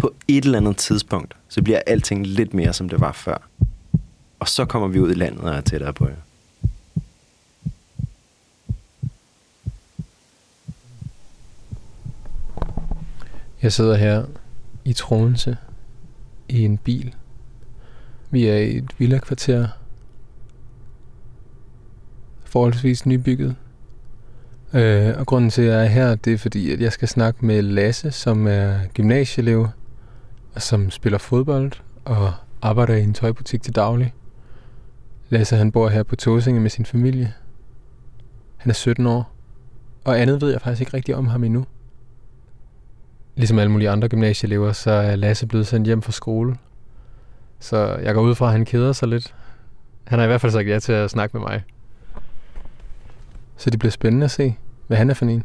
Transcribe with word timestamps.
På 0.00 0.14
et 0.28 0.44
eller 0.44 0.58
andet 0.58 0.76
tidspunkt, 0.76 1.36
så 1.48 1.62
bliver 1.62 1.80
alting 1.86 2.26
lidt 2.26 2.54
mere, 2.54 2.72
som 2.72 2.88
det 2.88 3.00
var 3.00 3.12
før. 3.12 3.48
Og 4.38 4.48
så 4.48 4.64
kommer 4.64 4.88
vi 4.88 5.00
ud 5.00 5.10
i 5.10 5.14
landet 5.14 5.40
og 5.40 5.54
er 5.54 5.60
tættere 5.60 5.92
på 5.92 6.08
jer. 6.08 6.14
Jeg 13.62 13.72
sidder 13.72 13.96
her 13.96 14.24
i 14.84 14.92
Troense 14.92 15.56
i 16.48 16.64
en 16.64 16.78
bil. 16.78 17.14
Vi 18.30 18.46
er 18.46 18.56
i 18.56 18.76
et 18.76 18.90
villa-kvarter. 18.98 19.68
Forholdsvis 22.44 23.06
nybygget. 23.06 23.56
Øh, 24.74 25.18
og 25.18 25.26
grunden 25.26 25.50
til, 25.50 25.62
at 25.62 25.68
jeg 25.68 25.84
er 25.84 25.88
her, 25.88 26.14
det 26.14 26.32
er 26.32 26.38
fordi, 26.38 26.72
at 26.72 26.80
jeg 26.80 26.92
skal 26.92 27.08
snakke 27.08 27.46
med 27.46 27.62
Lasse, 27.62 28.10
som 28.10 28.46
er 28.46 28.86
gymnasieelev, 28.94 29.68
som 30.56 30.90
spiller 30.90 31.18
fodbold 31.18 31.72
og 32.04 32.32
arbejder 32.62 32.94
i 32.94 33.02
en 33.02 33.14
tøjbutik 33.14 33.62
til 33.62 33.74
daglig. 33.74 34.14
Lasse 35.28 35.56
han 35.56 35.72
bor 35.72 35.88
her 35.88 36.02
på 36.02 36.16
Tåsinge 36.16 36.60
med 36.60 36.70
sin 36.70 36.86
familie. 36.86 37.34
Han 38.56 38.70
er 38.70 38.74
17 38.74 39.06
år, 39.06 39.32
og 40.04 40.20
andet 40.20 40.40
ved 40.40 40.50
jeg 40.50 40.60
faktisk 40.60 40.80
ikke 40.80 40.94
rigtig 40.94 41.16
om 41.16 41.26
ham 41.26 41.44
endnu. 41.44 41.66
Ligesom 43.36 43.58
alle 43.58 43.72
mulige 43.72 43.90
andre 43.90 44.08
gymnasieelever, 44.08 44.72
så 44.72 44.90
er 44.90 45.16
Lasse 45.16 45.46
blevet 45.46 45.66
sendt 45.66 45.86
hjem 45.86 46.02
fra 46.02 46.12
skole. 46.12 46.56
Så 47.58 47.96
jeg 48.02 48.14
går 48.14 48.22
ud 48.22 48.34
fra, 48.34 48.46
at 48.46 48.52
han 48.52 48.64
keder 48.64 48.92
sig 48.92 49.08
lidt. 49.08 49.34
Han 50.04 50.18
har 50.18 50.24
i 50.24 50.28
hvert 50.28 50.40
fald 50.40 50.52
sagt 50.52 50.68
ja 50.68 50.78
til 50.78 50.92
at 50.92 51.10
snakke 51.10 51.36
med 51.38 51.46
mig. 51.46 51.64
Så 53.56 53.70
det 53.70 53.78
bliver 53.78 53.90
spændende 53.90 54.24
at 54.24 54.30
se, 54.30 54.56
hvad 54.86 54.96
han 54.96 55.10
er 55.10 55.14
for 55.14 55.24
en. 55.24 55.44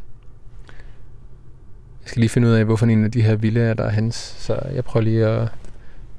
Jeg 2.06 2.10
skal 2.10 2.20
lige 2.20 2.30
finde 2.30 2.48
ud 2.48 2.52
af, 2.52 2.64
hvorfor 2.64 2.86
en 2.86 3.04
af 3.04 3.10
de 3.10 3.22
her 3.22 3.34
villager, 3.34 3.74
der 3.74 3.84
er 3.84 3.90
hans. 3.90 4.14
Så 4.38 4.58
jeg 4.74 4.84
prøver 4.84 5.04
lige 5.04 5.26
at, 5.26 5.48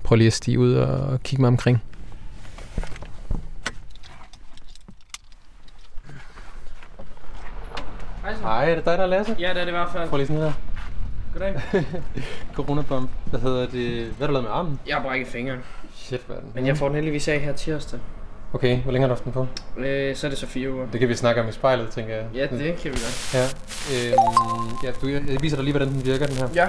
prøver 0.03 0.17
lige 0.17 0.27
at 0.27 0.33
stige 0.33 0.59
ud 0.59 0.73
og 0.73 1.23
kigge 1.23 1.41
mig 1.41 1.47
omkring. 1.47 1.81
Hej, 8.41 8.71
er 8.71 8.75
det 8.75 8.85
dig, 8.85 8.97
der 8.97 9.03
er 9.03 9.07
Lasse? 9.07 9.35
Ja, 9.39 9.49
det 9.49 9.57
er 9.57 9.65
det 9.65 9.67
i 9.67 9.71
hvert 9.71 9.89
fald. 9.93 10.09
Prøv 10.09 10.17
lige 10.17 10.27
sådan 10.27 10.41
her. 10.41 10.53
Goddag. 11.33 11.61
Coronabomb. 12.55 13.09
Hvad 13.25 13.39
hedder 13.39 13.67
det? 13.67 14.05
Hvad 14.05 14.19
har 14.19 14.27
du 14.27 14.33
lavet 14.33 14.43
med 14.43 14.51
armen? 14.51 14.79
Jeg 14.87 14.95
har 14.95 15.03
brækket 15.03 15.27
fingeren, 15.27 15.59
Shit, 15.95 16.21
hvad 16.27 16.35
er 16.35 16.39
den? 16.39 16.51
men 16.55 16.65
jeg 16.67 16.77
får 16.77 16.85
den 16.87 16.95
heldigvis 16.95 17.27
af 17.27 17.39
her 17.39 17.53
tirsdag. 17.53 17.99
Okay, 18.53 18.77
hvor 18.77 18.91
længe 18.91 19.07
har 19.07 19.07
du 19.07 19.13
haft 19.13 19.23
den 19.23 19.31
på? 19.31 19.47
Øh, 19.77 20.15
så 20.15 20.27
er 20.27 20.29
det 20.29 20.39
så 20.39 20.47
fire 20.47 20.73
uger. 20.73 20.85
Det 20.91 20.99
kan 20.99 21.09
vi 21.09 21.15
snakke 21.15 21.41
om 21.41 21.49
i 21.49 21.51
spejlet, 21.51 21.89
tænker 21.89 22.15
jeg. 22.15 22.25
Ja, 22.33 22.41
det 22.41 22.75
kan 22.75 22.91
vi 22.91 22.97
godt. 22.97 23.33
Ja, 23.33 23.43
øhm, 23.43 24.75
ja 24.83 24.91
du, 25.01 25.07
jeg 25.07 25.41
viser 25.41 25.55
dig 25.55 25.63
lige, 25.63 25.73
hvordan 25.73 25.93
den 25.93 26.05
virker, 26.05 26.25
den 26.27 26.35
her. 26.35 26.47
Ja. 26.55 26.67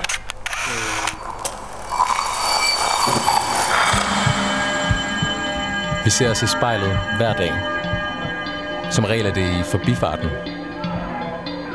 Vi 6.05 6.11
ser 6.11 6.30
os 6.30 6.42
i 6.42 6.46
spejlet 6.46 6.98
hver 7.17 7.34
dag. 7.34 7.52
Som 8.92 9.05
regel 9.05 9.27
er 9.27 9.34
det 9.34 9.61
i 9.61 9.62
forbifarten. 9.62 10.28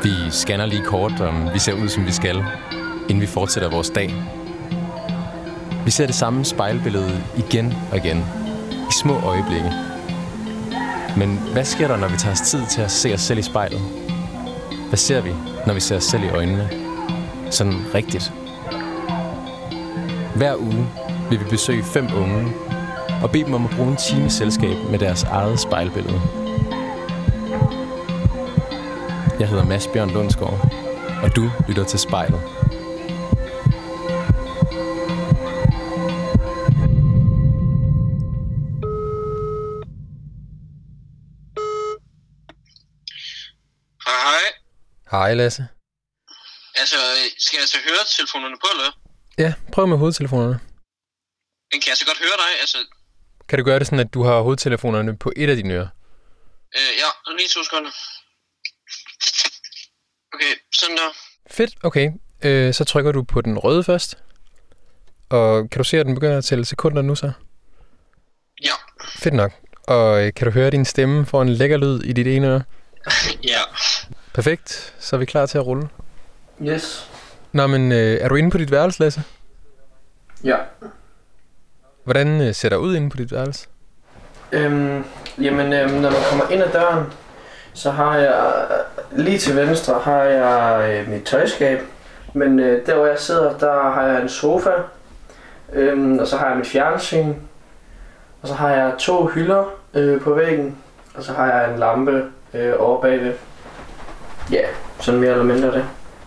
Vi 0.04 0.32
scanner 0.32 0.66
lige 0.66 0.84
kort, 0.86 1.22
om 1.22 1.54
vi 1.54 1.60
ser 1.60 1.74
ud, 1.74 1.90
som 1.90 2.06
vi 2.06 2.12
skal, 2.12 2.44
inden 3.10 3.22
vi 3.22 3.28
fortsætter 3.28 3.70
vores 3.70 3.90
dag. 3.90 4.14
Vi 5.86 5.92
ser 5.92 6.06
det 6.06 6.16
samme 6.16 6.46
spejlbillede 6.46 7.24
igen 7.38 7.74
og 7.92 7.98
igen, 7.98 8.18
i 8.72 8.94
små 9.02 9.20
øjeblikke. 9.20 9.93
Men 11.18 11.40
hvad 11.54 11.66
sker 11.66 11.88
der, 11.88 11.98
når 11.98 12.08
vi 12.08 12.18
tager 12.18 12.34
os 12.34 12.42
tid 12.42 12.62
til 12.70 12.82
at 12.82 12.92
se 12.92 13.14
os 13.14 13.22
selv 13.22 13.40
i 13.40 13.42
spejlet? 13.42 13.82
Hvad 14.88 14.98
ser 14.98 15.22
vi, 15.22 15.32
når 15.68 15.74
vi 15.74 15.80
ser 15.80 15.96
os 15.96 16.04
selv 16.04 16.24
i 16.24 16.30
øjnene? 16.30 16.70
Sådan 17.50 17.82
rigtigt. 17.94 18.34
Hver 20.36 20.56
uge 20.56 20.88
vil 21.30 21.40
vi 21.40 21.46
besøge 21.50 21.84
fem 21.84 22.08
unge 22.18 22.54
og 23.24 23.32
bede 23.32 23.44
dem 23.44 23.54
om 23.54 23.66
at 23.66 23.72
bruge 23.72 23.90
en 23.90 23.96
time 23.96 24.30
selskab 24.30 24.78
med 24.92 25.00
deres 25.00 25.24
eget 25.24 25.60
spejlbillede. 25.60 26.22
Jeg 29.40 29.48
hedder 29.48 29.66
Mads 29.66 29.88
Bjørn 29.88 30.10
Lundsgaard, 30.10 30.72
og 31.24 31.36
du 31.36 31.50
lytter 31.68 31.84
til 31.84 32.00
spejlet. 32.00 32.42
Hej 45.34 45.38
Lasse. 45.38 45.68
Altså, 46.76 46.96
skal 47.38 47.58
jeg 47.60 47.68
så 47.68 47.78
høre 47.88 48.04
telefonerne 48.18 48.56
på, 48.64 48.68
eller? 48.74 48.92
Ja, 49.38 49.54
prøv 49.74 49.88
med 49.88 49.98
hovedtelefonerne. 49.98 50.60
Men 51.72 51.82
kan 51.82 51.90
jeg 51.90 51.98
så 51.98 52.06
godt 52.06 52.18
høre 52.18 52.38
dig? 52.44 52.60
Altså, 52.62 52.78
Kan 53.50 53.60
du 53.60 53.66
gøre 53.66 53.80
det 53.80 53.88
sådan, 53.88 54.00
at 54.00 54.14
du 54.14 54.24
har 54.24 54.42
hovedtelefonerne 54.42 55.18
på 55.18 55.32
et 55.36 55.50
af 55.50 55.56
dine 55.56 55.74
ører? 55.74 55.88
øh, 56.78 56.92
ja, 57.02 57.10
lige 57.38 57.50
to 57.50 57.64
sekunder. 57.64 57.92
Okay, 60.34 60.54
sådan 60.74 60.98
der. 60.98 61.10
Fedt, 61.52 61.74
okay. 61.84 62.12
Øh, 62.44 62.74
så 62.74 62.84
trykker 62.86 63.12
du 63.12 63.24
på 63.24 63.42
den 63.42 63.58
røde 63.58 63.84
først. 63.84 64.18
Og 65.30 65.70
kan 65.70 65.78
du 65.78 65.84
se, 65.84 66.00
at 66.00 66.06
den 66.06 66.16
begynder 66.16 66.38
at 66.38 66.46
tælle 66.46 66.66
sekunder 66.66 67.02
nu 67.02 67.16
så? 67.16 67.32
Ja, 68.64 68.76
Fedt 69.16 69.34
nok. 69.34 69.52
Og 69.88 70.26
øh, 70.26 70.34
kan 70.34 70.46
du 70.48 70.52
høre 70.52 70.72
din 70.72 70.86
stemme 70.86 71.26
få 71.26 71.42
en 71.42 71.50
lækker 71.50 71.78
lyd 71.78 72.00
i 72.04 72.14
dit 72.14 72.28
ene 72.28 72.48
øre? 72.48 72.64
ja. 73.54 73.62
Perfekt, 74.34 74.94
så 75.00 75.16
er 75.16 75.18
vi 75.20 75.26
klar 75.26 75.46
til 75.46 75.58
at 75.58 75.66
rulle. 75.66 75.90
Yes. 76.62 77.12
Nå, 77.52 77.68
men 77.68 77.92
øh, 77.92 78.18
er 78.22 78.28
du 78.28 78.36
inde 78.36 78.52
på 78.52 78.58
dit 78.58 78.72
værelse, 78.72 79.00
Lasse? 79.00 79.24
Ja. 80.44 80.56
Hvordan 82.04 82.42
øh, 82.42 82.54
ser 82.54 82.70
der 82.70 82.78
ud 82.78 82.96
inde 82.96 83.10
på 83.10 83.18
dit 83.18 83.32
værelse? 83.32 83.68
Øhm, 84.52 85.04
jamen, 85.42 85.74
øhm, 85.74 85.92
når 85.92 86.12
man 86.12 86.20
kommer 86.30 86.50
ind 86.50 86.64
ad 86.64 86.72
døren, 86.72 87.06
så 87.74 87.92
har 87.92 88.18
jeg 88.18 88.66
lige 89.12 89.38
til 89.38 89.56
venstre 89.56 90.00
har 90.00 90.24
jeg 90.24 90.90
øh, 90.92 91.10
mit 91.10 91.24
tøjskab. 91.24 91.80
Men 92.34 92.60
øh, 92.60 92.86
der 92.86 92.96
hvor 92.96 93.06
jeg 93.06 93.20
sidder, 93.20 93.58
der 93.58 93.90
har 93.90 94.04
jeg 94.04 94.22
en 94.22 94.30
sofa. 94.30 94.72
Øhm, 95.74 96.20
og 96.20 96.28
så 96.28 96.38
har 96.38 96.48
jeg 96.48 96.58
mit 96.58 96.68
fjernsyn. 96.68 97.34
Og 98.42 98.48
så 98.48 98.54
har 98.54 98.70
jeg 98.70 98.94
to 99.00 99.26
hylder 99.26 99.66
øh, 99.94 100.22
på 100.22 100.34
væggen. 100.34 100.78
Og 101.16 101.24
så 101.24 101.34
har 101.34 101.46
jeg 101.46 101.74
en 101.74 101.80
lampe 101.80 102.26
øh, 102.54 102.74
over 102.80 103.02
bagved. 103.02 103.34
Ja, 104.52 104.66
sådan 105.00 105.20
mere 105.20 105.32
eller 105.32 105.44
mindre 105.44 105.68
det. 105.72 105.86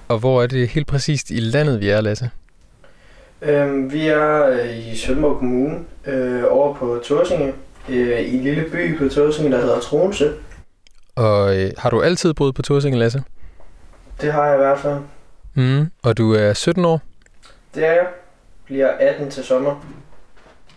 Og 0.09 0.19
hvor 0.19 0.43
er 0.43 0.47
det 0.47 0.69
helt 0.69 0.87
præcist 0.87 1.31
i 1.31 1.41
landet, 1.41 1.81
vi 1.81 1.89
er, 1.89 2.01
Lasse? 2.01 2.31
Øhm, 3.43 3.93
vi 3.93 4.09
er 4.09 4.47
øh, 4.47 4.93
i 4.93 4.97
Sønderborg 4.97 5.39
Kommune, 5.39 5.79
øh, 6.07 6.45
over 6.51 6.75
på 6.75 7.01
Torsinge, 7.05 7.53
øh, 7.89 8.21
i 8.21 8.37
en 8.37 8.43
lille 8.43 8.65
by 8.73 8.99
på 8.99 9.09
Torsinge, 9.09 9.53
der 9.53 9.61
hedder 9.61 9.81
Tronse. 9.81 10.33
Og 11.15 11.57
øh, 11.57 11.71
har 11.79 11.91
du 11.91 12.03
altid 12.03 12.35
boet 12.35 12.55
på 12.55 12.63
Torsinge, 12.63 12.99
Lasse? 12.99 13.23
Det 14.21 14.33
har 14.33 14.45
jeg 14.47 14.55
i 14.55 14.59
hvert 14.59 14.79
fald. 14.79 14.99
Mm. 15.55 15.91
Og 16.03 16.17
du 16.17 16.35
er 16.35 16.53
17 16.53 16.85
år? 16.85 17.01
Det 17.75 17.87
er 17.87 17.93
jeg. 17.93 18.07
Bliver 18.65 18.89
18 18.89 19.31
til 19.31 19.45
sommer. 19.45 19.85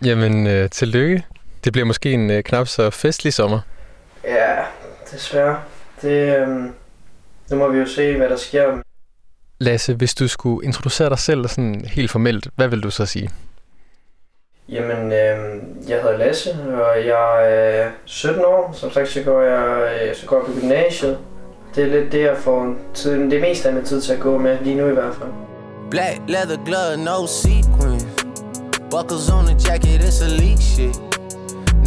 Jamen, 0.04 0.46
øh, 0.46 0.70
tillykke. 0.70 1.24
Det 1.64 1.72
bliver 1.72 1.86
måske 1.86 2.12
en 2.12 2.30
øh, 2.30 2.42
knap 2.42 2.68
så 2.68 2.90
festlig 2.90 3.34
sommer. 3.34 3.60
Ja, 4.24 4.56
desværre. 5.12 5.58
Det, 6.02 6.36
øhm, 6.38 6.72
nu 7.50 7.56
må 7.56 7.68
vi 7.68 7.78
jo 7.78 7.86
se, 7.86 8.16
hvad 8.16 8.28
der 8.28 8.36
sker. 8.36 8.82
Lasse, 9.58 9.94
hvis 9.94 10.14
du 10.14 10.28
skulle 10.28 10.66
introducere 10.66 11.08
dig 11.08 11.18
selv 11.18 11.48
sådan 11.48 11.84
helt 11.84 12.10
formelt, 12.10 12.48
hvad 12.56 12.68
vil 12.68 12.80
du 12.80 12.90
så 12.90 13.06
sige? 13.06 13.30
Jamen, 14.68 15.12
øhm, 15.12 15.76
jeg 15.88 16.02
hedder 16.02 16.18
Lasse, 16.18 16.50
og 16.52 17.06
jeg 17.06 17.52
er 17.52 17.90
17 18.04 18.44
år. 18.44 18.72
Som 18.72 18.90
sagt, 18.90 19.08
så 19.08 19.22
går 19.22 19.42
jeg, 19.42 19.92
øh, 20.02 20.16
så 20.16 20.26
går 20.26 20.36
jeg 20.36 20.46
på 20.46 20.60
gymnasiet. 20.60 21.18
Det 21.74 21.84
er 21.84 21.88
lidt 21.88 22.12
det, 22.12 22.20
jeg 22.20 22.36
får 22.36 22.74
tiden, 22.94 23.30
det 23.30 23.40
meste 23.40 23.68
af 23.68 23.74
min 23.74 23.84
tid 23.84 24.00
til 24.00 24.12
at 24.12 24.20
gå 24.20 24.38
med, 24.38 24.58
lige 24.62 24.76
nu 24.76 24.88
i 24.88 24.92
hvert 24.92 25.14
fald. 25.14 25.30
Black 25.90 26.20
leather 26.28 26.64
glove, 26.64 26.96
no 27.04 27.26
sequins. 27.26 28.06
Buckles 28.90 29.30
on 29.30 29.44
the 29.44 29.56
jacket, 29.68 30.00
it's 30.08 30.22
elite 30.22 30.62
shit. 30.62 31.00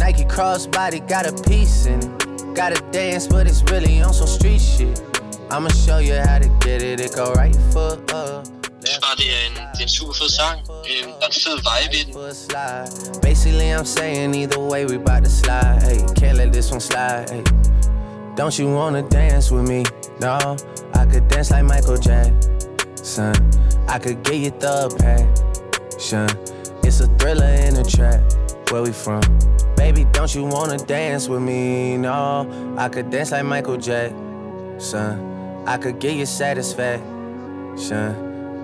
Nike 0.02 0.24
crossbody 0.34 1.00
got 1.14 1.24
a 1.32 1.34
piece 1.48 1.90
in 1.90 1.98
it. 1.98 2.10
Gotta 2.56 2.80
dance, 2.92 3.28
but 3.28 3.46
it's 3.46 3.62
really 3.72 4.02
on 4.06 4.14
some 4.14 4.28
street 4.28 4.60
shit. 4.60 5.13
I'ma 5.54 5.68
show 5.68 5.98
you 5.98 6.14
how 6.14 6.40
to 6.40 6.48
get 6.66 6.82
it. 6.82 6.98
It 6.98 7.14
go 7.14 7.32
right 7.34 7.54
foot 7.70 8.12
up, 8.12 8.44
Jeg 8.80 8.88
synes 8.88 8.98
bare, 8.98 9.16
det 9.16 9.26
er 9.34 9.46
en, 9.46 9.52
det 9.72 9.78
er 9.78 9.82
en 9.82 9.88
super 9.88 10.12
fed 10.12 10.28
sang. 10.28 10.58
Øhm, 10.70 11.12
der 11.20 11.26
er 11.26 11.26
en 11.26 11.40
fed 11.44 11.56
vibe 11.68 11.94
i 11.96 12.02
den. 12.02 13.20
Basically, 13.22 13.70
I'm 13.76 13.84
saying 13.84 14.34
either 14.34 14.58
way 14.58 14.84
we 14.84 14.98
bout 14.98 15.22
to 15.24 15.30
slide. 15.30 15.78
Hey, 15.86 15.98
can't 16.20 16.36
let 16.36 16.52
this 16.52 16.72
one 16.72 16.80
slide. 16.80 17.30
Hey. 17.30 17.44
Don't 18.36 18.58
you 18.58 18.66
wanna 18.78 19.02
dance 19.08 19.54
with 19.54 19.66
me? 19.72 19.84
No, 20.20 20.36
I 21.00 21.04
could 21.10 21.24
dance 21.30 21.50
like 21.54 21.64
Michael 21.74 21.98
Jackson. 22.06 23.34
I 23.94 23.98
could 24.04 24.18
get 24.24 24.38
you 24.44 24.50
the 24.64 24.76
passion. 25.02 26.28
It's 26.82 27.00
a 27.00 27.06
thriller 27.18 27.52
in 27.66 27.76
a 27.76 27.84
trap. 27.84 28.20
Where 28.70 28.82
we 28.82 28.92
from? 29.04 29.22
Baby, 29.76 30.02
don't 30.16 30.34
you 30.34 30.44
wanna 30.54 30.78
dance 30.78 31.28
with 31.28 31.42
me? 31.42 31.96
No, 31.96 32.18
I 32.76 32.88
could 32.88 33.08
dance 33.10 33.30
like 33.30 33.44
Michael 33.44 33.76
Jackson. 33.76 35.33
I 35.66 35.78
could 35.78 35.98
get 35.98 36.14
you 36.16 36.26
satisfaction. 36.26 37.02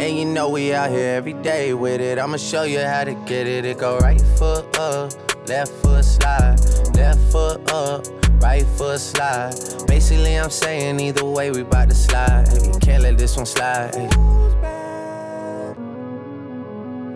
And 0.00 0.18
you 0.18 0.26
know 0.26 0.50
we 0.50 0.74
out 0.74 0.90
here 0.90 1.14
every 1.14 1.32
day 1.32 1.72
with 1.72 2.00
it. 2.00 2.18
I'ma 2.18 2.36
show 2.36 2.64
you 2.64 2.80
how 2.80 3.04
to 3.04 3.14
get 3.26 3.46
it. 3.46 3.64
It 3.64 3.78
go 3.78 3.98
right 3.98 4.20
foot 4.38 4.78
up, 4.78 5.12
left 5.48 5.72
foot 5.72 6.04
slide, 6.04 6.58
left 6.94 7.20
foot 7.32 7.72
up, 7.72 8.06
right 8.42 8.66
foot 8.76 9.00
slide. 9.00 9.54
Basically, 9.86 10.38
I'm 10.38 10.50
saying 10.50 11.00
either 11.00 11.24
way 11.24 11.50
we 11.50 11.62
bout 11.62 11.88
to 11.88 11.94
slide. 11.94 12.48
Hey, 12.48 12.70
can't 12.80 13.02
let 13.02 13.16
this 13.16 13.36
one 13.36 13.46
slide. 13.46 13.94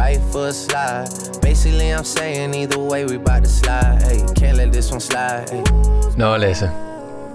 right 0.00 0.20
foot 0.32 0.54
slide. 0.54 1.08
Basically, 1.42 1.88
I'm 1.96 2.04
saying 2.04 2.54
either 2.54 2.80
way 2.90 3.04
we 3.04 3.18
bout 3.18 3.42
to 3.44 3.50
slide. 3.60 4.02
Hey, 4.06 4.18
can't 4.40 4.56
let 4.56 4.72
this 4.72 4.90
one 4.92 5.00
slide. 5.00 5.50
Hey. 5.50 5.62
Nå, 6.16 6.36
Lasse. 6.36 6.70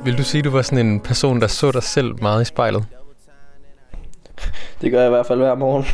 Vil 0.03 0.17
du 0.17 0.23
sige, 0.23 0.41
du 0.41 0.49
var 0.49 0.61
sådan 0.61 0.85
en 0.85 0.99
person, 0.99 1.41
der 1.41 1.47
så 1.47 1.71
dig 1.71 1.83
selv 1.83 2.21
meget 2.21 2.41
i 2.41 2.45
spejlet? 2.45 2.85
Det 4.81 4.91
gør 4.91 4.99
jeg 4.99 5.07
i 5.07 5.09
hvert 5.09 5.25
fald 5.25 5.39
hver 5.39 5.55
morgen. 5.55 5.85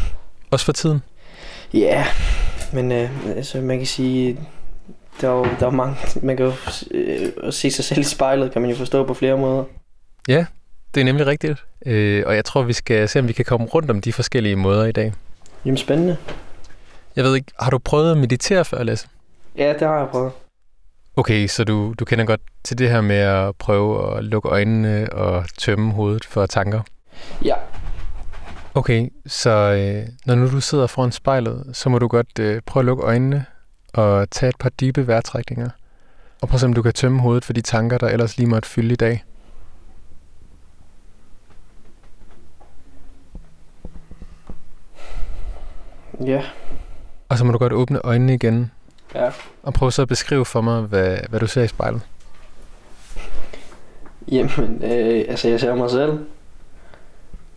Også 0.51 0.65
for 0.65 0.73
tiden? 0.73 1.01
Ja, 1.73 1.79
yeah. 1.79 2.05
men 2.73 2.91
øh, 2.91 3.09
altså, 3.35 3.61
man 3.61 3.77
kan 3.77 3.87
sige, 3.87 4.39
der 5.21 5.29
er 5.29 5.31
jo, 5.31 5.47
der 5.59 5.65
er 5.65 5.69
mange, 5.69 5.95
man 6.21 6.37
kan 6.37 6.45
jo 6.45 6.53
øh, 6.91 7.53
se 7.53 7.71
sig 7.71 7.85
selv 7.85 7.99
i 7.99 8.03
spejlet, 8.03 8.51
kan 8.51 8.61
man 8.61 8.71
jo 8.71 8.77
forstå 8.77 9.05
på 9.05 9.13
flere 9.13 9.37
måder. 9.37 9.63
Ja, 10.27 10.45
det 10.95 11.01
er 11.01 11.05
nemlig 11.05 11.27
rigtigt. 11.27 11.63
Øh, 11.85 12.23
og 12.25 12.35
jeg 12.35 12.45
tror, 12.45 12.61
vi 12.61 12.73
skal 12.73 13.09
se, 13.09 13.19
om 13.19 13.27
vi 13.27 13.33
kan 13.33 13.45
komme 13.45 13.67
rundt 13.67 13.91
om 13.91 14.01
de 14.01 14.13
forskellige 14.13 14.55
måder 14.55 14.85
i 14.85 14.91
dag. 14.91 15.13
Jamen 15.65 15.77
spændende. 15.77 16.17
Jeg 17.15 17.23
ved 17.23 17.35
ikke, 17.35 17.51
har 17.59 17.69
du 17.69 17.77
prøvet 17.77 18.11
at 18.11 18.17
meditere 18.17 18.65
før, 18.65 18.83
Lasse? 18.83 19.07
Ja, 19.57 19.73
det 19.73 19.81
har 19.81 19.97
jeg 19.97 20.07
prøvet. 20.09 20.31
Okay, 21.15 21.47
så 21.47 21.63
du, 21.63 21.93
du 21.99 22.05
kender 22.05 22.25
godt 22.25 22.41
til 22.63 22.77
det 22.77 22.89
her 22.89 23.01
med 23.01 23.15
at 23.15 23.55
prøve 23.55 24.17
at 24.17 24.23
lukke 24.23 24.49
øjnene 24.49 25.13
og 25.13 25.45
tømme 25.57 25.91
hovedet 25.91 26.25
for 26.25 26.45
tanker? 26.45 26.81
Ja. 27.45 27.55
Okay, 28.75 29.09
så 29.25 29.49
øh, 29.49 30.07
når 30.25 30.35
nu 30.35 30.51
du 30.51 30.61
sidder 30.61 30.87
foran 30.87 31.11
spejlet, 31.11 31.69
så 31.73 31.89
må 31.89 31.99
du 31.99 32.07
godt 32.07 32.39
øh, 32.39 32.61
prøve 32.65 32.81
at 32.81 32.85
lukke 32.85 33.03
øjnene 33.03 33.45
og 33.93 34.29
tage 34.29 34.49
et 34.49 34.57
par 34.57 34.69
dybe 34.69 35.07
vejrtrækninger. 35.07 35.69
Og 36.41 36.47
prøv 36.47 36.55
at 36.55 36.59
se, 36.59 36.65
om 36.65 36.73
du 36.73 36.81
kan 36.81 36.93
tømme 36.93 37.21
hovedet 37.21 37.45
for 37.45 37.53
de 37.53 37.61
tanker, 37.61 37.97
der 37.97 38.07
ellers 38.07 38.37
lige 38.37 38.47
måtte 38.49 38.69
fylde 38.69 38.93
i 38.93 38.95
dag. 38.95 39.23
Ja. 46.25 46.43
Og 47.29 47.37
så 47.37 47.45
må 47.45 47.51
du 47.51 47.57
godt 47.57 47.73
åbne 47.73 47.99
øjnene 48.03 48.33
igen. 48.33 48.71
Ja. 49.15 49.29
Og 49.63 49.73
prøv 49.73 49.91
så 49.91 50.01
at 50.01 50.07
beskrive 50.07 50.45
for 50.45 50.61
mig, 50.61 50.81
hvad, 50.81 51.17
hvad 51.29 51.39
du 51.39 51.47
ser 51.47 51.63
i 51.63 51.67
spejlet. 51.67 52.01
Jamen, 54.31 54.83
øh, 54.83 55.25
altså 55.29 55.47
jeg 55.47 55.59
ser 55.59 55.75
mig 55.75 55.89
selv. 55.89 56.25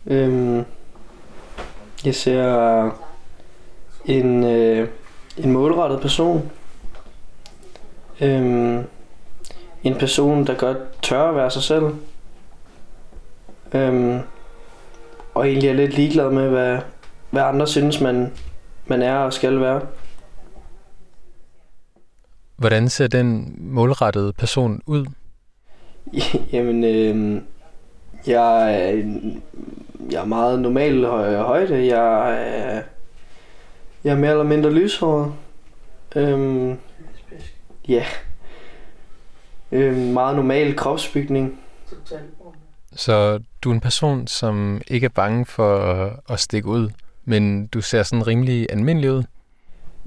Øhm, 0.06 0.64
jeg 2.04 2.14
ser 2.14 2.90
en, 4.04 4.44
øh, 4.44 4.88
en 5.36 5.52
målrettet 5.52 6.00
person. 6.00 6.50
Øhm, 8.20 8.84
en 9.82 9.94
person, 9.94 10.46
der 10.46 10.54
godt 10.54 11.02
tør 11.02 11.28
at 11.28 11.36
være 11.36 11.50
sig 11.50 11.62
selv. 11.62 11.84
Øhm, 13.72 14.20
og 15.34 15.48
egentlig 15.48 15.68
er 15.68 15.74
lidt 15.74 15.94
ligeglad 15.94 16.30
med, 16.30 16.48
hvad, 16.48 16.78
hvad 17.30 17.42
andre 17.42 17.66
synes, 17.66 18.00
man, 18.00 18.32
man 18.86 19.02
er 19.02 19.16
og 19.16 19.32
skal 19.32 19.60
være. 19.60 19.80
Hvordan 22.56 22.88
ser 22.88 23.06
den 23.06 23.54
målrettede 23.58 24.32
person 24.32 24.82
ud? 24.86 25.06
Jamen, 26.52 26.84
øh, 26.84 27.42
jeg, 28.26 28.74
er, 28.74 29.20
jeg 30.10 30.20
er 30.20 30.24
meget 30.24 30.60
normal 30.60 31.04
hø- 31.04 31.36
højde. 31.36 31.86
Jeg 31.86 32.32
er, 32.40 32.82
jeg 34.04 34.12
er 34.12 34.16
mere 34.18 34.30
eller 34.30 34.44
mindre 34.44 34.72
lyshåret. 34.72 35.32
Øhm, 36.16 36.78
ja. 37.88 38.04
Øhm, 39.72 39.96
meget 39.96 40.36
normal 40.36 40.76
kropsbygning. 40.76 41.60
Så 42.92 43.40
du 43.62 43.70
er 43.70 43.74
en 43.74 43.80
person, 43.80 44.26
som 44.26 44.80
ikke 44.88 45.04
er 45.04 45.08
bange 45.08 45.46
for 45.46 45.78
at 46.32 46.40
stikke 46.40 46.68
ud, 46.68 46.90
men 47.26 47.66
du 47.66 47.80
ser 47.80 48.02
sådan 48.02 48.26
rimelig 48.26 48.66
almindelig 48.70 49.12
ud. 49.12 49.22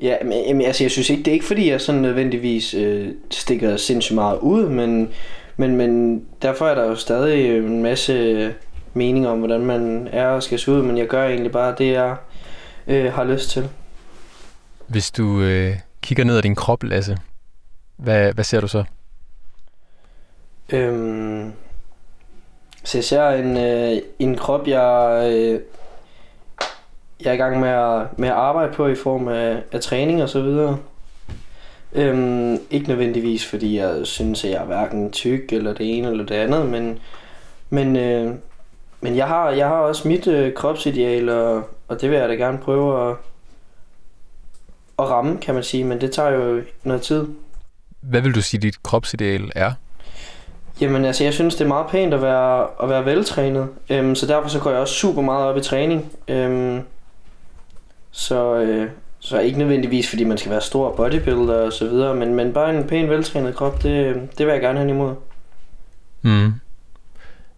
Ja, 0.02 0.16
men 0.24 0.46
jamen, 0.48 0.66
altså, 0.66 0.84
jeg 0.84 0.92
synes 0.92 1.10
ikke, 1.10 1.24
det 1.24 1.32
er 1.32 1.34
ikke 1.34 1.46
fordi, 1.46 1.70
jeg 1.70 1.82
sådan 1.82 2.02
nødvendigvis 2.02 2.74
øh, 2.74 3.10
stikker 3.32 3.78
sindssygt 3.78 4.16
meget 4.16 4.40
ud, 4.40 4.70
men, 4.70 5.10
men, 5.58 5.76
men 5.76 6.24
derfor 6.42 6.68
er 6.68 6.76
der 6.76 6.84
jo 6.84 6.96
stadig 6.96 7.58
en 7.58 7.84
masse 7.84 8.54
meninger 8.94 9.30
om, 9.30 9.40
hvordan 9.40 9.62
man 9.62 10.08
er 10.12 10.28
og 10.28 10.44
skal 10.44 10.60
se 10.60 10.72
ud, 10.72 10.82
men 10.82 10.98
jeg 10.98 11.08
gør 11.08 11.28
egentlig 11.28 11.52
bare 11.52 11.76
det, 11.78 11.92
jeg 11.94 12.16
øh, 12.88 13.14
har 13.14 13.24
lyst 13.24 13.50
til. 13.50 13.70
Hvis 14.88 15.12
du 15.12 15.42
øh, 15.42 15.76
kigger 16.02 16.24
ned 16.24 16.38
ad 16.38 16.42
din 16.42 16.56
krop, 16.56 16.84
Lasse, 16.84 17.18
hvad, 17.98 18.34
hvad 18.34 18.44
ser 18.44 18.62
du 18.62 18.68
så? 18.68 18.84
Øhm, 20.70 21.54
så 22.84 22.98
jeg 22.98 23.04
ser 23.04 23.30
en, 23.30 23.58
øh, 23.58 24.02
en 24.20 24.36
krop, 24.36 24.68
jeg, 24.68 25.30
øh, 25.34 25.62
jeg 27.24 27.30
er 27.30 27.34
i 27.34 27.38
gang 27.38 27.60
med 27.60 27.70
at, 27.70 28.20
med 28.20 28.30
at 28.30 28.36
arbejde 28.36 28.74
på 28.74 28.88
i 28.88 28.96
form 28.96 29.28
af, 29.28 29.64
af 29.72 29.82
træning 29.82 30.24
og 30.24 30.30
så 30.30 30.42
videre. 30.42 30.78
Øhm, 31.94 32.58
ikke 32.70 32.88
nødvendigvis, 32.88 33.46
fordi 33.46 33.78
jeg 33.78 34.00
synes, 34.04 34.44
at 34.44 34.52
jeg 34.52 34.62
er 34.62 34.66
hverken 34.66 35.12
tyk 35.12 35.54
eller 35.54 35.74
det 35.74 35.98
ene 35.98 36.08
eller 36.08 36.26
det 36.26 36.36
andet, 36.36 36.66
men, 36.66 37.00
men, 37.70 37.96
øh, 37.96 38.34
men 39.02 39.16
jeg, 39.16 39.28
har, 39.28 39.50
jeg 39.50 39.68
har 39.68 39.76
også 39.76 40.08
mit 40.08 40.28
øh, 40.28 40.54
kropsideal, 40.54 41.30
og, 41.30 41.70
og 41.88 42.02
det 42.02 42.10
vil 42.10 42.18
jeg 42.18 42.30
da 42.30 42.34
gerne 42.34 42.58
prøve 42.58 43.10
at, 43.10 43.16
at 45.00 45.10
ramme, 45.10 45.38
kan 45.38 45.54
man 45.54 45.64
sige, 45.64 45.84
men 45.84 46.02
det 46.02 46.12
tager 46.12 46.30
jo 46.30 46.62
noget 46.84 47.02
tid. 47.02 47.26
Hvad 48.02 48.22
vil 48.22 48.36
du 48.36 48.42
sige, 48.42 48.62
dit 48.62 48.84
kropsideal 48.84 49.52
er? 49.56 49.72
Jamen 50.82 51.06
altså, 51.06 51.24
jeg 51.24 51.34
synes, 51.34 51.56
det 51.56 51.64
er 51.64 51.68
meget 51.68 51.88
pænt 51.88 52.14
at 52.14 52.22
være, 52.22 52.68
at 52.84 52.90
være 52.90 53.06
veltrænet. 53.06 53.68
Øhm, 53.90 54.16
så 54.16 54.28
derfor 54.28 54.50
så 54.50 54.60
går 54.60 54.70
jeg 54.70 54.80
også 54.80 54.94
super 54.94 55.22
meget 55.22 55.46
op 55.46 55.58
i 55.58 55.62
træning. 55.62 56.12
Øhm, 56.28 56.82
så, 58.12 58.56
øh, 58.56 58.90
så 59.20 59.40
ikke 59.40 59.60
nødvendigvis, 59.60 60.10
fordi 60.10 60.24
man 60.24 60.38
skal 60.38 60.52
være 60.52 60.62
stor 60.62 60.96
bodybuilder 60.96 61.66
og 61.66 61.74
så 61.74 61.90
videre, 61.90 62.16
men, 62.16 62.36
men 62.36 62.54
bare 62.54 62.78
en 62.78 62.88
pæn 62.88 63.10
veltrænet 63.10 63.56
krop, 63.56 63.84
det, 63.84 64.16
det 64.38 64.46
vil 64.46 64.54
jeg 64.54 64.62
gerne 64.62 64.80
have 64.80 64.90
imod. 64.90 65.16
Mm. 66.22 66.54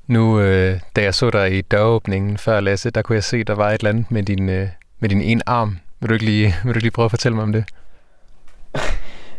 Nu, 0.07 0.39
øh, 0.39 0.79
da 0.95 1.01
jeg 1.01 1.13
så 1.13 1.29
dig 1.29 1.57
i 1.57 1.61
døråbningen 1.61 2.37
før, 2.37 2.59
Lasse, 2.59 2.89
der 2.89 3.01
kunne 3.01 3.15
jeg 3.15 3.23
se, 3.23 3.43
der 3.43 3.55
var 3.55 3.69
et 3.69 3.73
eller 3.73 3.89
andet 3.89 4.11
med 4.11 4.23
din, 4.23 4.49
øh, 4.49 4.67
med 4.99 5.09
din 5.09 5.21
ene 5.21 5.41
arm. 5.45 5.77
Vil 5.99 6.09
du, 6.09 6.13
ikke 6.13 6.25
lige, 6.25 6.55
vil 6.63 6.73
du 6.73 6.77
ikke 6.77 6.85
lige 6.85 6.91
prøve 6.91 7.05
at 7.05 7.11
fortælle 7.11 7.35
mig 7.35 7.43
om 7.43 7.51
det? 7.51 7.65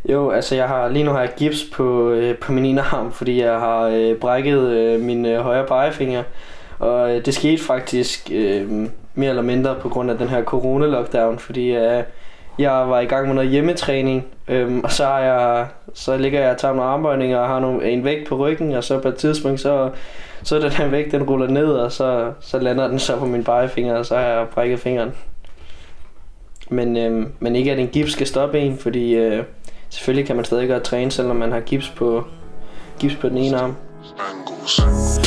Jo, 0.08 0.30
altså 0.30 0.54
jeg 0.54 0.68
har 0.68 0.88
lige 0.88 1.04
nu 1.04 1.10
har 1.10 1.20
jeg 1.20 1.32
gips 1.36 1.64
på, 1.72 2.10
øh, 2.10 2.38
på 2.38 2.52
min 2.52 2.64
ene 2.64 2.82
arm, 2.82 3.12
fordi 3.12 3.42
jeg 3.42 3.52
har 3.52 3.82
øh, 3.82 4.16
brækket 4.16 4.60
øh, 4.60 5.00
min 5.00 5.26
øh, 5.26 5.40
højre 5.40 5.66
pegefinger. 5.66 6.22
Og 6.78 7.16
øh, 7.16 7.24
det 7.24 7.34
skete 7.34 7.62
faktisk 7.62 8.28
øh, 8.32 8.88
mere 9.14 9.28
eller 9.28 9.42
mindre 9.42 9.74
på 9.80 9.88
grund 9.88 10.10
af 10.10 10.18
den 10.18 10.28
her 10.28 10.42
corona-lockdown, 10.42 11.38
fordi 11.38 11.70
øh, 11.70 12.02
jeg 12.58 12.72
var 12.72 13.00
i 13.00 13.04
gang 13.04 13.26
med 13.26 13.34
noget 13.34 13.50
hjemmetræning, 13.50 14.26
øh, 14.48 14.80
og 14.84 14.92
så, 14.92 15.04
har 15.04 15.18
jeg, 15.18 15.66
så 15.94 16.16
ligger 16.16 16.40
jeg 16.40 16.50
og 16.50 16.58
tager 16.58 16.74
nogle 16.74 16.90
armbøjninger 16.90 17.38
og 17.38 17.48
har 17.48 17.60
nogle, 17.60 17.90
en 17.90 18.04
vægt 18.04 18.28
på 18.28 18.36
ryggen, 18.36 18.74
og 18.74 18.84
så 18.84 18.98
på 18.98 19.08
et 19.08 19.14
tidspunkt, 19.14 19.60
så, 19.60 19.90
så 20.42 20.58
den 20.58 20.70
her 20.70 20.88
vægt, 20.88 21.12
den 21.12 21.22
ruller 21.22 21.48
ned, 21.48 21.68
og 21.72 21.92
så, 21.92 22.32
så 22.40 22.58
lander 22.58 22.88
den 22.88 22.98
så 22.98 23.18
på 23.18 23.26
min 23.26 23.44
pegefinger, 23.44 23.94
og 23.94 24.06
så 24.06 24.16
har 24.16 24.22
jeg 24.22 24.48
brækket 24.48 24.80
fingeren. 24.80 25.12
Men, 26.70 26.96
øh, 26.96 27.26
men 27.40 27.56
ikke 27.56 27.72
at 27.72 27.78
en 27.78 27.88
gips 27.88 28.12
skal 28.12 28.26
stoppe 28.26 28.58
en, 28.58 28.78
fordi 28.78 29.14
øh, 29.14 29.44
selvfølgelig 29.88 30.26
kan 30.26 30.36
man 30.36 30.44
stadig 30.44 30.68
godt 30.68 30.82
træne, 30.82 31.10
selvom 31.10 31.36
man 31.36 31.52
har 31.52 31.60
gips 31.60 31.88
på, 31.88 32.24
gips 32.98 33.16
på 33.16 33.28
den 33.28 33.38
ene 33.38 33.56
arm. 33.56 33.76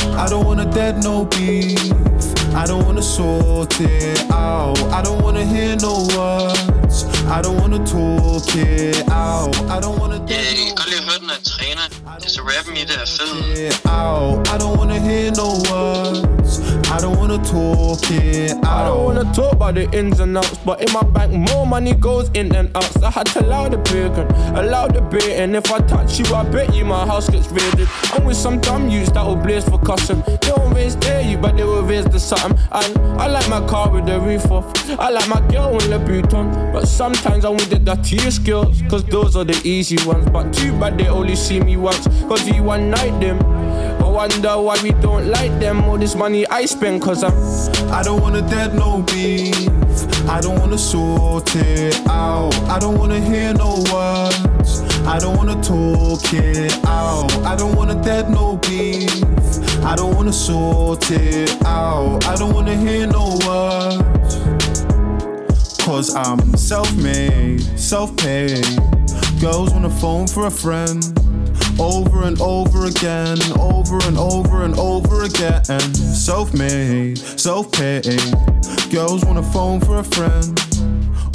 I 0.02 0.26
don't 0.32 0.46
wanna 0.46 0.64
dead 0.72 0.94
no 1.04 1.24
beef. 1.24 2.35
I 2.56 2.64
don't 2.64 2.84
wanna 2.86 3.02
sort 3.02 3.80
it 3.80 4.20
out. 4.32 4.78
I 4.90 5.02
don't 5.02 5.20
wanna 5.22 5.44
hear 5.44 5.76
no 5.76 5.94
words. 6.16 7.04
I 7.36 7.42
don't 7.42 7.60
wanna 7.60 7.80
talk 7.84 8.48
it 8.56 9.04
out. 9.10 9.54
I 9.74 9.78
don't 9.84 9.98
wanna 10.00 10.14
Jeg 10.14 10.28
dead 10.28 10.56
kan 10.56 10.74
godt 10.76 10.88
lide 10.88 10.98
at 10.98 11.04
høre 11.08 11.20
den 11.20 11.44
træner. 11.44 11.86
Det 12.22 12.30
så 12.30 12.40
rappen 12.50 12.76
i 12.76 12.84
det 12.90 12.96
er 13.04 13.08
fed. 13.16 13.36
out. 13.84 14.48
I 14.48 14.56
don't 14.62 14.76
wanna 14.78 14.98
hear 15.08 15.30
no 15.42 15.48
words. 15.68 16.45
I 16.88 16.98
don't 17.00 17.16
wanna 17.16 17.38
talk 17.38 17.98
it 18.12 18.52
out. 18.64 18.64
I 18.64 18.84
don't 18.84 19.04
wanna 19.04 19.32
talk 19.32 19.54
about 19.54 19.74
the 19.74 19.90
ins 19.90 20.20
and 20.20 20.36
outs, 20.36 20.56
but 20.58 20.80
in 20.80 20.92
my 20.92 21.02
bank 21.02 21.32
more 21.50 21.66
money 21.66 21.92
goes 21.94 22.30
in 22.30 22.48
than 22.48 22.70
out. 22.76 22.84
So 22.84 23.06
I 23.06 23.10
had 23.10 23.26
to 23.28 23.44
allow 23.44 23.68
the 23.68 23.78
bacon, 23.78 24.28
allow 24.56 24.86
the 24.86 25.00
bait, 25.00 25.36
and 25.36 25.56
if 25.56 25.70
I 25.72 25.80
touch 25.80 26.20
you, 26.20 26.24
I 26.32 26.44
bet 26.44 26.72
you 26.74 26.84
my 26.84 27.04
house 27.04 27.28
gets 27.28 27.48
raided. 27.48 27.88
I'm 28.12 28.24
with 28.24 28.36
some 28.36 28.60
dumb 28.60 28.88
youths 28.88 29.10
that 29.12 29.26
will 29.26 29.34
blaze 29.34 29.68
for 29.68 29.78
custom. 29.78 30.22
They 30.42 30.52
won't 30.56 30.76
raise 30.76 30.94
dare 30.94 31.22
you, 31.22 31.38
but 31.38 31.56
they 31.56 31.64
will 31.64 31.82
raise 31.82 32.04
the 32.04 32.20
something. 32.20 32.56
And 32.70 32.98
I 33.20 33.26
like 33.26 33.48
my 33.48 33.66
car 33.66 33.90
with 33.90 34.06
the 34.06 34.20
roof 34.20 34.48
off. 34.52 34.72
I 35.00 35.10
like 35.10 35.28
my 35.28 35.40
girl 35.48 35.72
in 35.82 35.90
the 35.90 35.98
Vuitton, 35.98 36.72
but 36.72 36.86
sometimes 36.86 37.44
I 37.44 37.48
want 37.48 37.68
the 37.68 37.80
dirtiest 37.80 38.44
girls, 38.44 38.80
cause 38.88 39.04
those 39.04 39.34
are 39.34 39.44
the 39.44 39.60
easy 39.64 39.96
ones. 40.06 40.30
But 40.30 40.52
too 40.52 40.72
bad 40.78 40.98
they 40.98 41.08
only 41.08 41.34
see 41.34 41.58
me 41.58 41.76
once, 41.76 42.06
cause 42.28 42.48
we 42.48 42.60
one 42.60 42.90
night 42.90 43.18
them. 43.20 43.65
I 44.00 44.08
wonder 44.08 44.60
why 44.60 44.80
we 44.82 44.90
don't 44.90 45.28
like 45.28 45.58
them. 45.60 45.84
All 45.84 45.98
this 45.98 46.14
money 46.14 46.46
I 46.48 46.66
spend, 46.66 47.02
cause 47.02 47.22
I'm 47.22 47.34
I 47.92 48.02
don't 48.02 48.20
wanna 48.20 48.42
dead 48.42 48.74
no 48.74 49.02
beef. 49.02 49.54
I 50.28 50.40
don't 50.40 50.58
wanna 50.58 50.78
sort 50.78 51.54
it 51.56 52.06
out. 52.08 52.54
I 52.68 52.78
don't 52.78 52.98
wanna 52.98 53.20
hear 53.20 53.54
no 53.54 53.84
words. 53.92 54.80
I 55.06 55.18
don't 55.18 55.36
wanna 55.36 55.60
talk 55.62 56.20
it 56.32 56.72
out. 56.84 57.32
I 57.44 57.54
don't 57.54 57.76
wanna 57.76 58.00
dead 58.02 58.28
no 58.28 58.56
beef. 58.56 59.22
I 59.84 59.94
don't 59.94 60.14
wanna 60.16 60.32
sort 60.32 61.10
it 61.10 61.50
out. 61.64 62.26
I 62.26 62.34
don't 62.34 62.52
wanna 62.52 62.76
hear 62.76 63.06
no 63.06 63.38
words. 63.46 64.36
Cause 65.84 66.14
I'm 66.16 66.56
self 66.56 66.92
made, 66.96 67.60
self 67.78 68.16
paid. 68.16 68.64
Girls 69.40 69.72
wanna 69.72 69.90
phone 69.90 70.26
for 70.26 70.46
a 70.46 70.50
friend. 70.50 71.04
Over 71.78 72.24
and 72.24 72.40
over 72.40 72.86
again, 72.86 73.38
over 73.58 73.98
and 74.04 74.16
over 74.16 74.62
and 74.64 74.78
over 74.78 75.24
again. 75.24 75.62
Self 75.94 76.54
made, 76.54 77.18
self 77.18 77.70
paid. 77.70 78.18
Girls 78.90 79.24
wanna 79.24 79.42
phone 79.42 79.80
for 79.80 79.98
a 79.98 80.04
friend. 80.04 80.58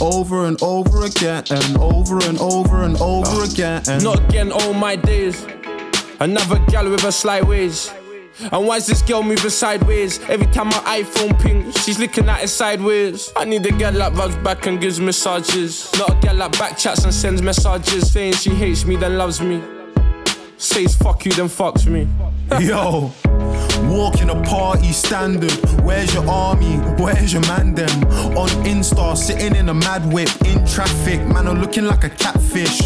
Over 0.02 0.46
and 0.46 0.62
over 0.64 1.06
again, 1.06 1.44
and 1.52 1.78
over 1.78 2.18
and 2.26 2.40
over 2.40 2.84
and 2.84 2.98
over 3.00 3.44
again. 3.44 3.84
Not 4.02 4.20
again 4.30 4.52
all 4.52 4.74
my 4.74 4.96
days. 4.96 5.46
Another 6.20 6.58
gal 6.70 6.90
with 6.90 7.04
a 7.04 7.12
slight 7.12 7.46
ways. 7.46 7.94
And 8.52 8.66
why's 8.66 8.88
this 8.88 9.04
girl 9.04 9.22
moving 9.22 9.52
sideways? 9.52 10.20
Every 10.28 10.48
time 10.48 10.70
my 10.70 11.04
iPhone 11.04 11.40
pings, 11.40 11.76
she's 11.84 12.00
looking 12.00 12.28
at 12.28 12.44
it 12.44 12.48
sideways. 12.48 13.32
I 13.36 13.46
need 13.46 13.64
a 13.68 13.72
girl 13.72 13.92
that 13.92 14.14
rubs 14.14 14.36
back 14.38 14.66
and 14.66 14.82
gives 14.82 15.00
massages. 15.00 15.92
Not 16.00 16.10
a 16.10 16.28
girl 16.28 16.38
that 16.38 16.58
back 16.58 16.78
chats 16.80 17.04
and 17.04 17.14
sends 17.14 17.44
messages 17.44 18.12
saying 18.12 18.34
she 18.34 18.50
hates 18.52 18.86
me, 18.86 18.96
then 18.96 19.18
loves 19.18 19.40
me. 19.40 19.62
Says 20.62 20.96
fuck 20.96 21.26
you, 21.26 21.32
then 21.32 21.48
fucks 21.48 21.88
me. 21.88 22.08
Yo, 22.64 23.12
walking 23.92 24.30
a 24.30 24.40
party 24.44 24.92
standard. 24.92 25.52
Where's 25.82 26.14
your 26.14 26.30
army? 26.30 26.76
Where's 27.02 27.34
your 27.34 27.42
man 27.48 27.74
them? 27.74 27.90
On 28.38 28.48
Insta, 28.64 29.18
sitting 29.18 29.56
in 29.56 29.70
a 29.70 29.74
mad 29.74 30.14
whip 30.14 30.30
in 30.46 30.64
traffic. 30.68 31.20
Man, 31.26 31.48
I'm 31.48 31.60
looking 31.60 31.86
like 31.86 32.04
a 32.04 32.12
catfish. 32.12 32.80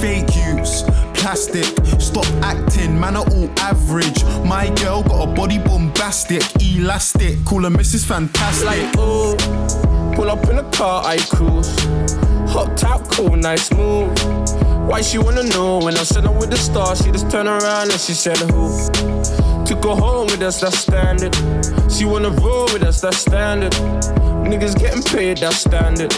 Fake 0.00 0.34
use, 0.34 0.82
plastic. 1.12 1.66
Stop 2.00 2.24
acting, 2.42 2.98
man, 2.98 3.16
are 3.16 3.30
all 3.30 3.50
average. 3.58 4.24
My 4.46 4.70
girl 4.76 5.02
got 5.02 5.28
a 5.28 5.30
body 5.30 5.58
bombastic, 5.58 6.42
elastic. 6.62 7.44
Call 7.44 7.64
her 7.64 7.70
Mrs. 7.70 8.06
Fantastic. 8.06 8.66
Like, 8.66 8.94
oh, 8.96 9.36
pull 10.16 10.30
up 10.30 10.48
in 10.48 10.56
a 10.56 10.70
car, 10.70 11.04
I 11.04 11.18
cruise. 11.18 12.19
Hot 12.50 12.76
top, 12.76 13.06
cool, 13.08 13.36
nice 13.36 13.72
move. 13.72 14.10
Why 14.88 15.02
she 15.02 15.18
wanna 15.18 15.44
know 15.44 15.78
when 15.78 15.96
I'm 15.96 16.04
sitting 16.04 16.36
with 16.36 16.50
the 16.50 16.56
stars? 16.56 16.98
She 17.00 17.12
just 17.12 17.30
turned 17.30 17.48
around 17.48 17.92
and 17.92 18.00
she 18.00 18.12
said, 18.12 18.36
Who? 18.38 18.90
Took 19.64 19.84
her 19.84 19.94
home 19.94 20.26
with 20.26 20.42
us, 20.42 20.60
that's 20.60 20.78
standard. 20.78 21.32
She 21.88 22.04
wanna 22.04 22.30
roll 22.30 22.64
with 22.72 22.82
us, 22.82 23.00
that's 23.00 23.18
standard. 23.18 23.72
Niggas 24.50 24.76
getting 24.76 25.02
paid, 25.02 25.38
that's 25.38 25.58
standard. 25.58 26.12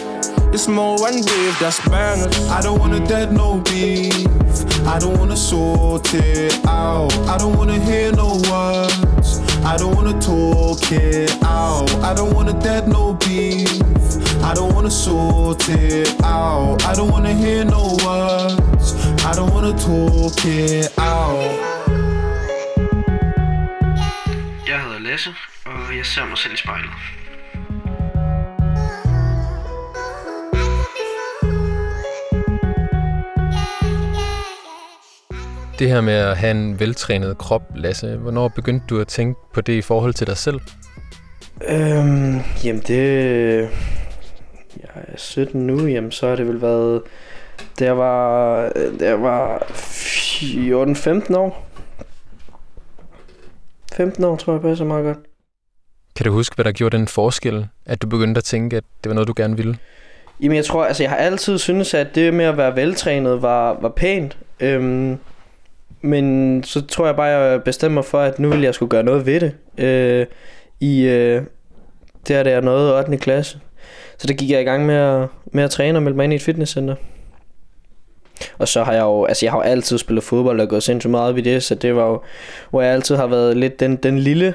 It's 0.54 0.68
more 0.68 0.96
one 0.98 1.16
wave, 1.16 1.58
that's 1.60 1.86
bangers. 1.86 2.48
I 2.48 2.62
don't 2.62 2.78
wanna 2.78 3.06
dead 3.06 3.32
no 3.32 3.60
beef. 3.60 4.26
I 4.86 4.98
don't 4.98 5.18
wanna 5.18 5.36
sort 5.36 6.14
it 6.14 6.64
out. 6.64 7.12
I 7.28 7.36
don't 7.36 7.58
wanna 7.58 7.78
hear 7.78 8.10
no 8.12 8.40
words. 8.50 9.11
I 9.64 9.76
don't 9.76 9.94
wanna 9.94 10.20
talk 10.20 10.92
it 10.92 11.32
out. 11.44 11.90
I 12.08 12.14
don't 12.14 12.34
wanna 12.34 12.52
dead 12.60 12.88
no 12.88 13.14
beef. 13.14 13.82
I 14.42 14.54
don't 14.54 14.72
wanna 14.74 14.90
sort 14.90 15.68
it 15.68 16.10
out. 16.24 16.84
I 16.84 16.94
don't 16.94 17.10
wanna 17.10 17.32
hear 17.32 17.64
no 17.64 17.82
words. 18.04 18.86
I 19.24 19.32
don't 19.38 19.52
wanna 19.54 19.74
talk 19.78 20.44
it 20.44 20.88
out. 20.98 21.52
Jeg 24.68 24.80
hedder 24.80 24.98
Lasse, 24.98 25.30
og 25.64 25.96
jeg 25.96 26.06
ser 26.06 26.24
mig 26.26 26.38
selv 26.38 26.54
i 26.54 26.56
spejlet. 26.56 27.21
Det 35.82 35.90
her 35.90 36.00
med 36.00 36.14
at 36.14 36.36
have 36.36 36.50
en 36.50 36.80
veltrænet 36.80 37.38
krop, 37.38 37.62
Lasse, 37.76 38.16
hvornår 38.16 38.48
begyndte 38.48 38.86
du 38.90 39.00
at 39.00 39.08
tænke 39.08 39.40
på 39.54 39.60
det 39.60 39.72
i 39.72 39.80
forhold 39.80 40.14
til 40.14 40.26
dig 40.26 40.36
selv? 40.36 40.60
Øhm, 41.68 42.40
jamen 42.64 42.82
det... 42.86 43.68
Jeg 44.76 44.88
er 44.94 45.16
17 45.16 45.66
nu, 45.66 45.86
jamen 45.86 46.10
så 46.10 46.28
har 46.28 46.36
det 46.36 46.48
vel 46.48 46.62
været... 46.62 47.02
Da 47.78 47.84
jeg 47.84 47.98
var, 47.98 48.68
da 49.00 49.08
jeg 49.08 49.22
var 49.22 49.58
14-15 49.58 51.36
år. 51.36 51.66
15 53.92 54.24
år 54.24 54.36
tror 54.36 54.52
jeg 54.52 54.62
passer 54.62 54.84
meget 54.84 55.04
godt. 55.04 55.18
Kan 56.16 56.26
du 56.26 56.32
huske, 56.32 56.54
hvad 56.54 56.64
der 56.64 56.72
gjorde 56.72 56.96
den 56.96 57.08
forskel, 57.08 57.68
at 57.86 58.02
du 58.02 58.06
begyndte 58.06 58.38
at 58.38 58.44
tænke, 58.44 58.76
at 58.76 58.84
det 59.04 59.10
var 59.10 59.14
noget, 59.14 59.28
du 59.28 59.34
gerne 59.36 59.56
ville? 59.56 59.78
Jamen 60.40 60.56
jeg 60.56 60.64
tror, 60.64 60.84
altså 60.84 61.02
jeg 61.02 61.10
har 61.10 61.16
altid 61.16 61.58
syntes, 61.58 61.94
at 61.94 62.14
det 62.14 62.34
med 62.34 62.44
at 62.44 62.56
være 62.56 62.76
veltrænet 62.76 63.42
var, 63.42 63.78
var 63.80 63.88
pænt. 63.88 64.36
Øhm, 64.60 65.18
men 66.00 66.64
så 66.64 66.86
tror 66.86 67.06
jeg 67.06 67.16
bare, 67.16 67.26
jeg 67.26 67.62
bestemte 67.62 67.94
mig 67.94 68.04
for, 68.04 68.20
at 68.20 68.38
nu 68.38 68.48
vil 68.48 68.60
jeg 68.62 68.74
skulle 68.74 68.90
gøre 68.90 69.02
noget 69.02 69.26
ved 69.26 69.40
det. 69.40 69.54
Øh, 69.78 70.26
I 70.80 71.02
øh, 71.02 71.42
der, 72.28 72.42
der 72.42 72.50
jeg 72.50 72.60
nåede 72.60 72.98
8. 72.98 73.16
klasse. 73.16 73.60
Så 74.18 74.26
der 74.26 74.34
gik 74.34 74.50
jeg 74.50 74.60
i 74.60 74.64
gang 74.64 74.86
med 74.86 74.94
at, 74.94 75.28
med 75.52 75.64
at 75.64 75.70
træne 75.70 75.98
og 75.98 76.02
melde 76.02 76.16
mig 76.16 76.24
ind 76.24 76.32
i 76.32 76.36
et 76.36 76.42
fitnesscenter. 76.42 76.94
Og 78.58 78.68
så 78.68 78.84
har 78.84 78.92
jeg 78.92 79.02
jo, 79.02 79.24
altså 79.24 79.46
jeg 79.46 79.52
har 79.52 79.58
jo 79.58 79.62
altid 79.62 79.98
spillet 79.98 80.24
fodbold 80.24 80.60
og 80.60 80.68
gået 80.68 80.82
sindssygt 80.82 81.10
meget 81.10 81.30
op 81.30 81.38
i 81.38 81.40
det, 81.40 81.62
så 81.62 81.74
det 81.74 81.96
var 81.96 82.06
jo, 82.06 82.22
hvor 82.70 82.82
jeg 82.82 82.92
altid 82.92 83.16
har 83.16 83.26
været 83.26 83.56
lidt 83.56 83.80
den, 83.80 83.96
den 83.96 84.18
lille 84.18 84.54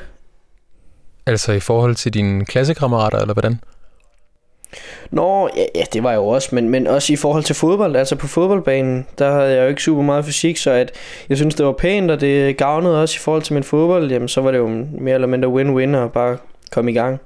Altså 1.26 1.52
i 1.52 1.60
forhold 1.60 1.96
til 1.96 2.14
dine 2.14 2.46
klassekammerater, 2.46 3.20
eller 3.20 3.34
hvordan? 3.34 3.60
Nå, 5.12 5.50
ja, 5.56 5.66
ja, 5.76 5.84
det 5.94 6.04
var 6.04 6.10
jeg 6.10 6.18
jo 6.18 6.28
også, 6.28 6.56
men, 6.56 6.70
men 6.70 6.88
også 6.88 7.14
i 7.14 7.16
forhold 7.16 7.44
til 7.44 7.56
fodbold, 7.56 7.96
altså 7.96 8.16
på 8.16 8.28
fodboldbanen, 8.28 9.06
der 9.20 9.32
havde 9.32 9.56
jeg 9.56 9.64
jo 9.64 9.68
ikke 9.68 9.84
super 9.84 10.02
meget 10.02 10.26
fysik, 10.26 10.58
så 10.58 10.72
at 10.72 10.92
jeg 11.30 11.38
synes 11.38 11.56
det 11.56 11.66
var 11.66 11.72
pænt, 11.72 12.12
og 12.12 12.22
det 12.22 12.58
gavnede 12.58 13.02
også 13.02 13.16
i 13.18 13.20
forhold 13.20 13.44
til 13.44 13.54
min 13.54 13.64
fodbold, 13.64 14.12
jamen 14.12 14.28
så 14.28 14.42
var 14.42 14.52
det 14.52 14.58
jo 14.58 14.86
mere 14.92 15.14
eller 15.14 15.28
mindre 15.28 15.50
win-win 15.50 15.98
og 15.98 16.12
bare 16.12 16.38
komme 16.72 16.92
i 16.92 16.94
gang. 16.94 17.20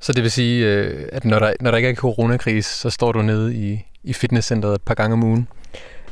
Så 0.00 0.12
det 0.12 0.22
vil 0.22 0.30
sige, 0.30 0.66
øh, 0.66 1.08
at 1.12 1.24
når 1.24 1.38
der, 1.38 1.52
når 1.60 1.70
der 1.70 1.78
ikke 1.78 1.88
er 1.88 1.94
coronakrise, 1.94 2.78
så 2.78 2.90
står 2.90 3.12
du 3.12 3.22
nede 3.22 3.54
i, 3.54 3.84
i 4.04 4.12
fitnesscenteret 4.12 4.74
et 4.74 4.82
par 4.82 4.94
gange 4.94 5.12
om 5.12 5.22
ugen? 5.22 5.48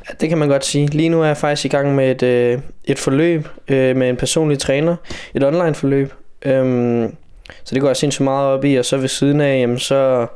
Ja, 0.09 0.15
det 0.21 0.29
kan 0.29 0.39
man 0.39 0.49
godt 0.49 0.65
sige. 0.65 0.87
Lige 0.87 1.09
nu 1.09 1.23
er 1.23 1.27
jeg 1.27 1.37
faktisk 1.37 1.65
i 1.65 1.69
gang 1.69 1.95
med 1.95 2.11
et, 2.11 2.23
øh, 2.23 2.61
et 2.85 2.99
forløb 2.99 3.49
øh, 3.69 3.97
med 3.97 4.09
en 4.09 4.17
personlig 4.17 4.59
træner, 4.59 4.97
et 5.35 5.45
online 5.45 5.75
forløb. 5.75 6.13
Øhm, 6.43 7.17
så 7.65 7.75
det 7.75 7.81
går 7.81 7.89
jeg 7.89 7.97
sindssygt 7.97 8.25
meget 8.25 8.47
op 8.47 8.65
i, 8.65 8.77
og 8.77 8.85
så 8.85 8.97
ved 8.97 9.09
siden 9.09 9.41
af, 9.41 9.61
jamen 9.61 9.79
så, 9.79 10.27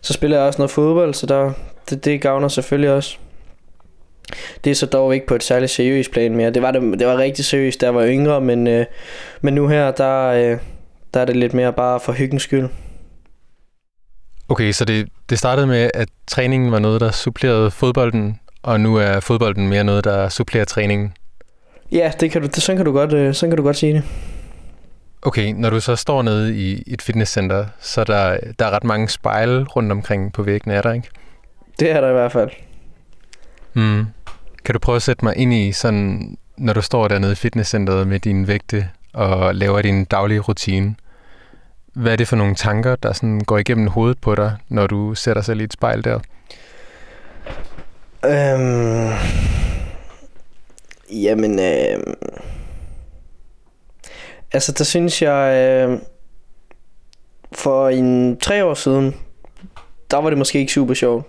så 0.00 0.12
spiller 0.12 0.36
jeg 0.36 0.46
også 0.46 0.58
noget 0.58 0.70
fodbold, 0.70 1.14
så 1.14 1.26
der 1.26 1.52
det, 1.90 2.04
det 2.04 2.20
gavner 2.20 2.48
selvfølgelig 2.48 2.90
også. 2.90 3.16
Det 4.64 4.70
er 4.70 4.74
så 4.74 4.86
dog 4.86 5.14
ikke 5.14 5.26
på 5.26 5.34
et 5.34 5.42
særligt 5.42 5.72
seriøst 5.72 6.10
plan 6.10 6.36
mere. 6.36 6.50
Det 6.50 6.62
var, 6.62 6.70
det, 6.70 6.98
det 6.98 7.06
var 7.06 7.16
rigtig 7.18 7.44
seriøst, 7.44 7.80
da 7.80 7.86
jeg 7.86 7.94
var 7.94 8.06
yngre, 8.06 8.40
men, 8.40 8.66
øh, 8.66 8.86
men 9.40 9.54
nu 9.54 9.68
her, 9.68 9.90
der, 9.90 10.26
øh, 10.26 10.58
der 11.14 11.20
er 11.20 11.24
det 11.24 11.36
lidt 11.36 11.54
mere 11.54 11.72
bare 11.72 12.00
for 12.00 12.12
hyggens 12.12 12.42
skyld. 12.42 12.68
Okay, 14.48 14.72
så 14.72 14.84
det, 14.84 15.08
det 15.30 15.38
startede 15.38 15.66
med, 15.66 15.90
at 15.94 16.08
træningen 16.26 16.72
var 16.72 16.78
noget, 16.78 17.00
der 17.00 17.10
supplerede 17.10 17.70
fodbolden, 17.70 18.40
og 18.62 18.80
nu 18.80 18.96
er 18.96 19.20
fodbolden 19.20 19.68
mere 19.68 19.84
noget, 19.84 20.04
der 20.04 20.28
supplerer 20.28 20.64
træningen. 20.64 21.12
Ja, 21.92 22.12
det 22.20 22.30
kan 22.30 22.42
du, 22.42 22.46
det, 22.46 22.62
sådan, 22.62 22.76
kan 22.76 22.86
du 22.86 22.92
godt, 22.92 23.12
øh, 23.12 23.34
sådan 23.34 23.50
kan 23.50 23.56
du 23.56 23.62
godt 23.62 23.76
sige 23.76 23.92
det. 23.92 24.02
Okay, 25.26 25.52
når 25.52 25.70
du 25.70 25.80
så 25.80 25.96
står 25.96 26.22
nede 26.22 26.56
i 26.56 26.82
et 26.86 27.02
fitnesscenter, 27.02 27.66
så 27.80 28.00
er 28.00 28.04
der, 28.04 28.38
der 28.58 28.66
er 28.66 28.70
ret 28.70 28.84
mange 28.84 29.08
spejle 29.08 29.64
rundt 29.64 29.92
omkring 29.92 30.32
på 30.32 30.42
væggene, 30.42 30.74
er 30.74 30.82
der 30.82 30.92
ikke? 30.92 31.08
Det 31.80 31.90
er 31.90 32.00
der 32.00 32.10
i 32.10 32.12
hvert 32.12 32.32
fald. 32.32 32.50
Mm. 33.74 34.06
Kan 34.64 34.72
du 34.72 34.78
prøve 34.78 34.96
at 34.96 35.02
sætte 35.02 35.24
mig 35.24 35.36
ind 35.36 35.54
i, 35.54 35.72
sådan, 35.72 36.36
når 36.56 36.72
du 36.72 36.82
står 36.82 37.08
dernede 37.08 37.32
i 37.32 37.34
fitnesscenteret 37.34 38.08
med 38.08 38.20
dine 38.20 38.48
vægte 38.48 38.88
og 39.12 39.54
laver 39.54 39.82
din 39.82 40.04
daglige 40.04 40.40
rutine? 40.40 40.94
Hvad 41.92 42.12
er 42.12 42.16
det 42.16 42.28
for 42.28 42.36
nogle 42.36 42.54
tanker, 42.54 42.96
der 42.96 43.12
sådan 43.12 43.40
går 43.40 43.58
igennem 43.58 43.86
hovedet 43.86 44.18
på 44.18 44.34
dig, 44.34 44.56
når 44.68 44.86
du 44.86 45.14
sætter 45.14 45.42
sig 45.42 45.56
i 45.56 45.62
et 45.62 45.72
spejl 45.72 46.04
der? 46.04 46.20
Øhm, 48.24 49.12
jamen, 51.10 51.58
øh, 51.58 52.14
altså 54.52 54.72
der 54.72 54.84
synes 54.84 55.22
jeg, 55.22 55.54
øh, 55.54 55.98
for 57.52 57.88
en 57.88 58.36
tre 58.36 58.64
år 58.64 58.74
siden, 58.74 59.16
der 60.10 60.16
var 60.16 60.30
det 60.30 60.38
måske 60.38 60.58
ikke 60.58 60.72
super 60.72 60.94
sjovt. 60.94 61.26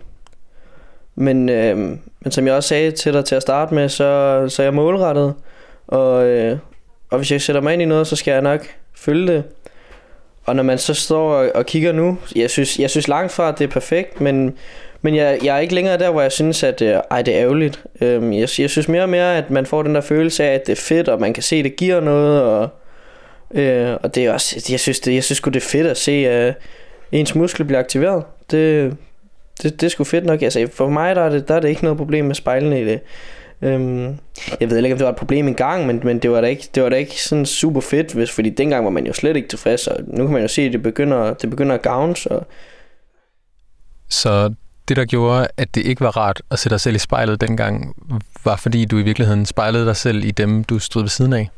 Men, 1.16 1.50
øh, 1.50 1.78
men 2.20 2.32
som 2.32 2.48
jeg 2.48 2.56
også 2.56 2.70
sagde 2.70 2.92
til 2.92 3.14
dig 3.14 3.26
til 3.26 3.36
at 3.36 3.42
starte 3.42 3.74
med, 3.74 3.90
så, 3.90 4.46
så 4.50 4.62
er 4.62 4.66
jeg 4.66 4.74
målrettet. 4.74 5.34
Og, 5.88 6.26
øh, 6.26 6.58
og 7.10 7.18
hvis 7.18 7.32
jeg 7.32 7.42
sætter 7.42 7.62
mig 7.62 7.74
ind 7.74 7.82
i 7.82 7.86
noget, 7.86 8.08
så 8.08 8.16
skal 8.16 8.32
jeg 8.32 8.42
nok 8.42 8.62
følge 8.96 9.28
det. 9.28 9.44
Og 10.46 10.56
når 10.56 10.64
man 10.64 10.78
så 10.78 10.94
står 10.94 11.34
og, 11.34 11.52
og 11.56 11.66
kigger 11.66 11.92
nu, 11.92 12.18
jeg 12.36 12.50
synes, 12.50 12.80
jeg 12.80 12.90
synes 12.90 13.08
langt 13.08 13.32
fra, 13.32 13.50
at 13.50 13.60
det 13.60 13.66
er 13.66 13.72
perfekt, 13.72 14.22
men, 14.22 14.58
men 15.02 15.16
jeg, 15.16 15.40
jeg 15.44 15.56
er 15.56 15.60
ikke 15.60 15.76
længere 15.76 15.98
der, 15.98 16.12
hvor 16.12 16.22
jeg 16.22 16.32
synes, 16.32 16.64
at 16.64 16.82
øh, 16.82 17.00
ej, 17.12 17.22
det 17.22 17.36
er 17.36 17.42
ærgerligt. 17.42 17.84
Øhm, 18.02 18.34
jeg, 18.34 18.40
jeg 18.60 18.70
synes 18.70 18.88
mere 18.88 19.02
og 19.02 19.10
mere, 19.10 19.38
at 19.38 19.50
man 19.50 19.66
får 19.66 19.84
den 19.84 19.96
der 19.96 20.02
følelse 20.02 20.44
af, 20.44 20.54
at 20.54 20.68
det 20.68 20.72
er 20.72 20.82
fedt, 20.82 21.10
og 21.10 21.22
man 21.22 21.34
kan 21.34 21.44
se, 21.44 21.56
at 21.56 21.64
det 21.64 21.76
giver 21.76 22.00
noget. 22.00 22.42
Og, 22.42 22.70
øh, 23.52 23.98
og 24.04 24.16
det 24.16 24.26
er 24.26 24.34
også, 24.34 24.66
jeg 24.70 24.80
synes, 24.80 25.00
det, 25.00 25.14
jeg 25.14 25.24
synes 25.24 25.42
det 25.42 25.56
er 25.56 25.60
fedt 25.62 25.88
at 25.88 25.98
se, 25.98 26.12
at 26.12 26.56
ens 27.12 27.36
muskel 27.36 27.66
bliver 27.66 27.80
aktiveret. 27.80 28.24
Det, 28.52 28.98
det, 29.64 29.82
det 29.82 29.88
er 29.88 29.90
sgu 29.90 30.04
fedt 30.04 30.26
nok. 30.26 30.42
Altså, 30.42 30.68
for 30.74 30.90
mig 30.90 31.16
der 31.16 31.22
er, 31.22 31.30
det, 31.30 31.48
der 31.48 31.56
er 31.56 31.60
det 31.60 31.70
ikke 31.70 31.84
noget 31.84 31.98
problem 31.98 32.26
med 32.26 32.36
spejlene 32.36 32.82
i 32.82 32.86
det. 32.86 33.00
Øhm, 33.62 34.18
jeg 34.60 34.70
ved 34.70 34.78
ikke, 34.78 34.94
om 34.94 34.98
det 34.98 35.06
var 35.06 35.12
et 35.12 35.18
problem 35.18 35.48
engang, 35.48 35.88
men, 35.88 36.02
men 36.04 36.20
det, 36.20 36.32
var 36.32 36.42
da 36.42 36.48
ikke, 36.48 36.70
det 36.76 36.84
var 36.84 36.90
da 36.90 36.96
ikke 36.96 37.24
sådan 37.24 37.46
super 37.46 37.82
fedt, 37.82 38.14
hvis, 38.14 38.32
fordi 38.32 38.50
dengang 38.50 38.86
var 38.86 38.92
man 38.92 39.08
jo 39.08 39.14
slet 39.14 39.36
ikke 39.36 39.48
tilfreds, 39.48 39.88
og 39.88 40.00
nu 40.08 40.24
kan 40.26 40.34
man 40.34 40.42
jo 40.42 40.48
se, 40.48 40.62
at 40.62 40.74
det 40.74 40.84
begynder, 40.84 41.34
det 41.34 41.50
begynder 41.50 41.76
at 41.76 41.82
gavne. 41.82 42.16
Så. 42.16 42.40
så 44.10 44.54
det, 44.88 44.98
der 44.98 45.06
gjorde, 45.06 45.48
at 45.58 45.76
det 45.76 45.86
ikke 45.86 46.02
var 46.02 46.18
rart 46.18 46.42
at 46.52 46.60
se 46.60 46.70
dig 46.70 46.80
selv 46.80 46.96
i 46.96 47.00
spejlet 47.00 47.42
dengang, 47.42 47.96
var 48.46 48.56
fordi 48.56 48.86
du 48.86 48.98
i 48.98 49.02
virkeligheden 49.02 49.46
spejlede 49.46 49.86
dig 49.86 49.96
selv 49.96 50.24
i 50.24 50.32
dem, 50.32 50.64
du 50.64 50.80
stod 50.80 51.02
ved 51.02 51.10
siden 51.10 51.34
af? 51.34 51.50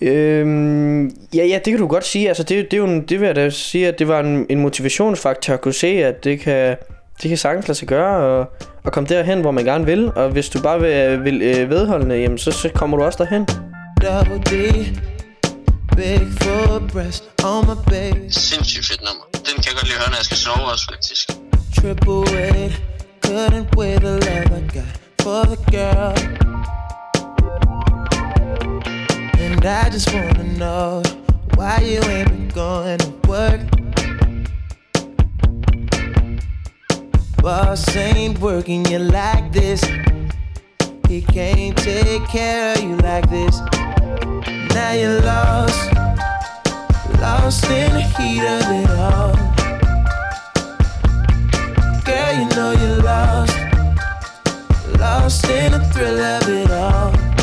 Øhm, 0.00 1.06
ja, 1.34 1.44
ja, 1.44 1.54
det 1.64 1.64
kan 1.64 1.78
du 1.78 1.86
godt 1.86 2.06
sige. 2.06 2.28
Altså, 2.28 2.42
det, 2.42 2.70
det, 2.70 2.72
er 2.72 2.78
jo 2.78 2.84
en, 2.84 3.02
det 3.06 3.20
vil 3.20 3.26
jeg 3.26 3.36
da 3.36 3.50
sige, 3.50 3.88
at 3.88 3.98
det 3.98 4.08
var 4.08 4.20
en, 4.20 4.46
en 4.48 4.60
motivationsfaktor 4.60 5.54
at 5.54 5.60
kunne 5.60 5.74
se, 5.74 5.86
at 5.86 6.24
det 6.24 6.40
kan, 6.40 6.76
det 7.22 7.28
kan 7.28 7.38
sagtens 7.38 7.68
lade 7.68 7.78
sig 7.78 7.88
gøre 7.88 8.16
og, 8.16 8.46
og 8.84 8.92
komme 8.92 9.08
derhen, 9.08 9.40
hvor 9.40 9.50
man 9.50 9.64
gerne 9.64 9.84
vil. 9.84 10.12
Og 10.14 10.30
hvis 10.30 10.48
du 10.48 10.62
bare 10.62 10.80
vil, 10.80 11.24
vil 11.24 11.42
øh, 11.42 11.70
vedholdende, 11.70 12.16
jamen, 12.16 12.38
så, 12.38 12.50
så 12.50 12.68
kommer 12.74 12.96
du 12.96 13.02
også 13.02 13.18
derhen. 13.22 13.46
Double 14.02 14.38
D, 14.38 14.52
big 15.96 16.20
full 16.40 16.90
breast 16.92 17.24
on 17.44 17.64
my 17.66 17.90
baby. 17.90 18.28
Sindssygt 18.30 18.86
fedt 18.86 19.00
nummer. 19.00 19.24
Den 19.32 19.62
kan 19.62 19.64
jeg 19.66 19.74
godt 19.74 19.84
lide 19.84 19.94
at 19.94 20.00
høre, 20.00 20.10
når 20.10 20.16
jeg 20.16 20.24
skal 20.24 20.36
sove 20.36 20.72
også, 20.72 20.86
faktisk. 20.92 21.30
Triple 21.76 22.20
weight, 22.34 22.82
couldn't 23.26 23.78
weigh 23.78 23.98
the 24.00 24.14
love 24.26 24.58
I 24.58 24.78
got 24.78 24.92
for 25.22 25.42
the 25.44 25.56
girl. 25.70 26.47
And 29.58 29.66
I 29.66 29.90
just 29.90 30.14
wanna 30.14 30.44
know 30.56 31.02
why 31.56 31.80
you 31.80 32.00
ain't 32.04 32.28
been 32.28 32.48
going 32.50 32.98
to 32.98 33.12
work. 33.26 33.60
Boss 37.42 37.96
ain't 37.96 38.38
working 38.38 38.84
you 38.86 39.00
like 39.00 39.50
this. 39.52 39.82
He 41.08 41.22
can't 41.22 41.76
take 41.76 42.24
care 42.28 42.74
of 42.74 42.84
you 42.84 42.98
like 42.98 43.28
this. 43.30 43.58
Now 44.74 44.92
you're 44.92 45.22
lost, 45.22 45.92
lost 47.20 47.64
in 47.68 47.94
the 47.94 48.02
heat 48.14 48.42
of 48.42 48.62
it 48.78 48.90
all. 48.90 49.34
Girl, 52.04 52.32
you 52.38 52.48
know 52.54 52.70
you're 52.78 53.02
lost, 53.02 53.58
lost 55.00 55.50
in 55.50 55.72
the 55.72 55.80
thrill 55.92 56.20
of 56.20 56.48
it 56.48 56.70
all. 56.70 57.37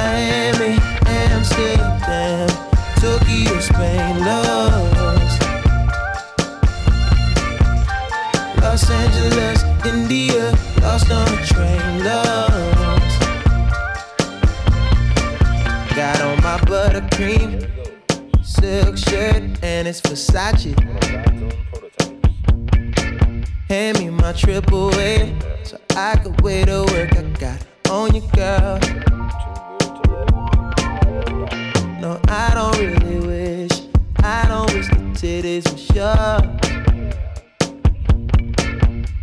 Miami, 0.00 0.78
Amsterdam, 1.06 2.48
Tokyo, 3.00 3.60
Spain, 3.60 4.24
lost. 4.24 5.42
Los 8.62 8.90
Angeles, 8.90 9.62
India, 9.84 10.56
lost 10.80 11.10
on 11.10 11.28
a 11.28 11.44
train, 11.44 12.04
lost. 12.04 13.20
Got 15.94 16.20
on 16.22 16.36
my 16.42 16.56
buttercream 16.70 17.68
silk 18.42 18.96
shirt 18.96 19.42
and 19.62 19.86
it's 19.86 20.00
Versace. 20.00 20.74
Hand 23.68 23.98
me 23.98 24.08
my 24.08 24.32
triple 24.32 24.94
A 24.94 25.34
so 25.62 25.78
I 25.94 26.16
could 26.16 26.40
wait 26.40 26.66
to 26.66 26.84
work. 26.90 27.16
I 27.16 27.22
got 27.38 27.66
on 27.90 28.14
you, 28.14 28.22
girl. 28.34 28.80
I 32.28 32.52
don't 32.54 32.76
really 32.78 33.26
wish. 33.26 33.82
I 34.16 34.46
don't 34.48 34.72
wish 34.72 34.88
the 34.88 34.96
titties 35.14 35.64
were 35.70 35.78
sure. 35.94 36.40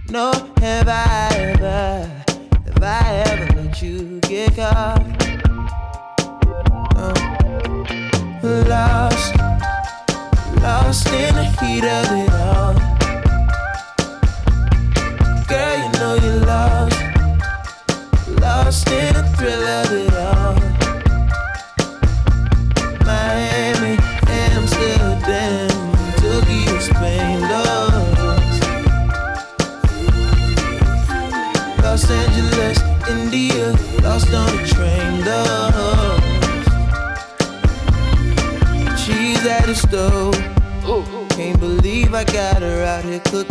No, 0.10 0.32
have 0.62 0.88
I 0.88 1.28
ever, 1.36 2.10
have 2.66 2.84
I 2.84 3.24
ever 3.28 3.62
let 3.62 3.82
you 3.82 4.20
get 4.22 4.56
caught? 4.56 5.04
No. 6.96 7.14
Lost, 8.70 9.36
lost 10.62 11.08
in 11.08 11.36
the 11.36 11.46
heat 11.60 11.84
of 11.84 12.08
it 12.22 12.32
all. 12.46 12.74
Girl, 15.50 15.78
you 15.84 15.90
know 16.00 16.14
you're 16.24 16.46
lost, 16.46 17.00
lost 18.40 18.90
in 18.90 19.14
the 19.14 19.24
thrill 19.36 19.64
of 19.64 19.92
it 19.92 20.14
all. 20.14 20.67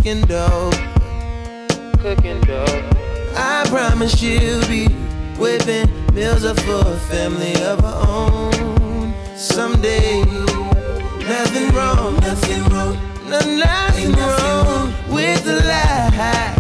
Cooking 0.07 0.27
dough. 0.29 0.71
Cooking 1.99 2.40
dough. 2.42 2.90
I 3.35 3.66
promise 3.66 4.16
she'll 4.16 4.64
be 4.69 4.87
whipping 5.37 5.90
meals 6.14 6.45
up 6.45 6.61
for 6.61 6.79
a 6.79 6.97
family 7.11 7.61
of 7.64 7.81
her 7.81 8.05
own 8.07 9.12
someday. 9.37 10.23
Nothing 11.27 11.75
wrong, 11.75 12.14
nothing 12.21 12.62
wrong, 12.66 12.97
no, 13.29 13.40
nothing 13.40 14.12
wrong 14.12 14.95
with 15.11 15.45
the 15.45 15.57
lie. 15.64 16.55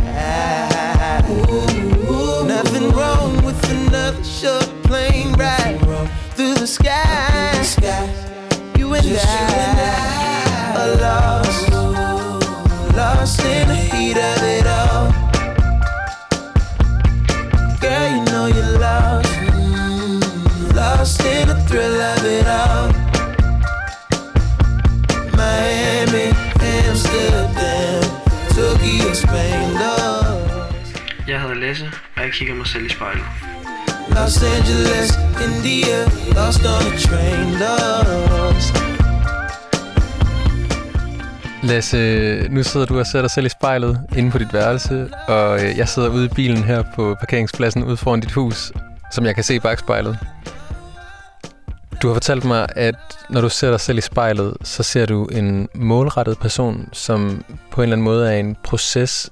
Nothing 2.48 2.90
wrong 2.90 3.44
with 3.44 3.62
another 3.70 4.24
short 4.24 4.68
plane 4.82 5.32
ride 5.34 5.78
through 6.34 6.54
the 6.54 6.66
sky. 6.66 7.62
You 8.76 8.92
and 8.92 9.06
I 9.06 9.75
jeg 32.26 32.34
kigger 32.34 32.54
mig 32.54 32.66
selv 32.66 32.86
i 32.86 32.88
spejlet. 32.88 33.24
Los 34.08 34.42
Angeles, 34.56 35.10
India, 35.46 35.98
lost 36.38 36.62
on 36.74 36.82
a 36.92 36.98
train, 37.06 37.46
lost. 37.62 38.74
Lasse, 41.62 42.48
nu 42.50 42.62
sidder 42.62 42.86
du 42.86 42.98
og 42.98 43.06
ser 43.06 43.20
dig 43.20 43.30
selv 43.30 43.46
i 43.46 43.48
spejlet 43.48 44.00
inde 44.16 44.30
på 44.30 44.38
dit 44.38 44.52
værelse, 44.52 45.08
og 45.28 45.64
øh, 45.64 45.78
jeg 45.78 45.88
sidder 45.88 46.08
ude 46.08 46.24
i 46.24 46.28
bilen 46.28 46.64
her 46.64 46.82
på 46.94 47.16
parkeringspladsen 47.20 47.84
ude 47.84 47.96
foran 47.96 48.20
dit 48.20 48.32
hus, 48.32 48.72
som 49.12 49.26
jeg 49.26 49.34
kan 49.34 49.44
se 49.44 49.54
i 49.54 49.58
bagspejlet. 49.58 50.18
Du 52.02 52.06
har 52.08 52.14
fortalt 52.14 52.44
mig, 52.44 52.66
at 52.76 52.94
når 53.30 53.40
du 53.40 53.48
ser 53.48 53.70
dig 53.70 53.80
selv 53.80 53.98
i 53.98 54.00
spejlet, 54.00 54.56
så 54.62 54.82
ser 54.82 55.06
du 55.06 55.24
en 55.24 55.68
målrettet 55.74 56.38
person, 56.38 56.88
som 56.92 57.44
på 57.70 57.80
en 57.80 57.82
eller 57.82 57.96
anden 57.96 58.04
måde 58.04 58.34
er 58.34 58.38
en 58.38 58.56
proces, 58.64 59.30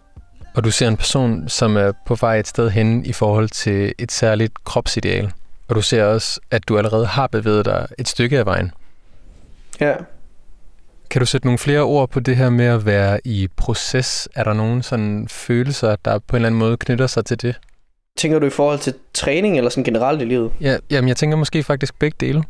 og 0.54 0.64
du 0.64 0.70
ser 0.70 0.88
en 0.88 0.96
person, 0.96 1.48
som 1.48 1.76
er 1.76 1.92
på 2.06 2.14
vej 2.14 2.38
et 2.38 2.48
sted 2.48 2.70
hen 2.70 3.06
i 3.06 3.12
forhold 3.12 3.48
til 3.48 3.94
et 3.98 4.12
særligt 4.12 4.64
kropsideal. 4.64 5.32
Og 5.68 5.74
du 5.74 5.82
ser 5.82 6.04
også, 6.04 6.40
at 6.50 6.68
du 6.68 6.78
allerede 6.78 7.06
har 7.06 7.26
bevæget 7.26 7.64
dig 7.64 7.86
et 7.98 8.08
stykke 8.08 8.38
af 8.38 8.46
vejen. 8.46 8.72
Ja. 9.80 9.94
Kan 11.10 11.20
du 11.20 11.26
sætte 11.26 11.46
nogle 11.46 11.58
flere 11.58 11.80
ord 11.80 12.10
på 12.10 12.20
det 12.20 12.36
her 12.36 12.50
med 12.50 12.64
at 12.64 12.86
være 12.86 13.20
i 13.24 13.48
proces? 13.56 14.28
Er 14.34 14.44
der 14.44 14.52
nogle 14.52 14.82
sådan 14.82 15.28
følelser, 15.28 15.96
der 16.04 16.18
på 16.18 16.36
en 16.36 16.36
eller 16.36 16.46
anden 16.46 16.58
måde 16.58 16.76
knytter 16.76 17.06
sig 17.06 17.24
til 17.24 17.42
det? 17.42 17.60
Tænker 18.16 18.38
du 18.38 18.46
i 18.46 18.50
forhold 18.50 18.78
til 18.78 18.94
træning 19.14 19.56
eller 19.56 19.70
sådan 19.70 19.84
generelt 19.84 20.22
i 20.22 20.24
livet? 20.24 20.52
Ja, 20.60 20.76
jamen 20.90 21.08
jeg 21.08 21.16
tænker 21.16 21.36
måske 21.36 21.62
faktisk 21.62 21.98
begge 21.98 22.16
dele. 22.20 22.44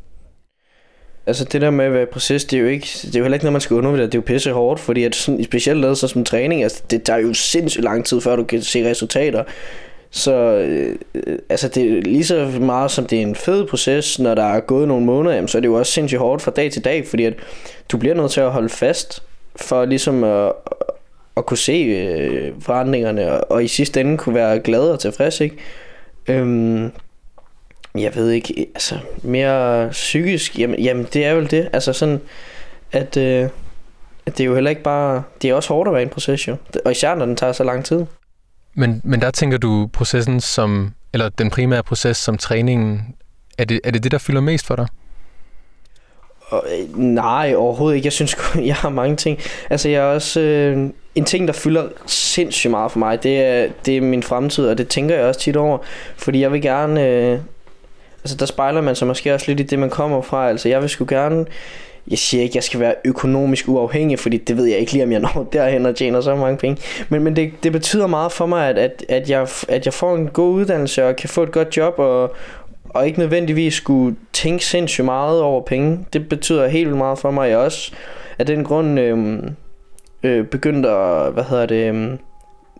Altså 1.26 1.44
det 1.44 1.60
der 1.60 1.70
med 1.70 1.84
at 1.84 1.92
være 1.92 2.06
præcis, 2.06 2.44
det 2.44 2.56
er 2.56 2.60
jo 2.60 2.68
ikke, 2.68 2.88
det 3.02 3.14
er 3.14 3.18
jo 3.18 3.24
heller 3.24 3.34
ikke 3.34 3.44
noget, 3.44 3.52
man 3.52 3.60
skal 3.60 3.76
undervurdere. 3.76 4.06
Det 4.06 4.14
er 4.14 4.18
jo 4.18 4.22
pisse 4.22 4.52
hårdt, 4.52 4.80
fordi 4.80 5.04
at 5.04 5.14
sådan, 5.14 5.44
specielt 5.44 5.80
lavet 5.80 5.98
så 5.98 6.08
som 6.08 6.24
træning, 6.24 6.62
altså 6.62 6.82
det 6.90 7.02
tager 7.02 7.18
jo 7.18 7.34
sindssygt 7.34 7.84
lang 7.84 8.04
tid, 8.04 8.20
før 8.20 8.36
du 8.36 8.44
kan 8.44 8.62
se 8.62 8.90
resultater. 8.90 9.44
Så 10.10 10.32
øh, 10.34 10.96
altså 11.48 11.68
det 11.68 11.98
er 11.98 12.02
lige 12.02 12.24
så 12.24 12.50
meget 12.60 12.90
som 12.90 13.06
det 13.06 13.18
er 13.18 13.22
en 13.22 13.34
fed 13.34 13.66
proces, 13.66 14.18
når 14.18 14.34
der 14.34 14.44
er 14.44 14.60
gået 14.60 14.88
nogle 14.88 15.06
måneder, 15.06 15.34
jamen, 15.34 15.48
så 15.48 15.58
er 15.58 15.60
det 15.60 15.68
jo 15.68 15.74
også 15.74 15.92
sindssygt 15.92 16.18
hårdt 16.18 16.42
fra 16.42 16.50
dag 16.50 16.72
til 16.72 16.84
dag, 16.84 17.06
fordi 17.06 17.24
at 17.24 17.34
du 17.88 17.98
bliver 17.98 18.14
nødt 18.14 18.30
til 18.30 18.40
at 18.40 18.50
holde 18.50 18.68
fast, 18.68 19.22
for 19.56 19.84
ligesom 19.84 20.24
at, 20.24 20.52
at 21.36 21.46
kunne 21.46 21.58
se 21.58 21.72
øh, 21.72 22.52
forandringerne, 22.60 23.32
og, 23.32 23.50
og 23.50 23.64
i 23.64 23.68
sidste 23.68 24.00
ende 24.00 24.18
kunne 24.18 24.34
være 24.34 24.58
glad 24.58 24.80
og 24.80 25.00
tilfreds, 25.00 25.40
ikke? 25.40 25.56
Øhm, 26.28 26.90
jeg 27.98 28.14
ved 28.14 28.30
ikke, 28.30 28.66
altså 28.74 28.98
mere 29.22 29.88
psykisk, 29.90 30.58
jamen, 30.58 30.80
jamen 30.80 31.06
det 31.12 31.24
er 31.24 31.34
vel 31.34 31.50
det, 31.50 31.68
altså 31.72 31.92
sådan, 31.92 32.20
at, 32.92 33.16
øh, 33.16 33.48
at 34.26 34.38
det 34.38 34.40
er 34.40 34.44
jo 34.44 34.54
heller 34.54 34.70
ikke 34.70 34.82
bare, 34.82 35.22
det 35.42 35.50
er 35.50 35.54
også 35.54 35.68
hårdt 35.68 35.88
at 35.88 35.92
være 35.92 36.02
i 36.02 36.04
en 36.04 36.10
proces 36.10 36.48
jo, 36.48 36.56
og 36.84 36.92
især 36.92 37.14
når 37.14 37.26
den 37.26 37.36
tager 37.36 37.52
så 37.52 37.64
lang 37.64 37.84
tid. 37.84 38.04
Men, 38.74 39.00
men 39.04 39.20
der 39.20 39.30
tænker 39.30 39.58
du 39.58 39.90
processen 39.92 40.40
som, 40.40 40.92
eller 41.12 41.28
den 41.28 41.50
primære 41.50 41.82
proces 41.82 42.16
som 42.16 42.38
træningen, 42.38 43.14
er 43.58 43.64
det, 43.64 43.80
er 43.84 43.90
det 43.90 44.02
det, 44.02 44.12
der 44.12 44.18
fylder 44.18 44.40
mest 44.40 44.66
for 44.66 44.76
dig? 44.76 44.86
Og, 46.48 46.64
øh, 46.78 46.98
nej, 46.98 47.54
overhovedet 47.56 47.96
ikke. 47.96 48.06
Jeg 48.06 48.12
synes, 48.12 48.36
jeg 48.56 48.76
har 48.76 48.88
mange 48.88 49.16
ting. 49.16 49.38
Altså, 49.70 49.88
jeg 49.88 49.98
er 49.98 50.14
også... 50.14 50.40
Øh, 50.40 50.90
en 51.14 51.24
ting, 51.24 51.48
der 51.48 51.54
fylder 51.54 51.88
sindssygt 52.06 52.70
meget 52.70 52.92
for 52.92 52.98
mig, 52.98 53.22
det 53.22 53.40
er, 53.40 53.68
det 53.86 53.96
er 53.96 54.00
min 54.00 54.22
fremtid, 54.22 54.68
og 54.68 54.78
det 54.78 54.88
tænker 54.88 55.14
jeg 55.14 55.24
også 55.24 55.40
tit 55.40 55.56
over. 55.56 55.78
Fordi 56.16 56.40
jeg 56.40 56.52
vil 56.52 56.62
gerne... 56.62 57.06
Øh, 57.06 57.38
altså, 58.24 58.36
der 58.36 58.46
spejler 58.46 58.80
man 58.80 58.94
sig 58.96 59.06
måske 59.06 59.34
også 59.34 59.46
lidt 59.48 59.60
i 59.60 59.62
det, 59.62 59.78
man 59.78 59.90
kommer 59.90 60.22
fra. 60.22 60.48
Altså, 60.48 60.68
jeg 60.68 60.80
vil 60.80 60.88
sgu 60.88 61.04
gerne... 61.08 61.46
Jeg 62.10 62.18
siger 62.18 62.42
ikke, 62.42 62.52
at 62.52 62.54
jeg 62.54 62.64
skal 62.64 62.80
være 62.80 62.94
økonomisk 63.04 63.68
uafhængig, 63.68 64.18
fordi 64.18 64.36
det 64.36 64.56
ved 64.56 64.64
jeg 64.64 64.78
ikke 64.78 64.92
lige, 64.92 65.04
om 65.04 65.12
jeg 65.12 65.20
når 65.34 65.48
derhen 65.52 65.86
og 65.86 65.96
tjener 65.96 66.20
så 66.20 66.36
mange 66.36 66.58
penge. 66.58 66.82
Men, 67.08 67.22
men 67.22 67.36
det, 67.36 67.52
det 67.62 67.72
betyder 67.72 68.06
meget 68.06 68.32
for 68.32 68.46
mig, 68.46 68.68
at, 68.68 68.78
at, 68.78 69.04
at, 69.08 69.30
jeg, 69.30 69.48
at 69.68 69.84
jeg 69.84 69.94
får 69.94 70.16
en 70.16 70.28
god 70.28 70.54
uddannelse 70.54 71.06
og 71.06 71.16
kan 71.16 71.28
få 71.28 71.42
et 71.42 71.52
godt 71.52 71.76
job 71.76 71.98
og, 71.98 72.34
og 72.88 73.06
ikke 73.06 73.18
nødvendigvis 73.18 73.74
skulle 73.74 74.16
tænke 74.32 74.64
sindssygt 74.64 75.04
meget 75.04 75.40
over 75.40 75.60
penge. 75.60 76.06
Det 76.12 76.28
betyder 76.28 76.68
helt 76.68 76.86
vildt 76.86 76.98
meget 76.98 77.18
for 77.18 77.30
mig. 77.30 77.50
Jeg 77.50 77.58
også 77.58 77.92
af 78.38 78.46
den 78.46 78.64
grund 78.64 79.00
øhm, 79.00 79.44
øh, 80.22 80.38
øh, 80.38 80.46
begyndte 80.46 80.88
at 80.88 81.32
hvad 81.32 81.44
hedder 81.44 81.66
det, 81.66 81.94
øh, 81.94 82.18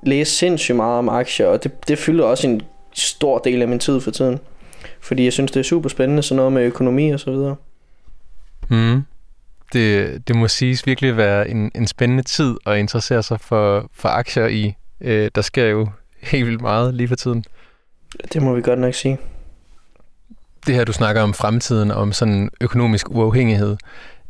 læse 0.02 0.32
sindssygt 0.32 0.76
meget 0.76 0.98
om 0.98 1.08
aktier, 1.08 1.46
og 1.46 1.64
det, 1.64 1.88
det 1.88 1.98
fylder 1.98 2.24
også 2.24 2.46
en 2.48 2.62
stor 2.92 3.38
del 3.38 3.62
af 3.62 3.68
min 3.68 3.78
tid 3.78 4.00
for 4.00 4.10
tiden. 4.10 4.40
Fordi 5.04 5.24
jeg 5.24 5.32
synes, 5.32 5.50
det 5.50 5.60
er 5.60 5.64
super 5.64 5.88
spændende, 5.88 6.22
sådan 6.22 6.36
noget 6.36 6.52
med 6.52 6.62
økonomi 6.62 7.10
og 7.10 7.20
så 7.20 7.30
videre. 7.30 7.56
Mm. 8.68 9.02
Det, 9.72 10.28
det 10.28 10.36
må 10.36 10.48
siges 10.48 10.86
virkelig 10.86 11.16
være 11.16 11.48
en, 11.48 11.70
en 11.74 11.86
spændende 11.86 12.22
tid 12.22 12.56
at 12.66 12.78
interessere 12.78 13.22
sig 13.22 13.40
for, 13.40 13.90
for 13.94 14.08
aktier 14.08 14.46
i. 14.46 14.74
Øh, 15.00 15.30
der 15.34 15.42
sker 15.42 15.66
jo 15.66 15.88
helt 16.30 16.46
vildt 16.46 16.60
meget 16.60 16.94
lige 16.94 17.08
for 17.08 17.16
tiden. 17.16 17.44
Det 18.32 18.42
må 18.42 18.54
vi 18.54 18.62
godt 18.62 18.78
nok 18.78 18.94
sige 18.94 19.18
det 20.66 20.74
her, 20.74 20.84
du 20.84 20.92
snakker 20.92 21.22
om 21.22 21.34
fremtiden, 21.34 21.90
om 21.90 22.12
sådan 22.12 22.50
økonomisk 22.60 23.10
uafhængighed, 23.10 23.76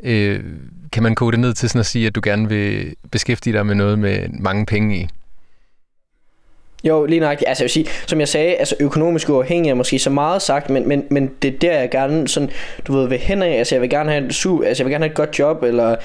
øh, 0.02 0.44
kan 0.92 1.02
man 1.02 1.14
kode 1.14 1.32
det 1.32 1.40
ned 1.40 1.54
til 1.54 1.68
sådan 1.68 1.80
at 1.80 1.86
sige, 1.86 2.06
at 2.06 2.14
du 2.14 2.20
gerne 2.24 2.48
vil 2.48 2.94
beskæftige 3.10 3.52
dig 3.52 3.66
med 3.66 3.74
noget 3.74 3.98
med 3.98 4.28
mange 4.28 4.66
penge 4.66 4.98
i? 4.98 5.08
Jo, 6.84 7.04
lige 7.04 7.20
nøjagtigt. 7.20 7.48
Altså 7.48 7.62
jeg 7.62 7.66
vil 7.66 7.70
sige, 7.70 7.86
som 8.06 8.20
jeg 8.20 8.28
sagde, 8.28 8.54
altså 8.54 8.76
økonomisk 8.80 9.28
uafhængig 9.28 9.70
er 9.70 9.74
måske 9.74 9.98
så 9.98 10.10
meget 10.10 10.42
sagt, 10.42 10.70
men, 10.70 10.88
men, 10.88 11.04
men 11.10 11.30
det 11.42 11.54
er 11.54 11.58
der, 11.58 11.80
jeg 11.80 11.90
gerne 11.90 12.28
sådan, 12.28 12.50
du 12.86 12.92
ved, 12.92 13.08
vil 13.08 13.18
hen 13.18 13.42
af. 13.42 13.58
Altså 13.58 13.74
jeg 13.74 13.82
vil 13.82 13.90
gerne 13.90 14.12
have, 14.12 14.32
su, 14.32 14.62
altså, 14.62 14.82
jeg 14.82 14.86
vil 14.86 14.92
gerne 14.92 15.04
have 15.04 15.10
et 15.10 15.16
godt 15.16 15.38
job, 15.38 15.62
eller 15.62 15.96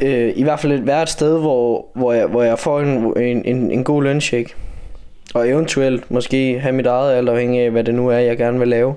øh, 0.00 0.32
i 0.36 0.42
hvert 0.42 0.60
fald 0.60 0.72
et, 0.72 0.86
være 0.86 1.02
et 1.02 1.08
sted, 1.08 1.38
hvor, 1.38 1.86
hvor, 1.94 2.12
jeg, 2.12 2.26
hvor 2.26 2.42
jeg 2.42 2.58
får 2.58 2.80
en, 2.80 3.12
en, 3.16 3.42
en, 3.44 3.70
en 3.70 3.84
god 3.84 4.02
løncheck. 4.02 4.56
Og 5.34 5.48
eventuelt 5.48 6.10
måske 6.10 6.60
have 6.60 6.72
mit 6.72 6.86
eget, 6.86 7.14
alt 7.14 7.28
afhængig 7.28 7.60
af, 7.60 7.70
hvad 7.70 7.84
det 7.84 7.94
nu 7.94 8.08
er, 8.08 8.18
jeg 8.18 8.36
gerne 8.36 8.58
vil 8.58 8.68
lave. 8.68 8.94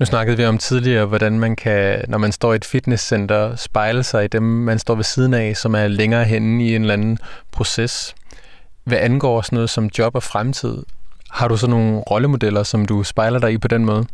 Nu 0.00 0.06
snakkede 0.06 0.36
vi 0.36 0.44
om 0.44 0.58
tidligere, 0.58 1.06
hvordan 1.06 1.38
man 1.38 1.56
kan, 1.56 2.04
når 2.08 2.18
man 2.18 2.32
står 2.32 2.52
i 2.52 2.56
et 2.56 2.64
fitnesscenter, 2.64 3.56
spejle 3.56 4.02
sig 4.02 4.24
i 4.24 4.28
dem, 4.28 4.42
man 4.42 4.78
står 4.78 4.94
ved 4.94 5.04
siden 5.04 5.34
af, 5.34 5.56
som 5.56 5.74
er 5.74 5.88
længere 5.88 6.24
henne 6.24 6.64
i 6.64 6.74
en 6.74 6.80
eller 6.80 6.94
anden 6.94 7.18
proces. 7.52 8.14
Hvad 8.86 8.98
angår 8.98 9.42
sådan 9.42 9.56
noget 9.56 9.70
som 9.70 9.90
job 9.98 10.14
og 10.14 10.22
fremtid, 10.22 10.82
har 11.30 11.48
du 11.48 11.56
så 11.56 11.66
nogle 11.66 11.98
rollemodeller, 11.98 12.62
som 12.62 12.84
du 12.84 13.02
spejler 13.02 13.38
dig 13.38 13.52
i 13.52 13.58
på 13.58 13.68
den 13.68 13.84
måde? 13.84 14.06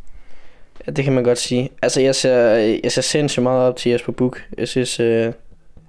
Ja, 0.86 0.92
det 0.92 1.04
kan 1.04 1.12
man 1.12 1.24
godt 1.24 1.38
sige. 1.38 1.70
Altså, 1.82 2.00
jeg 2.00 2.14
ser, 2.14 2.38
jeg 2.84 2.92
ser 2.92 3.02
sindssygt 3.02 3.42
meget 3.42 3.68
op 3.68 3.76
til 3.76 3.92
Jesper 3.92 4.12
Buch. 4.12 4.40
Jeg 4.58 4.68
synes, 4.68 5.00
øh, 5.00 5.32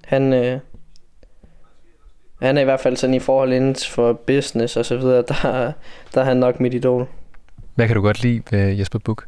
han, 0.05 0.33
øh, 0.33 0.59
han 2.41 2.57
er 2.57 2.61
i 2.61 2.63
hvert 2.63 2.79
fald 2.79 2.97
sådan 2.97 3.13
i 3.13 3.19
forhold 3.19 3.53
inden 3.53 3.75
for 3.75 4.13
business 4.13 4.77
og 4.77 4.85
så 4.85 4.97
videre, 4.97 5.23
der, 5.27 5.71
der 6.13 6.21
er 6.21 6.25
han 6.25 6.37
nok 6.37 6.59
mit 6.59 6.73
idol. 6.73 7.07
Hvad 7.75 7.87
kan 7.87 7.95
du 7.95 8.01
godt 8.01 8.23
lide 8.23 8.41
ved 8.51 8.59
Jesper 8.59 8.99
Buch? 8.99 9.23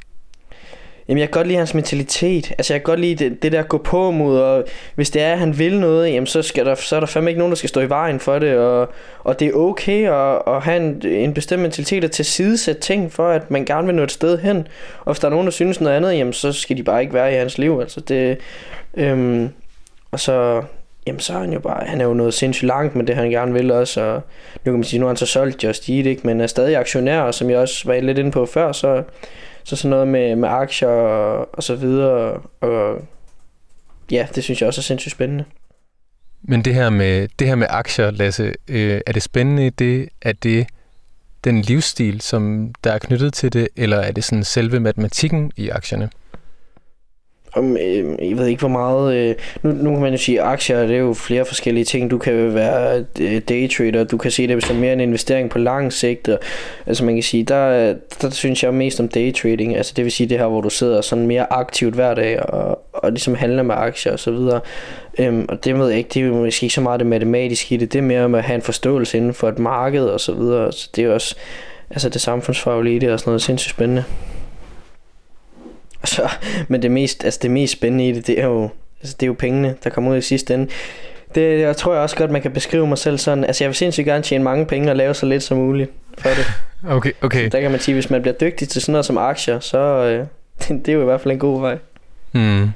Jamen, 1.07 1.19
jeg 1.19 1.27
kan 1.27 1.39
godt 1.39 1.47
lide 1.47 1.57
hans 1.57 1.73
mentalitet. 1.73 2.51
Altså, 2.57 2.73
jeg 2.73 2.81
kan 2.81 2.85
godt 2.85 2.99
lide 2.99 3.15
det, 3.15 3.43
det 3.43 3.51
der 3.51 3.63
gå 3.63 3.77
på 3.77 4.11
mod, 4.11 4.39
og 4.39 4.63
hvis 4.95 5.09
det 5.09 5.21
er, 5.21 5.31
at 5.31 5.39
han 5.39 5.57
vil 5.57 5.79
noget, 5.79 6.13
jamen, 6.13 6.27
så, 6.27 6.41
skal 6.41 6.65
der, 6.65 6.75
så 6.75 6.95
er 6.95 6.99
der 6.99 7.07
fandme 7.07 7.29
ikke 7.29 7.39
nogen, 7.39 7.51
der 7.51 7.55
skal 7.55 7.69
stå 7.69 7.81
i 7.81 7.89
vejen 7.89 8.19
for 8.19 8.39
det, 8.39 8.57
og, 8.57 8.89
og 9.23 9.39
det 9.39 9.47
er 9.47 9.53
okay 9.53 10.09
at, 10.09 10.41
at 10.55 10.61
have 10.61 10.77
en, 10.77 11.07
en 11.07 11.33
bestemt 11.33 11.61
mentalitet 11.61 12.03
at 12.03 12.11
tilsidesætte 12.11 12.81
ting, 12.81 13.11
for 13.11 13.27
at 13.27 13.51
man 13.51 13.65
gerne 13.65 13.87
vil 13.87 13.95
nå 13.95 14.03
et 14.03 14.11
sted 14.11 14.37
hen. 14.37 14.67
Og 14.99 15.13
hvis 15.13 15.19
der 15.19 15.27
er 15.27 15.31
nogen, 15.31 15.45
der 15.45 15.51
synes 15.51 15.81
noget 15.81 15.95
andet, 15.95 16.13
jamen, 16.13 16.33
så 16.33 16.51
skal 16.51 16.77
de 16.77 16.83
bare 16.83 17.01
ikke 17.01 17.13
være 17.13 17.33
i 17.33 17.35
hans 17.35 17.57
liv. 17.57 17.79
Altså, 17.81 17.99
det, 17.99 18.37
øhm, 18.97 19.49
og 20.11 20.19
så, 20.19 20.61
jamen 21.07 21.19
så 21.19 21.33
er 21.33 21.39
han 21.39 21.53
jo 21.53 21.59
bare, 21.59 21.85
han 21.85 22.01
er 22.01 22.05
jo 22.05 22.13
noget 22.13 22.33
sindssygt 22.33 22.67
langt 22.67 22.95
med 22.95 23.05
det, 23.05 23.15
han 23.15 23.29
gerne 23.29 23.53
vil 23.53 23.71
også, 23.71 24.01
og 24.01 24.21
nu 24.65 24.71
kan 24.71 24.73
man 24.73 24.83
sige, 24.83 24.99
nu 24.99 25.05
har 25.05 25.09
han 25.09 25.17
så 25.17 25.25
solgt 25.25 25.63
Just 25.63 25.89
Eat, 25.89 26.05
ikke? 26.05 26.27
men 26.27 26.41
er 26.41 26.47
stadig 26.47 26.77
aktionær, 26.77 27.19
og 27.19 27.33
som 27.33 27.49
jeg 27.49 27.59
også 27.59 27.81
var 27.85 27.99
lidt 27.99 28.17
inde 28.17 28.31
på 28.31 28.45
før, 28.45 28.71
så 28.71 29.03
så 29.65 29.75
sådan 29.75 29.89
noget 29.89 30.07
med, 30.07 30.35
med 30.35 30.49
aktier 30.49 30.89
og, 30.89 31.49
og 31.53 31.63
så 31.63 31.75
videre. 31.75 32.41
Og 32.61 33.01
ja, 34.11 34.27
det 34.35 34.43
synes 34.43 34.61
jeg 34.61 34.67
også 34.67 34.81
er 34.81 34.83
sindssygt 34.83 35.11
spændende. 35.11 35.45
Men 36.41 36.61
det 36.61 36.73
her 36.73 36.89
med, 36.89 37.27
det 37.39 37.47
her 37.47 37.55
med 37.55 37.67
aktier, 37.69 38.11
Lasse, 38.11 38.53
øh, 38.67 39.01
er 39.05 39.11
det 39.11 39.23
spændende 39.23 39.67
i 39.67 39.69
det, 39.69 40.09
at 40.21 40.43
det 40.43 40.67
den 41.43 41.61
livsstil, 41.61 42.21
som 42.21 42.73
der 42.83 42.91
er 42.91 42.97
knyttet 42.97 43.33
til 43.33 43.53
det, 43.53 43.67
eller 43.75 43.97
er 43.97 44.11
det 44.11 44.23
sådan 44.23 44.43
selve 44.43 44.79
matematikken 44.79 45.51
i 45.55 45.69
aktierne? 45.69 46.09
Om, 47.55 47.77
øh, 47.77 48.29
jeg 48.29 48.37
ved 48.37 48.47
ikke 48.47 48.59
hvor 48.59 48.69
meget, 48.69 49.15
øh, 49.15 49.35
nu, 49.61 49.71
nu 49.71 49.91
kan 49.91 50.01
man 50.01 50.11
jo 50.11 50.17
sige, 50.17 50.41
aktier 50.41 50.79
det 50.79 50.95
er 50.95 50.99
jo 50.99 51.13
flere 51.13 51.45
forskellige 51.45 51.83
ting. 51.83 52.11
Du 52.11 52.17
kan 52.17 52.53
være 52.53 53.05
øh, 53.19 53.41
daytrader, 53.49 54.03
du 54.03 54.17
kan 54.17 54.31
se 54.31 54.47
det 54.47 54.63
som 54.63 54.75
mere 54.75 54.93
en 54.93 54.99
investering 54.99 55.49
på 55.49 55.59
lang 55.59 55.93
sigt. 55.93 56.29
Og, 56.29 56.39
altså 56.85 57.05
man 57.05 57.13
kan 57.13 57.23
sige, 57.23 57.43
der, 57.43 57.93
der 58.21 58.29
synes 58.29 58.63
jeg 58.63 58.73
mest 58.73 58.99
om 58.99 59.07
daytrading. 59.07 59.77
Altså 59.77 59.93
det 59.95 60.03
vil 60.03 60.11
sige 60.11 60.29
det 60.29 60.39
her, 60.39 60.47
hvor 60.47 60.61
du 60.61 60.69
sidder 60.69 61.01
sådan 61.01 61.27
mere 61.27 61.53
aktivt 61.53 61.95
hver 61.95 62.13
dag 62.13 62.49
og, 62.49 62.79
og 62.93 63.11
ligesom 63.11 63.35
handler 63.35 63.63
med 63.63 63.75
aktier 63.77 64.11
og 64.11 64.19
så 64.19 64.31
videre. 64.31 64.59
Øhm, 65.19 65.45
og 65.49 65.65
det 65.65 65.79
ved 65.79 65.89
jeg 65.89 65.97
ikke, 65.97 66.09
det 66.13 66.21
er 66.21 66.25
jo 66.25 66.33
måske 66.33 66.63
ikke 66.63 66.75
så 66.75 66.81
meget 66.81 66.99
det 66.99 67.07
matematiske 67.07 67.75
i 67.75 67.77
det. 67.77 67.93
Det 67.93 67.99
er 67.99 68.03
mere 68.03 68.29
med 68.29 68.39
at 68.39 68.45
have 68.45 68.55
en 68.55 68.61
forståelse 68.61 69.17
inden 69.17 69.33
for 69.33 69.49
et 69.49 69.59
marked 69.59 70.03
og 70.03 70.19
så 70.19 70.33
videre. 70.33 70.71
Så 70.71 70.89
det 70.95 71.03
er 71.03 71.13
også 71.13 71.35
altså 71.89 72.09
det 72.09 72.21
samfundsfaglige 72.21 72.95
i 72.95 72.99
det 72.99 73.11
og 73.11 73.19
sådan 73.19 73.29
noget 73.29 73.41
sindssygt 73.41 73.69
spændende. 73.69 74.03
Så, 76.05 76.29
men 76.67 76.81
det 76.81 76.91
mest, 76.91 77.23
altså 77.23 77.39
det 77.43 77.51
mest 77.51 77.73
spændende 77.73 78.09
i 78.09 78.11
det, 78.11 78.27
det 78.27 78.41
er 78.41 78.45
jo, 78.45 78.69
altså 79.01 79.15
det 79.19 79.23
er 79.23 79.27
jo 79.27 79.33
pengene, 79.33 79.75
der 79.83 79.89
kommer 79.89 80.11
ud 80.11 80.17
i 80.17 80.21
sidste 80.21 80.53
ende. 80.53 80.67
Det 81.35 81.59
jeg 81.59 81.77
tror 81.77 81.93
jeg 81.93 82.01
også 82.01 82.15
godt, 82.15 82.31
man 82.31 82.41
kan 82.41 82.51
beskrive 82.51 82.87
mig 82.87 82.97
selv 82.97 83.17
sådan. 83.17 83.43
Altså 83.43 83.63
jeg 83.63 83.69
vil 83.69 83.75
sindssygt 83.75 84.05
gerne 84.05 84.23
tjene 84.23 84.43
mange 84.43 84.65
penge 84.65 84.89
og 84.89 84.95
lave 84.95 85.13
så 85.13 85.25
lidt 85.25 85.43
som 85.43 85.57
muligt. 85.57 85.91
for 86.17 86.29
det. 86.29 86.45
Okay, 86.89 87.11
okay. 87.21 87.49
Der 87.51 87.61
kan 87.61 87.71
man 87.71 87.79
sige, 87.79 87.95
hvis 87.95 88.09
man 88.09 88.21
bliver 88.21 88.33
dygtig 88.35 88.69
til 88.69 88.81
sådan 88.81 88.91
noget 88.91 89.05
som 89.05 89.17
aktier, 89.17 89.59
så 89.59 89.77
øh, 89.77 90.25
det 90.85 90.89
er 90.89 90.93
jo 90.93 91.01
i 91.01 91.05
hvert 91.05 91.21
fald 91.21 91.31
en 91.31 91.39
god 91.39 91.61
vej. 91.61 91.77
Hmm. 92.31 92.69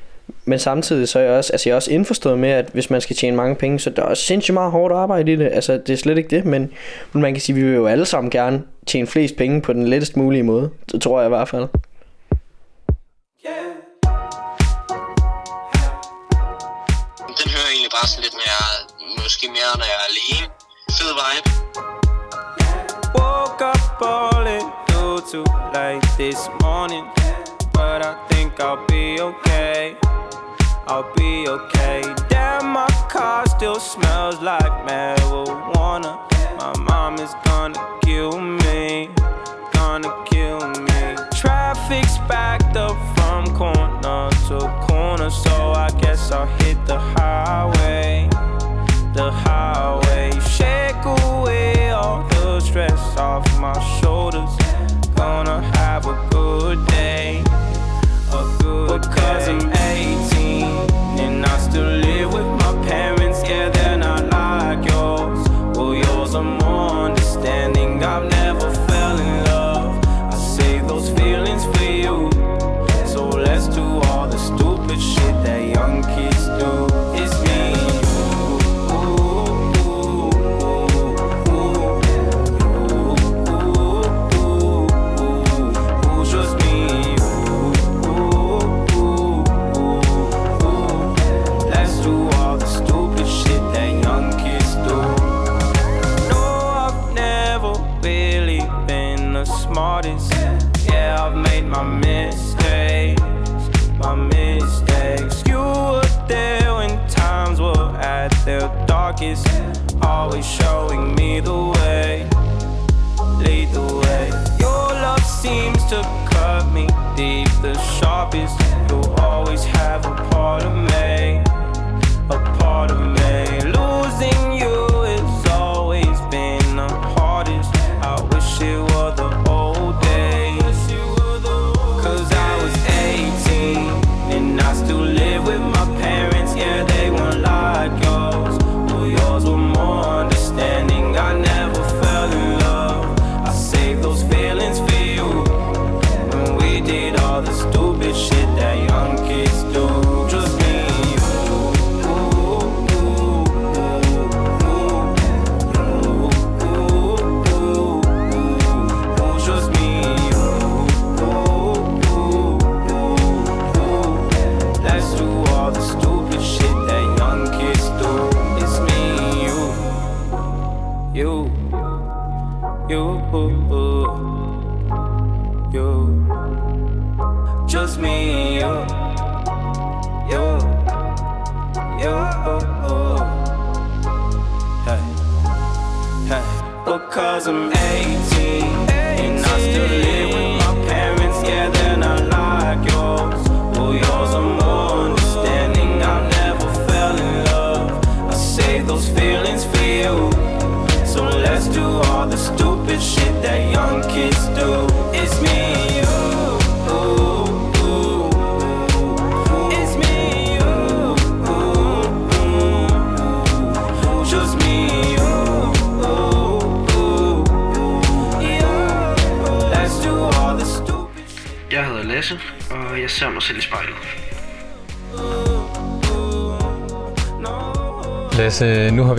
Men 0.46 0.60
samtidig 0.60 1.08
så 1.08 1.20
er 1.20 1.24
jeg 1.24 1.32
også, 1.32 1.54
altså 1.54 1.70
jeg 1.70 1.74
er 1.74 1.76
også 1.76 1.92
indforstået 1.92 2.40
med, 2.40 2.50
at 2.50 2.70
hvis 2.74 2.90
man 2.90 3.02
skal 3.02 3.16
tjene 3.16 3.38
mange 3.38 3.56
penge, 3.56 3.80
så 3.80 3.90
der 3.90 4.02
er 4.02 4.06
også 4.06 4.24
sindssygt 4.24 4.54
meget 4.54 4.72
hårdt 4.72 4.94
arbejde 4.94 5.32
i 5.32 5.36
det. 5.36 5.50
Altså 5.54 5.74
det 5.74 5.94
er 5.94 5.98
slet 5.98 6.18
ikke 6.18 6.36
det, 6.36 6.46
men, 6.46 6.72
men 7.14 7.22
man 7.22 7.34
kan 7.34 7.42
sige, 7.42 7.54
at 7.54 7.62
vi 7.62 7.68
vil 7.68 7.76
jo 7.76 7.88
alle 7.88 8.06
sammen 8.06 8.32
gerne 8.32 8.62
tjene 8.88 9.08
flest 9.08 9.36
penge 9.38 9.62
på 9.62 9.74
den 9.74 9.88
lettest 9.88 10.18
mulige 10.18 10.44
måde. 10.44 10.70
Det 10.92 11.02
tror 11.02 11.20
jeg 11.20 11.28
i 11.28 11.30
hvert 11.30 11.48
fald. 11.48 11.68
Den 17.40 17.48
hører 17.54 17.68
jeg 17.68 17.74
egentlig 17.76 17.94
bare 17.98 18.08
sådan 18.08 18.24
lidt 18.24 18.38
mere, 18.44 18.64
måske 19.24 19.46
mere, 19.58 19.72
når 19.80 19.88
jeg 19.92 19.98
er 20.02 20.08
alene. 20.12 20.48
Fed 20.98 21.12
vibe. 21.22 21.48
Woke 23.18 23.62
up 23.72 23.82
falling 24.02 24.68
due 24.90 25.20
to 25.32 25.40
late 25.74 26.08
this 26.18 26.42
morning, 26.62 27.06
but 27.74 28.00
I 28.12 28.14
think 28.30 28.52
I'll 28.60 28.82
be 28.94 29.06
okay. 29.30 29.84
I'll 30.92 31.10
be 31.16 31.34
okay. 31.56 32.02
Damn, 32.30 32.66
my 32.80 32.90
car 33.14 33.46
still 33.56 33.80
smells 33.80 34.38
like 34.52 34.74
marijuana. 34.90 36.12
My 36.62 36.74
mom 36.90 37.14
is 37.26 37.34
gonna 37.46 37.80
kill 38.06 38.32
me, 38.64 39.10
the 46.90 47.19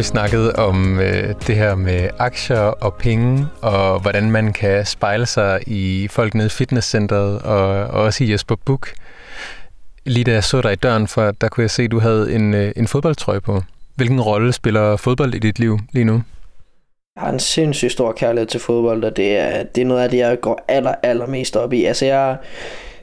vi 0.00 0.04
snakket 0.04 0.52
om 0.52 1.00
øh, 1.00 1.34
det 1.46 1.56
her 1.56 1.74
med 1.74 2.08
aktier 2.18 2.58
og 2.58 2.94
penge, 2.94 3.46
og 3.62 4.00
hvordan 4.00 4.30
man 4.30 4.52
kan 4.52 4.86
spejle 4.86 5.26
sig 5.26 5.60
i 5.66 6.08
folk 6.10 6.34
nede 6.34 6.46
i 6.46 6.50
fitnesscenteret, 6.50 7.42
og, 7.42 7.68
og 7.68 8.02
også 8.02 8.24
i 8.24 8.32
Jesper 8.32 8.56
Buk. 8.64 8.88
Lige 10.06 10.24
da 10.24 10.32
jeg 10.32 10.44
så 10.44 10.60
dig 10.60 10.72
i 10.72 10.76
døren, 10.76 11.06
for 11.08 11.30
der 11.30 11.48
kunne 11.48 11.62
jeg 11.62 11.70
se, 11.70 11.82
at 11.82 11.90
du 11.90 11.98
havde 11.98 12.34
en, 12.34 12.54
øh, 12.54 12.72
en 12.76 12.88
fodboldtrøje 12.88 13.40
på. 13.40 13.62
Hvilken 13.96 14.20
rolle 14.20 14.52
spiller 14.52 14.96
fodbold 14.96 15.34
i 15.34 15.38
dit 15.38 15.58
liv 15.58 15.78
lige 15.92 16.04
nu? 16.04 16.22
Jeg 17.16 17.22
har 17.22 17.32
en 17.32 17.40
sindssygt 17.40 17.92
stor 17.92 18.12
kærlighed 18.12 18.46
til 18.46 18.60
fodbold, 18.60 19.04
og 19.04 19.16
det 19.16 19.36
er, 19.38 19.62
det 19.62 19.80
er 19.80 19.86
noget 19.86 20.02
af 20.02 20.10
det, 20.10 20.18
jeg 20.18 20.40
går 20.40 20.64
aller, 20.68 20.94
aller 21.02 21.26
mest 21.26 21.56
op 21.56 21.72
i. 21.72 21.84
Altså, 21.84 22.06
jeg, 22.06 22.36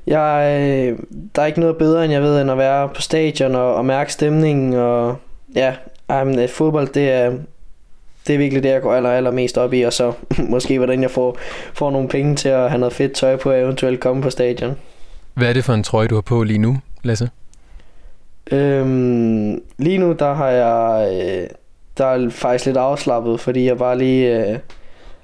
jeg, 0.08 0.60
øh, 0.62 1.00
der 1.36 1.42
er 1.42 1.46
ikke 1.46 1.60
noget 1.60 1.78
bedre, 1.78 2.04
end 2.04 2.14
jeg 2.14 2.22
ved, 2.22 2.42
end 2.42 2.52
at 2.52 2.58
være 2.58 2.90
på 2.90 3.02
stadion 3.02 3.56
og, 3.56 3.76
og 3.76 3.86
mærke 3.86 4.14
stemningen. 4.14 4.74
Og 4.74 5.16
ja, 5.56 5.74
um, 6.10 6.48
fodbold, 6.50 6.88
det 6.88 7.12
er, 7.12 7.32
det 8.28 8.34
er 8.34 8.38
virkelig 8.38 8.64
det, 8.64 8.70
jeg 8.70 8.82
går 8.82 8.94
aller, 8.94 9.10
aller 9.10 9.32
mest 9.32 9.58
op 9.58 9.74
i. 9.74 9.82
Og 9.82 9.94
så 9.94 10.14
måske, 10.54 10.78
hvordan 10.78 11.02
jeg 11.02 11.12
får, 11.12 11.38
får 11.74 11.92
nogle 11.92 12.08
penge 12.08 12.36
til 12.36 12.50
at 12.50 12.70
have 12.70 12.80
noget 12.80 12.94
fedt 12.94 13.14
tøj 13.14 13.36
på, 13.36 13.50
og 13.52 13.60
eventuelt 13.60 14.00
komme 14.00 14.22
på 14.22 14.30
stadion. 14.30 14.76
Hvad 15.34 15.50
er 15.50 15.54
det 15.54 15.64
for 15.64 15.74
en 15.74 15.84
trøje, 15.84 16.08
du 16.08 16.16
har 16.16 16.22
på 16.22 16.44
lige 16.44 16.60
nu, 16.60 16.78
Lasse? 17.04 17.30
Øhm, 18.52 19.62
lige 19.78 19.98
nu, 19.98 20.14
der 20.14 20.34
har 20.34 20.50
jeg... 20.50 21.10
Øh, 21.14 21.48
der 21.98 22.06
er 22.06 22.30
faktisk 22.30 22.66
lidt 22.66 22.78
afslappet, 22.78 23.40
fordi 23.40 23.66
jeg 23.66 23.78
bare 23.78 23.98
lige 23.98 24.38
øh, 24.38 24.58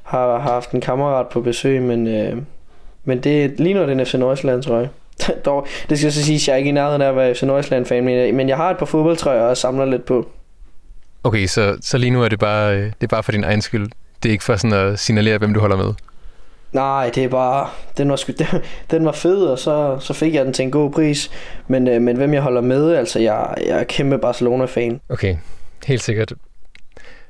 har, 0.03 0.39
har 0.39 0.51
haft 0.51 0.71
en 0.71 0.81
kammerat 0.81 1.27
på 1.27 1.41
besøg, 1.41 1.81
men, 1.81 2.07
øh, 2.07 2.37
men 3.03 3.19
det, 3.19 3.59
lige 3.59 3.73
nu 3.73 3.81
er 3.81 3.85
det 3.85 3.99
en 3.99 4.05
FC 4.05 4.13
Nordsjælland, 4.13 4.63
tror 4.63 4.77
jeg. 4.77 4.89
Dog, 5.45 5.67
det 5.89 5.99
skal 5.99 6.11
så 6.11 6.23
sige, 6.23 6.35
at 6.35 6.47
jeg 6.47 6.53
er 6.53 6.57
ikke 6.57 6.69
i 6.69 6.71
nærheden 6.71 7.01
af 7.01 7.09
at 7.09 7.15
være 7.15 7.35
FC 7.35 7.43
Nordsjælland-fan, 7.43 8.03
men, 8.03 8.35
men 8.35 8.49
jeg 8.49 8.57
har 8.57 8.69
et 8.69 8.77
par 8.77 8.85
fodboldtrøjer 8.85 9.41
og 9.41 9.57
samler 9.57 9.85
lidt 9.85 10.05
på. 10.05 10.27
Okay, 11.23 11.47
så, 11.47 11.77
så 11.81 11.97
lige 11.97 12.11
nu 12.11 12.23
er 12.23 12.29
det 12.29 12.39
bare, 12.39 12.77
øh, 12.77 12.85
det 12.85 13.03
er 13.03 13.07
bare 13.07 13.23
for 13.23 13.31
din 13.31 13.43
egen 13.43 13.61
skyld. 13.61 13.89
det 14.23 14.29
er 14.29 14.31
ikke 14.33 14.43
for 14.43 14.55
sådan 14.55 14.73
at 14.73 14.99
signalere, 14.99 15.37
hvem 15.37 15.53
du 15.53 15.59
holder 15.59 15.77
med? 15.77 15.93
Nej, 16.71 17.11
det 17.15 17.23
er 17.23 17.27
bare, 17.27 17.69
den 17.97 18.09
var, 18.09 18.15
sgu, 18.15 18.33
den, 18.39 18.47
den 18.91 19.05
var 19.05 19.11
fed, 19.11 19.45
og 19.45 19.59
så, 19.59 19.97
så 19.99 20.13
fik 20.13 20.33
jeg 20.33 20.45
den 20.45 20.53
til 20.53 20.63
en 20.63 20.71
god 20.71 20.91
pris. 20.91 21.31
Men, 21.67 21.87
øh, 21.87 22.01
men 22.01 22.17
hvem 22.17 22.33
jeg 22.33 22.41
holder 22.41 22.61
med, 22.61 22.95
altså 22.95 23.19
jeg, 23.19 23.55
jeg 23.67 23.79
er 23.79 23.83
kæmpe 23.83 24.17
Barcelona-fan. 24.17 25.01
Okay, 25.09 25.35
helt 25.85 26.03
sikkert. 26.03 26.33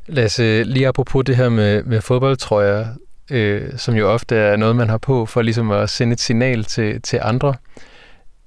Lad 0.07 0.25
os 0.25 0.39
øh, 0.39 0.65
lige 0.65 0.87
apropos 0.87 1.25
det 1.25 1.35
her 1.35 1.49
med, 1.49 1.83
med 1.83 2.01
fodbold, 2.01 2.37
tror 2.37 2.61
jeg, 2.61 2.87
øh, 3.31 3.77
som 3.77 3.95
jo 3.95 4.09
ofte 4.11 4.35
er 4.35 4.55
noget, 4.55 4.75
man 4.75 4.89
har 4.89 4.97
på 4.97 5.25
for 5.25 5.41
ligesom 5.41 5.71
at 5.71 5.89
sende 5.89 6.13
et 6.13 6.19
signal 6.19 6.63
til, 6.63 7.01
til 7.01 7.19
andre. 7.21 7.53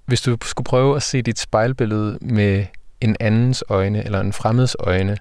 Hvis 0.07 0.21
du 0.21 0.37
skulle 0.45 0.65
prøve 0.65 0.97
at 0.97 1.03
se 1.03 1.23
dit 1.23 1.39
spejlbillede 1.39 2.19
med 2.21 2.65
en 3.01 3.17
andens 3.21 3.65
øjne, 3.69 4.05
eller 4.05 4.21
en 4.21 4.33
fremmeds 4.33 4.77
øjne, 4.81 5.17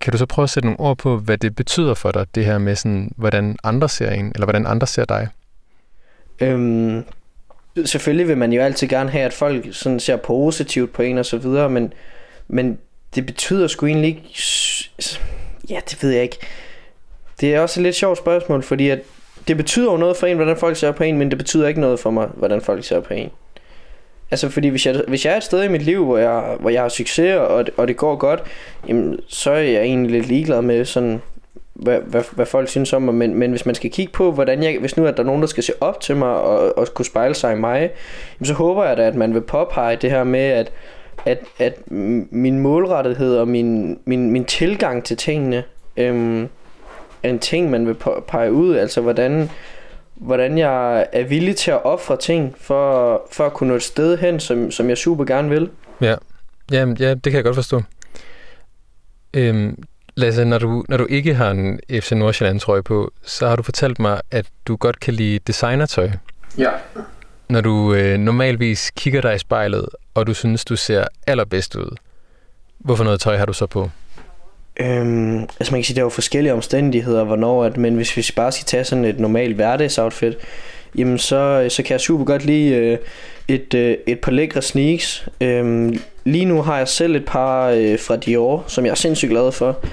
kan 0.00 0.12
du 0.12 0.18
så 0.18 0.26
prøve 0.26 0.44
at 0.44 0.50
sætte 0.50 0.66
nogle 0.66 0.80
ord 0.80 0.98
på, 0.98 1.16
hvad 1.16 1.38
det 1.38 1.56
betyder 1.56 1.94
for 1.94 2.12
dig, 2.12 2.26
det 2.34 2.44
her 2.44 2.58
med, 2.58 2.76
sådan, 2.76 3.12
hvordan 3.16 3.56
andre 3.64 3.88
ser 3.88 4.10
en, 4.10 4.32
eller 4.34 4.46
hvordan 4.46 4.66
andre 4.66 4.86
ser 4.86 5.04
dig? 5.04 5.28
Øhm, 6.40 7.04
selvfølgelig 7.84 8.28
vil 8.28 8.38
man 8.38 8.52
jo 8.52 8.62
altid 8.62 8.88
gerne 8.88 9.10
have, 9.10 9.24
at 9.24 9.32
folk 9.32 9.66
sådan 9.72 10.00
ser 10.00 10.16
positivt 10.16 10.92
på 10.92 11.02
en 11.02 11.18
og 11.18 11.26
så 11.26 11.38
videre, 11.38 11.70
men, 11.70 11.92
men 12.48 12.78
det 13.14 13.26
betyder 13.26 13.66
sgu 13.66 13.86
egentlig 13.86 14.08
ikke... 14.08 14.22
Ja, 15.70 15.80
det 15.90 16.02
ved 16.02 16.10
jeg 16.10 16.22
ikke. 16.22 16.38
Det 17.40 17.54
er 17.54 17.60
også 17.60 17.80
et 17.80 17.82
lidt 17.82 17.96
sjovt 17.96 18.18
spørgsmål, 18.18 18.62
fordi 18.62 18.88
at 18.88 19.00
det 19.48 19.56
betyder 19.56 19.92
jo 19.92 19.96
noget 19.96 20.16
for 20.16 20.26
en, 20.26 20.36
hvordan 20.36 20.56
folk 20.56 20.76
ser 20.76 20.92
på 20.92 21.04
en, 21.04 21.18
men 21.18 21.30
det 21.30 21.38
betyder 21.38 21.68
ikke 21.68 21.80
noget 21.80 22.00
for 22.00 22.10
mig, 22.10 22.26
hvordan 22.26 22.60
folk 22.60 22.84
ser 22.84 23.00
på 23.00 23.14
en. 23.14 23.30
Altså 24.30 24.48
fordi 24.48 24.68
hvis 24.68 24.86
jeg, 24.86 25.02
hvis 25.08 25.24
jeg 25.24 25.32
er 25.32 25.36
et 25.36 25.42
sted 25.42 25.62
i 25.64 25.68
mit 25.68 25.82
liv, 25.82 26.04
hvor 26.04 26.18
jeg, 26.18 26.56
hvor 26.60 26.70
jeg 26.70 26.82
har 26.82 26.88
succes, 26.88 27.36
og 27.36 27.66
det, 27.66 27.74
og 27.76 27.88
det 27.88 27.96
går 27.96 28.16
godt, 28.16 28.42
jamen, 28.88 29.18
så 29.28 29.50
er 29.50 29.58
jeg 29.58 29.82
egentlig 29.82 30.12
lidt 30.12 30.26
ligeglad 30.26 30.62
med 30.62 30.84
sådan, 30.84 31.20
hvad, 31.74 31.98
hvad, 32.00 32.22
hvad 32.32 32.46
folk 32.46 32.68
synes 32.68 32.92
om 32.92 33.02
mig. 33.02 33.14
Men, 33.14 33.34
men 33.34 33.50
hvis 33.50 33.66
man 33.66 33.74
skal 33.74 33.90
kigge 33.90 34.12
på, 34.12 34.32
hvordan 34.32 34.62
jeg, 34.62 34.76
hvis 34.80 34.96
nu 34.96 35.06
er 35.06 35.10
der 35.10 35.22
nogen, 35.22 35.40
der 35.40 35.46
skal 35.46 35.62
se 35.62 35.72
op 35.80 36.00
til 36.00 36.16
mig 36.16 36.28
og, 36.28 36.78
og 36.78 36.86
kunne 36.94 37.04
spejle 37.04 37.34
sig 37.34 37.52
i 37.52 37.58
mig, 37.58 37.90
jamen, 38.38 38.46
så 38.46 38.54
håber 38.54 38.84
jeg 38.84 38.96
da, 38.96 39.02
at 39.02 39.14
man 39.14 39.34
vil 39.34 39.40
påpege 39.40 39.96
det 39.96 40.10
her 40.10 40.24
med, 40.24 40.40
at, 40.40 40.72
at, 41.26 41.38
at 41.58 41.90
min 42.30 42.58
målrettighed 42.58 43.36
og 43.36 43.48
min, 43.48 43.98
min, 44.04 44.30
min 44.30 44.44
tilgang 44.44 45.04
til 45.04 45.16
tingene 45.16 45.64
øhm, 45.96 46.48
er 47.22 47.28
en 47.28 47.38
ting, 47.38 47.70
man 47.70 47.86
vil 47.86 47.96
pege 48.28 48.52
ud. 48.52 48.76
Altså 48.76 49.00
hvordan 49.00 49.50
hvordan 50.16 50.58
jeg 50.58 51.06
er 51.12 51.24
villig 51.24 51.56
til 51.56 51.70
at 51.70 51.84
ofre 51.84 52.16
ting 52.16 52.54
for, 52.58 53.22
for 53.32 53.46
at 53.46 53.52
kunne 53.52 53.68
nå 53.68 53.74
et 53.74 53.82
sted 53.82 54.18
hen, 54.18 54.40
som, 54.40 54.70
som 54.70 54.88
jeg 54.88 54.98
super 54.98 55.24
gerne 55.24 55.48
vil. 55.48 55.70
Ja, 56.00 56.14
ja, 56.72 56.86
ja 56.98 57.14
det 57.14 57.22
kan 57.22 57.34
jeg 57.34 57.44
godt 57.44 57.54
forstå. 57.54 57.82
Øhm, 59.34 59.82
Lasse, 60.18 60.44
når 60.44 60.58
du, 60.58 60.84
når 60.88 60.96
du 60.96 61.06
ikke 61.06 61.34
har 61.34 61.50
en 61.50 61.80
FC 61.90 62.12
Nordsjælland 62.12 62.60
trøje 62.60 62.82
på, 62.82 63.12
så 63.22 63.48
har 63.48 63.56
du 63.56 63.62
fortalt 63.62 63.98
mig, 63.98 64.20
at 64.30 64.46
du 64.66 64.76
godt 64.76 65.00
kan 65.00 65.14
lide 65.14 65.38
designertøj. 65.38 66.10
Ja. 66.58 66.70
Når 67.48 67.60
du 67.60 67.94
øh, 67.94 68.18
normalvis 68.18 68.90
kigger 68.90 69.20
dig 69.20 69.34
i 69.34 69.38
spejlet, 69.38 69.88
og 70.14 70.26
du 70.26 70.34
synes, 70.34 70.64
du 70.64 70.76
ser 70.76 71.04
allerbedst 71.26 71.76
ud, 71.76 71.96
hvorfor 72.78 73.04
noget 73.04 73.20
tøj 73.20 73.36
har 73.36 73.46
du 73.46 73.52
så 73.52 73.66
på? 73.66 73.90
Øhm, 74.80 75.40
altså 75.40 75.72
man 75.72 75.80
kan 75.80 75.84
sige, 75.84 75.94
der 75.94 76.00
er 76.00 76.04
jo 76.04 76.08
forskellige 76.08 76.52
omstændigheder, 76.52 77.24
hvornår, 77.24 77.64
at, 77.64 77.76
men 77.76 77.94
hvis 77.94 78.16
vi 78.16 78.26
bare 78.36 78.52
skal 78.52 78.64
tage 78.64 78.84
sådan 78.84 79.04
et 79.04 79.20
normalt 79.20 79.54
hverdagsoutfit, 79.54 80.34
jamen 80.96 81.18
så, 81.18 81.36
øh, 81.36 81.70
så 81.70 81.82
kan 81.82 81.92
jeg 81.92 82.00
super 82.00 82.24
godt 82.24 82.44
lide 82.44 82.74
øh, 82.74 82.98
et, 83.48 83.74
øh, 83.74 83.96
et 84.06 84.20
par 84.20 84.32
lækre 84.32 84.62
sneaks. 84.62 85.28
Øhm, 85.40 86.00
lige 86.24 86.44
nu 86.44 86.62
har 86.62 86.78
jeg 86.78 86.88
selv 86.88 87.16
et 87.16 87.24
par 87.24 87.68
øh, 87.68 87.98
fra 87.98 88.16
Dior, 88.16 88.64
som 88.66 88.84
jeg 88.84 88.90
er 88.90 88.94
sindssygt 88.94 89.30
glad 89.30 89.52
for. 89.52 89.84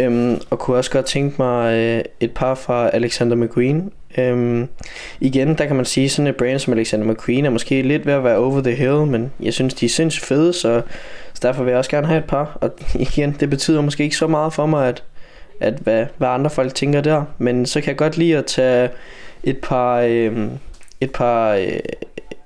Øhm, 0.00 0.40
og 0.50 0.58
kunne 0.58 0.76
også 0.76 0.90
godt 0.90 1.06
tænke 1.06 1.34
mig 1.38 1.74
øh, 1.74 2.04
et 2.20 2.30
par 2.30 2.54
fra 2.54 2.90
Alexander 2.92 3.36
McQueen. 3.36 3.92
Øhm, 4.18 4.68
igen, 5.20 5.58
der 5.58 5.66
kan 5.66 5.76
man 5.76 5.84
sige, 5.84 6.08
sådan 6.08 6.26
et 6.26 6.36
brand 6.36 6.58
som 6.58 6.72
Alexander 6.72 7.12
McQueen 7.12 7.44
er 7.44 7.50
måske 7.50 7.82
lidt 7.82 8.06
ved 8.06 8.12
at 8.12 8.24
være 8.24 8.36
over 8.36 8.60
the 8.60 8.74
hill, 8.74 9.06
men 9.06 9.32
jeg 9.40 9.54
synes, 9.54 9.74
de 9.74 9.86
er 9.86 9.90
sindssygt 9.90 10.24
fede, 10.24 10.52
så, 10.52 10.82
så 11.34 11.40
derfor 11.42 11.64
vil 11.64 11.70
jeg 11.70 11.78
også 11.78 11.90
gerne 11.90 12.06
have 12.06 12.18
et 12.18 12.24
par. 12.24 12.58
Og 12.60 12.70
igen, 13.08 13.36
det 13.40 13.50
betyder 13.50 13.80
måske 13.80 14.04
ikke 14.04 14.16
så 14.16 14.26
meget 14.26 14.52
for 14.52 14.66
mig, 14.66 14.88
at, 14.88 15.02
at 15.60 15.74
hvad, 15.74 16.06
hvad 16.16 16.28
andre 16.28 16.50
folk 16.50 16.74
tænker 16.74 17.00
der. 17.00 17.24
Men 17.38 17.66
så 17.66 17.80
kan 17.80 17.88
jeg 17.88 17.96
godt 17.96 18.16
lide 18.16 18.36
at 18.36 18.46
tage 18.46 18.90
et 19.42 19.58
par, 19.58 20.00
øh, 20.00 20.48
et 21.00 21.12
par 21.12 21.52
øh, 21.52 21.78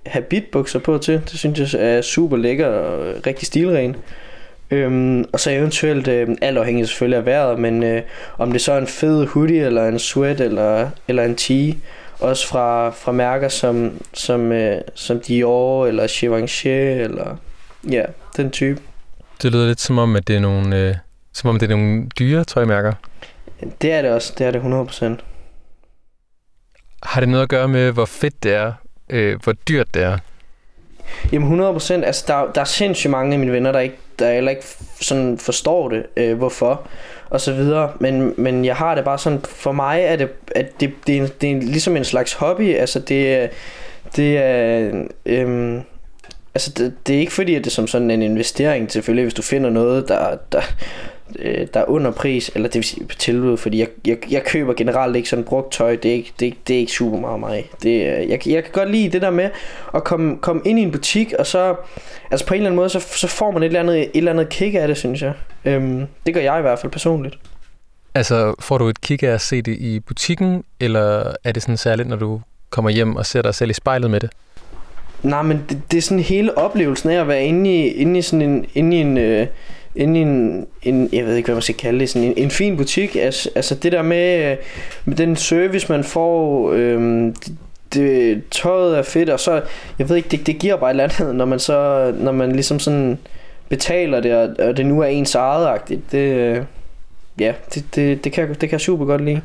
habitbukser 0.07 0.79
på 0.79 0.99
til. 0.99 1.15
Det 1.15 1.39
synes 1.39 1.75
jeg 1.75 1.97
er 1.97 2.01
super 2.01 2.37
lækker 2.37 2.67
og 2.67 3.27
rigtig 3.27 3.47
stilren. 3.47 3.97
Øhm, 4.73 5.25
og 5.33 5.41
så 5.41 5.51
eventuelt, 5.51 6.09
øh, 6.09 6.29
alt 6.43 6.59
afhængigt 6.59 6.89
selvfølgelig 6.89 7.19
af 7.19 7.27
vejret, 7.27 7.59
men 7.59 7.83
øh, 7.83 8.03
om 8.39 8.53
det 8.53 8.61
så 8.61 8.73
er 8.73 8.79
en 8.79 8.87
fed 8.87 9.27
hoodie, 9.27 9.67
eller 9.67 9.89
en 9.89 9.99
sweat, 9.99 10.41
eller, 10.41 10.91
eller 11.09 11.25
en 11.25 11.37
tee, 11.37 11.77
også 12.21 12.49
fra, 12.49 12.91
fra 12.91 13.13
mærker 13.13 13.49
som, 13.49 14.01
som, 14.15 14.53
øh, 14.53 14.81
som 14.95 15.21
Dior, 15.21 15.87
eller 15.87 16.07
Givenchy, 16.21 16.69
eller 16.69 17.37
ja, 17.91 18.03
den 18.37 18.51
type. 18.51 18.81
Det 19.43 19.53
lyder 19.53 19.67
lidt 19.67 19.81
som 19.81 19.99
om, 19.99 20.17
at 20.17 20.29
det 20.29 20.37
er 20.37 20.41
nogle, 20.41 20.77
øh, 20.77 20.95
som 21.33 21.51
om 21.51 21.59
det 21.59 21.71
er 21.71 21.77
nogle 21.77 22.09
dyre 22.19 22.45
tøjmærker. 22.45 22.93
Det 23.83 23.93
er 23.93 24.03
det 24.03 24.11
også, 24.11 24.33
det 24.39 24.47
er 24.47 24.51
det 24.51 24.61
100%. 24.61 25.23
Har 27.03 27.21
det 27.21 27.29
noget 27.29 27.43
at 27.43 27.49
gøre 27.49 27.69
med, 27.69 27.91
hvor 27.91 28.05
fedt 28.05 28.43
det 28.43 28.55
er, 28.55 28.73
øh, 29.11 29.39
hvor 29.43 29.53
dyrt 29.53 29.95
det 29.95 30.03
er? 30.03 30.19
Jamen 31.33 31.61
100%, 31.61 31.93
altså 31.93 32.25
der, 32.27 32.53
der 32.55 32.61
er 32.61 32.65
sindssygt 32.65 33.11
mange 33.11 33.33
af 33.33 33.39
mine 33.39 33.53
venner, 33.53 33.73
der 33.73 33.81
ikke, 33.81 33.97
der 34.23 34.33
heller 34.33 34.51
ikke 34.51 34.65
sådan 35.01 35.39
forstår 35.39 35.89
det, 35.89 36.07
øh, 36.17 36.37
hvorfor, 36.37 36.89
og 37.31 37.41
så 37.41 37.53
videre. 37.53 37.93
Men, 38.01 38.35
men 38.37 38.65
jeg 38.65 38.77
har 38.77 38.95
det 38.95 39.05
bare 39.05 39.19
sådan, 39.19 39.41
for 39.41 39.73
mig 39.73 40.03
er 40.03 40.17
det, 40.17 40.29
at 40.55 40.81
det, 40.81 40.93
det, 41.07 41.19
er, 41.19 41.27
det 41.41 41.51
er 41.51 41.61
ligesom 41.61 41.97
en 41.97 42.05
slags 42.05 42.33
hobby, 42.33 42.77
altså 42.77 42.99
det, 42.99 43.51
det 44.17 44.39
er, 44.39 44.91
øh, 45.27 45.81
altså 46.55 46.71
det, 46.77 46.95
det 47.07 47.17
er 47.17 47.21
ikke 47.21 47.33
fordi, 47.33 47.55
at 47.55 47.65
det 47.65 47.71
er 47.71 47.75
som 47.75 47.87
sådan 47.87 48.11
en 48.11 48.23
investering, 48.23 48.93
selvfølgelig, 48.93 49.25
hvis 49.25 49.35
du 49.35 49.43
finder 49.43 49.71
noget, 49.71 50.09
der, 50.09 50.37
der, 50.53 50.63
øh, 51.39 51.67
der 51.75 51.81
er 51.81 51.85
under 51.91 52.11
pris, 52.11 52.51
eller 52.55 52.69
det 52.69 52.75
vil 52.75 52.85
sige 52.85 53.07
på 53.07 53.15
tilbud, 53.15 53.57
fordi 53.57 53.79
jeg, 53.79 53.89
jeg, 54.07 54.17
jeg 54.31 54.45
køber 54.45 54.75
generelt 54.75 55.17
ikke 55.17 55.29
sådan 55.29 55.45
brugt 55.45 55.73
tøj, 55.73 55.97
det 55.97 56.11
er 56.11 56.15
ikke, 56.15 56.33
det, 56.41 56.55
det 56.69 56.77
er 56.77 56.81
ikke 56.81 56.93
super 56.93 57.19
meget 57.19 57.41
mig. 57.41 57.71
Det, 57.83 58.01
jeg, 58.29 58.49
jeg 58.49 58.65
kan 58.65 58.73
godt 58.73 58.91
lide 58.91 59.09
det 59.09 59.23
der 59.23 59.31
med 59.31 59.51
at 59.95 60.05
komme, 60.05 60.39
komme 60.39 60.63
ind 60.65 60.79
i 60.79 60.83
en 60.83 60.93
butik, 60.93 61.33
og 61.39 61.47
så, 61.47 61.75
altså 62.31 62.47
på 62.47 62.55
en 62.55 62.59
eller 62.59 62.71
anden 62.71 62.77
måde, 62.77 62.89
så, 62.89 63.01
så 63.01 63.27
får 63.27 63.51
man 63.51 63.63
et 63.63 63.67
eller 63.67 63.81
andet, 63.81 64.01
et 64.01 64.11
eller 64.15 64.33
andet 64.33 64.49
kick 64.49 64.75
af 64.75 64.89
det, 64.89 64.97
synes 64.97 65.23
jeg. 65.23 65.33
Øhm, 65.65 66.07
det 66.27 66.35
gør 66.35 66.41
jeg 66.41 66.59
i 66.59 66.63
hvert 66.63 66.79
fald 66.79 66.93
personligt. 66.93 67.39
Altså, 68.15 68.55
får 68.61 68.79
du 68.79 68.89
et 68.89 69.01
kick 69.01 69.23
af 69.23 69.29
at 69.29 69.41
se 69.41 69.63
det 69.63 69.77
i 69.79 70.01
butikken, 70.01 70.65
eller 70.81 71.33
er 71.45 71.53
det 71.53 71.63
sådan 71.63 71.77
særligt, 71.77 72.09
når 72.09 72.17
du 72.17 72.41
kommer 72.71 72.91
hjem 72.91 73.17
og 73.17 73.27
ser 73.27 73.43
dig 73.43 73.55
selv 73.55 73.71
i 73.71 73.75
spejlet 73.75 74.11
med 74.11 74.21
det? 74.21 74.31
Nej, 75.23 75.43
men 75.43 75.65
det, 75.69 75.83
det 75.91 75.99
er 75.99 76.03
sådan 76.03 76.23
hele 76.23 76.59
oplevelsen 76.59 77.11
af 77.11 77.21
at 77.21 77.29
være 77.29 77.45
inde 77.45 77.71
i, 77.71 77.87
inde 77.87 78.19
i 78.19 78.23
sådan 78.23 78.43
en, 78.43 78.67
inde 78.75 78.97
i 78.97 79.01
en, 79.01 79.19
øh, 79.19 79.47
inde 79.97 80.21
i 80.21 80.23
en, 80.23 80.67
en, 80.83 81.09
jeg 81.13 81.25
ved 81.25 81.37
ikke 81.37 81.47
hvad 81.47 81.55
man 81.55 81.63
skal 81.63 81.75
kalde 81.75 82.01
det, 82.01 82.09
sådan 82.09 82.29
en, 82.29 82.35
en 82.37 82.51
fin 82.51 82.77
butik. 82.77 83.17
Altså, 83.17 83.51
altså 83.55 83.75
det 83.75 83.93
der 83.93 84.03
med, 84.03 84.51
øh, 84.51 84.57
med 85.05 85.17
den 85.17 85.37
service 85.37 85.93
man 85.93 86.05
får, 86.05 86.73
øhm, 86.73 87.35
det, 87.35 87.57
det, 87.95 88.43
tøjet 88.51 88.99
er 88.99 89.03
fedt, 89.03 89.31
og 89.31 89.41
så, 89.41 89.63
jeg 89.99 90.09
ved 90.09 90.17
ikke, 90.17 90.29
det, 90.29 90.47
det 90.47 90.59
giver 90.59 90.77
bare 90.77 90.91
et 90.91 90.95
eller 90.95 91.21
andet, 91.21 91.37
når 91.37 91.45
man 91.45 91.59
så, 91.59 92.13
når 92.19 92.33
man 92.33 92.53
ligesom 92.53 92.79
sådan 92.79 93.19
betaler 93.69 94.21
det, 94.21 94.35
og, 94.35 94.67
og 94.67 94.77
det 94.77 94.87
nu 94.87 95.01
er 95.01 95.07
ens 95.07 95.35
eget 95.35 95.81
Det, 95.89 96.19
øh, 96.19 96.63
ja, 97.41 97.53
det, 97.75 97.85
det, 97.95 98.25
det, 98.25 98.33
kan, 98.33 98.49
det 98.49 98.59
kan 98.59 98.73
jeg 98.73 98.81
super 98.81 99.05
godt 99.05 99.25
lide. 99.25 99.41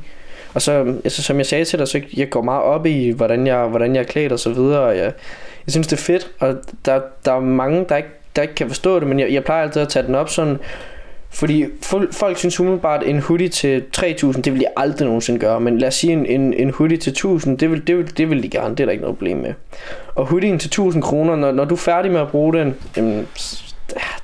Og 0.54 0.62
så, 0.62 0.96
altså, 1.04 1.24
som 1.24 1.38
jeg 1.38 1.46
sagde 1.46 1.66
til 1.66 1.80
dig, 1.80 1.88
så 1.88 2.02
jeg 2.18 2.30
går 2.30 2.42
meget 2.42 2.64
op 2.64 2.86
i, 2.86 3.10
hvordan 3.10 3.48
jeg, 3.48 3.68
hvordan 3.68 3.96
jeg 3.96 4.02
er 4.02 4.06
klædt 4.06 4.32
og 4.32 4.40
så 4.40 4.50
videre, 4.54 4.80
og 4.80 4.98
jeg, 4.98 5.14
jeg 5.66 5.72
synes, 5.72 5.88
det 5.88 5.98
er 5.98 6.02
fedt, 6.02 6.32
og 6.40 6.56
der, 6.86 7.02
der 7.26 7.34
er 7.34 7.40
mange, 7.40 7.86
der 7.90 7.98
ikke, 7.98 8.10
der 8.38 8.43
ikke 8.43 8.56
kan 8.56 8.67
forstå 8.67 9.00
det, 9.00 9.08
men 9.08 9.19
jeg, 9.19 9.34
jeg 9.34 9.43
plejer 9.43 9.63
altid 9.63 9.81
at 9.81 9.90
tage 9.90 10.08
den 10.08 10.15
op 10.15 10.29
sådan, 10.29 10.58
fordi 11.29 11.65
folk 12.12 12.38
synes 12.38 12.60
umiddelbart, 12.60 13.04
at 13.04 13.10
en 13.10 13.19
hoodie 13.19 13.50
til 13.50 13.83
3.000, 13.98 14.42
det 14.42 14.54
vil 14.54 14.62
de 14.62 14.65
aldrig 14.77 15.06
nogensinde 15.06 15.40
gøre. 15.40 15.60
Men 15.60 15.77
lad 15.77 15.88
os 15.88 15.96
sige, 15.96 16.13
en, 16.13 16.25
en, 16.25 16.54
en 16.54 16.69
hoodie 16.69 16.98
til 16.98 17.12
1.000, 17.12 17.56
det 17.56 17.71
vil, 17.71 17.88
det, 17.88 17.98
vil, 17.98 18.17
det 18.17 18.29
vil 18.29 18.44
de 18.44 18.50
gerne. 18.50 18.75
Det 18.75 18.79
er 18.79 18.85
der 18.85 18.92
ikke 18.92 19.02
noget 19.02 19.17
problem 19.17 19.38
med. 19.38 19.54
Og 20.15 20.25
hoodien 20.25 20.60
til 20.60 20.81
1.000 20.81 21.02
kroner, 21.02 21.35
når, 21.35 21.52
når 21.52 21.65
du 21.65 21.75
er 21.75 21.79
færdig 21.79 22.12
med 22.12 22.21
at 22.21 22.27
bruge 22.27 22.54
den, 22.54 22.75
jamen, 22.98 23.27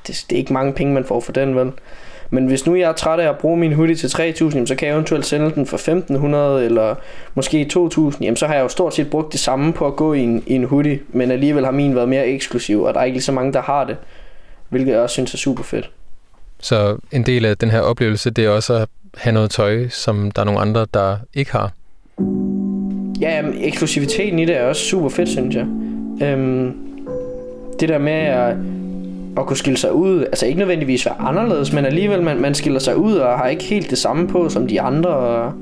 det, 0.08 0.26
det 0.30 0.32
er 0.32 0.38
ikke 0.38 0.54
mange 0.54 0.74
penge, 0.74 0.94
man 0.94 1.06
får 1.06 1.20
for 1.20 1.32
den, 1.32 1.56
vel? 1.56 1.72
Men 2.34 2.46
hvis 2.46 2.66
nu 2.66 2.76
jeg 2.76 2.90
er 2.90 2.94
træt 2.94 3.20
af 3.20 3.30
at 3.30 3.38
bruge 3.38 3.58
min 3.58 3.74
hoodie 3.74 3.96
til 3.96 4.08
3.000, 4.08 4.66
så 4.66 4.76
kan 4.76 4.88
jeg 4.88 4.94
eventuelt 4.94 5.26
sende 5.26 5.52
den 5.52 5.66
for 5.66 5.78
1.500 5.78 6.64
eller 6.66 6.96
måske 7.36 7.70
2.000. 7.74 8.18
Jamen 8.22 8.36
så 8.36 8.48
har 8.48 8.54
jeg 8.54 8.64
jo 8.64 8.68
stort 8.68 8.96
set 8.96 9.10
brugt 9.10 9.32
det 9.32 9.40
samme 9.40 9.74
på 9.74 9.88
at 9.88 9.96
gå 9.96 10.14
i 10.14 10.20
en, 10.20 10.44
i 10.48 10.54
en 10.54 10.64
hoodie, 10.64 11.00
men 11.10 11.32
alligevel 11.32 11.66
har 11.66 11.72
min 11.72 11.96
været 11.96 12.10
mere 12.10 12.28
eksklusiv, 12.28 12.82
og 12.82 12.94
der 12.94 13.00
er 13.00 13.04
ikke 13.04 13.16
lige 13.16 13.24
så 13.24 13.32
mange, 13.32 13.54
der 13.54 13.62
har 13.62 13.84
det. 13.84 13.98
Hvilket 14.70 14.92
jeg 14.92 15.00
også 15.00 15.14
synes 15.14 15.34
er 15.34 15.38
super 15.38 15.64
fedt. 15.64 15.92
Så 16.60 16.98
en 17.12 17.26
del 17.26 17.46
af 17.46 17.58
den 17.58 17.72
her 17.72 17.80
oplevelse, 17.80 18.30
det 18.30 18.46
er 18.46 18.50
også 18.50 18.74
at 18.74 18.88
have 19.18 19.34
noget 19.34 19.52
tøj, 19.52 19.88
som 19.90 20.32
der 20.32 20.42
er 20.42 20.46
nogle 20.46 20.60
andre, 20.60 20.86
der 20.94 21.18
ikke 21.34 21.52
har? 21.52 21.72
Ja, 23.22 23.36
jamen, 23.36 23.54
eksklusiviteten 23.64 24.40
i 24.40 24.46
det 24.46 24.58
er 24.58 24.64
også 24.64 24.82
super 24.82 25.10
fedt, 25.10 25.30
synes 25.30 25.56
jeg. 25.56 25.66
Øhm, 26.22 26.76
det 27.80 27.90
der 27.90 27.98
med 27.98 28.14
at 28.14 28.56
at 29.38 29.46
kunne 29.46 29.58
skille 29.58 29.78
sig 29.78 29.94
ud. 29.94 30.22
Altså 30.22 30.46
ikke 30.46 30.60
nødvendigvis 30.60 31.06
være 31.06 31.22
anderledes, 31.22 31.74
men 31.74 31.86
alligevel 31.86 32.22
man, 32.22 32.42
man 32.42 32.56
skiller 32.56 32.80
sig 32.80 32.98
ud 32.98 33.14
og 33.14 33.38
har 33.38 33.48
ikke 33.48 33.64
helt 33.64 33.90
det 33.90 33.98
samme 33.98 34.28
på 34.28 34.50
som 34.50 34.68
de 34.68 34.82
andre. 34.82 35.10
Og 35.10 35.54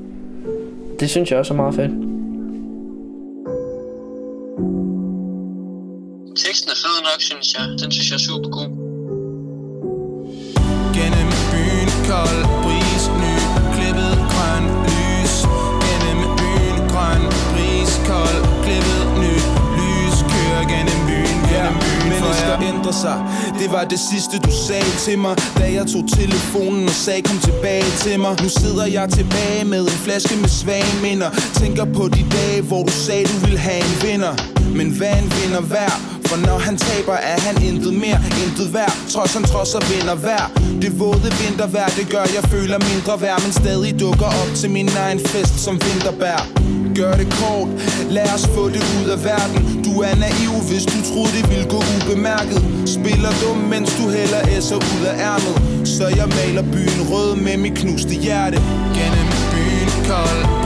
det 1.00 1.10
synes 1.10 1.30
jeg 1.30 1.38
også 1.38 1.54
er 1.54 1.56
meget 1.56 1.74
fedt. 1.74 1.92
Teksten 6.36 6.70
er 6.70 6.78
fed 6.84 6.96
nok, 7.08 7.20
synes 7.20 7.54
jeg. 7.54 7.64
Den 7.82 7.90
synes 7.90 8.10
jeg 8.10 8.16
er 8.16 8.20
super 8.20 8.50
god. 8.50 8.68
Gennem 10.96 11.30
byen 11.52 11.90
kold 12.08 12.40
bris 12.64 13.04
ny 13.22 13.34
Klippet 13.74 14.14
grøn 14.32 14.64
lys 14.88 15.34
Gennem 15.84 16.20
byen 16.38 16.78
grøn 16.92 17.22
bris 17.50 17.92
kold 18.08 18.38
Klippet 18.64 19.02
ny 19.22 19.34
lys 19.78 20.16
Kører 20.32 20.64
gennem 20.72 21.01
byen 22.22 22.34
Gennem 22.34 22.60
Mennesker 22.60 22.74
ændrer 22.74 22.92
sig. 22.92 23.16
Det 23.60 23.72
var 23.72 23.84
det 23.84 24.00
sidste 24.10 24.38
du 24.38 24.50
sagde 24.66 24.90
til 24.98 25.18
mig 25.18 25.36
Da 25.58 25.72
jeg 25.72 25.86
tog 25.86 26.04
telefonen 26.18 26.84
og 26.84 26.96
sagde 27.04 27.22
kom 27.22 27.38
tilbage 27.38 27.84
til 28.04 28.20
mig. 28.20 28.42
Nu 28.42 28.48
sidder 28.48 28.86
jeg 28.86 29.08
tilbage 29.08 29.64
med 29.64 29.80
en 29.80 29.98
flaske 30.06 30.36
med 30.36 30.48
svage 30.48 30.92
minder 31.02 31.30
Tænker 31.54 31.84
på 31.84 32.08
de 32.08 32.22
dage 32.36 32.62
hvor 32.62 32.82
du 32.84 32.92
sagde 32.92 33.24
du 33.24 33.36
ville 33.44 33.58
have 33.58 33.78
en 33.78 33.94
vinder. 34.06 34.34
Men 34.78 34.88
hvad 34.98 35.14
en 35.22 35.32
vinder 35.38 35.60
værd? 35.60 36.21
For 36.32 36.46
når 36.46 36.58
han 36.58 36.76
taber, 36.76 37.16
er 37.32 37.38
han 37.46 37.56
intet 37.68 37.94
mere, 38.04 38.20
intet 38.44 38.74
værd. 38.74 38.94
Trods 39.14 39.32
han 39.36 39.44
trods 39.52 39.74
og 39.78 39.82
vinder 39.90 40.16
hver. 40.24 40.44
Det 40.82 41.00
våde 41.00 41.30
vintervejr, 41.40 41.90
det 41.98 42.06
gør 42.14 42.24
jeg 42.36 42.44
føler 42.54 42.78
mindre 42.90 43.14
værd. 43.24 43.38
Men 43.44 43.52
stadig 43.52 44.00
dukker 44.00 44.30
op 44.42 44.50
til 44.60 44.70
min 44.70 44.88
egen 45.04 45.20
fest 45.32 45.54
som 45.64 45.74
vinterbær. 45.86 46.40
Gør 46.98 47.14
det 47.20 47.28
kort, 47.40 47.68
lad 48.16 48.28
os 48.36 48.44
få 48.56 48.64
det 48.74 48.84
ud 48.98 49.06
af 49.14 49.18
verden. 49.30 49.58
Du 49.86 49.92
er 50.08 50.14
naiv, 50.24 50.54
hvis 50.68 50.84
du 50.92 50.98
troede 51.08 51.32
det 51.36 51.44
ville 51.50 51.66
gå 51.74 51.80
ubemærket. 51.96 52.60
Spiller 52.96 53.32
dum, 53.42 53.58
mens 53.72 53.90
du 53.98 54.04
hælder 54.16 54.40
esser 54.56 54.78
ud 54.92 55.02
af 55.10 55.14
ærmet. 55.30 55.56
Så 55.94 56.06
jeg 56.18 56.28
maler 56.38 56.64
byen 56.74 57.00
rød 57.10 57.30
med 57.46 57.56
mit 57.64 57.74
knuste 57.80 58.14
hjerte. 58.24 58.58
Gennem 58.96 59.28
byen 59.52 59.90
kold. 60.08 60.61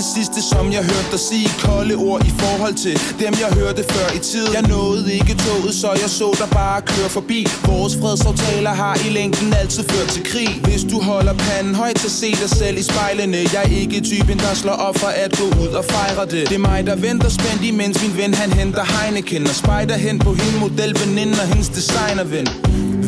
Det 0.00 0.08
sidste 0.18 0.42
som 0.42 0.72
jeg 0.72 0.82
hørte 0.92 1.10
dig 1.12 1.20
sige. 1.30 1.48
Kolde 1.64 1.94
ord 1.94 2.20
i 2.30 2.32
forhold 2.42 2.74
til 2.74 2.94
dem 3.22 3.32
jeg 3.42 3.50
hørte 3.60 3.82
før 3.94 4.08
i 4.18 4.18
tid. 4.18 4.46
Jeg 4.56 4.62
nåede 4.62 5.12
ikke 5.18 5.34
toget 5.44 5.74
så 5.74 5.90
jeg 6.02 6.10
så 6.20 6.28
dig 6.40 6.50
bare 6.60 6.80
køre 6.82 7.10
forbi. 7.18 7.40
Vores 7.66 7.94
fredsaftaler 8.00 8.70
har 8.70 8.94
i 9.06 9.08
længden 9.18 9.52
altid 9.60 9.84
ført 9.92 10.08
til 10.08 10.24
krig. 10.24 10.50
Hvis 10.64 10.82
du 10.92 11.00
holder 11.10 11.34
panden 11.34 11.74
højt 11.74 11.98
så 11.98 12.10
se 12.10 12.30
dig 12.42 12.50
selv 12.60 12.76
i 12.78 12.82
spejlene. 12.82 13.36
Jeg 13.54 13.62
er 13.64 13.72
ikke 13.82 14.00
typen 14.00 14.38
der 14.38 14.54
slår 14.54 14.78
op 14.86 14.96
for 14.98 15.12
at 15.24 15.32
gå 15.40 15.46
ud 15.62 15.72
og 15.80 15.84
fejre 15.84 16.24
det. 16.32 16.48
Det 16.48 16.54
er 16.54 16.64
mig 16.70 16.86
der 16.86 16.96
venter 16.96 17.28
spændt 17.28 17.62
imens 17.64 17.96
min 18.02 18.16
ven 18.16 18.34
han 18.34 18.50
henter 18.52 18.84
Heineken. 18.92 19.42
Og 19.50 19.54
spejder 19.54 19.96
hen 19.96 20.18
på 20.18 20.30
hende 20.40 20.58
modelveninde 20.58 21.36
og 21.42 21.48
hendes 21.48 21.68
designerven 21.68 22.46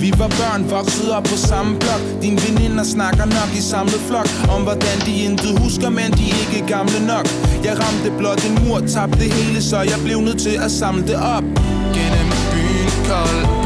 vi 0.03 0.11
var 0.18 0.28
børn, 0.28 0.70
voksede 0.70 1.16
op 1.16 1.24
på 1.24 1.36
samme 1.36 1.78
blok. 1.78 2.03
Din 2.22 2.36
veninder 2.46 2.84
snakker 2.84 3.24
nok 3.24 3.50
i 3.59 3.62
samlet 3.72 4.00
flok 4.09 4.28
Om 4.55 4.62
hvordan 4.62 4.98
de 5.07 5.12
intet 5.26 5.59
husker, 5.59 5.90
men 5.90 6.12
de 6.18 6.24
er 6.30 6.38
ikke 6.44 6.66
gamle 6.74 7.07
nok. 7.07 7.26
Jeg 7.64 7.74
ramte 7.82 8.11
blot 8.18 8.44
en 8.48 8.55
mur, 8.61 8.78
tabte 8.94 9.24
hele 9.36 9.62
Så 9.62 9.78
jeg 9.92 9.98
blev 10.05 10.20
nødt 10.20 10.40
til 10.40 10.57
at 10.66 10.70
samle 10.70 11.03
det 11.03 11.16
op. 11.16 11.44
Gennem 11.96 12.28
byen, 12.53 12.90
kold. 13.09 13.61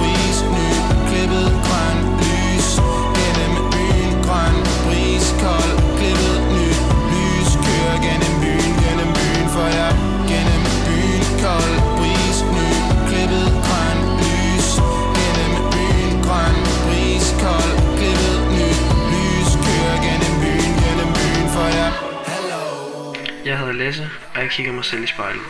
Jeg 23.46 23.58
hedder 23.58 23.72
Lasse, 23.72 24.02
og 24.34 24.40
jeg 24.40 24.50
kigger 24.50 24.72
mig 24.72 24.84
selv 24.84 25.04
i 25.04 25.06
spejlet. 25.06 25.42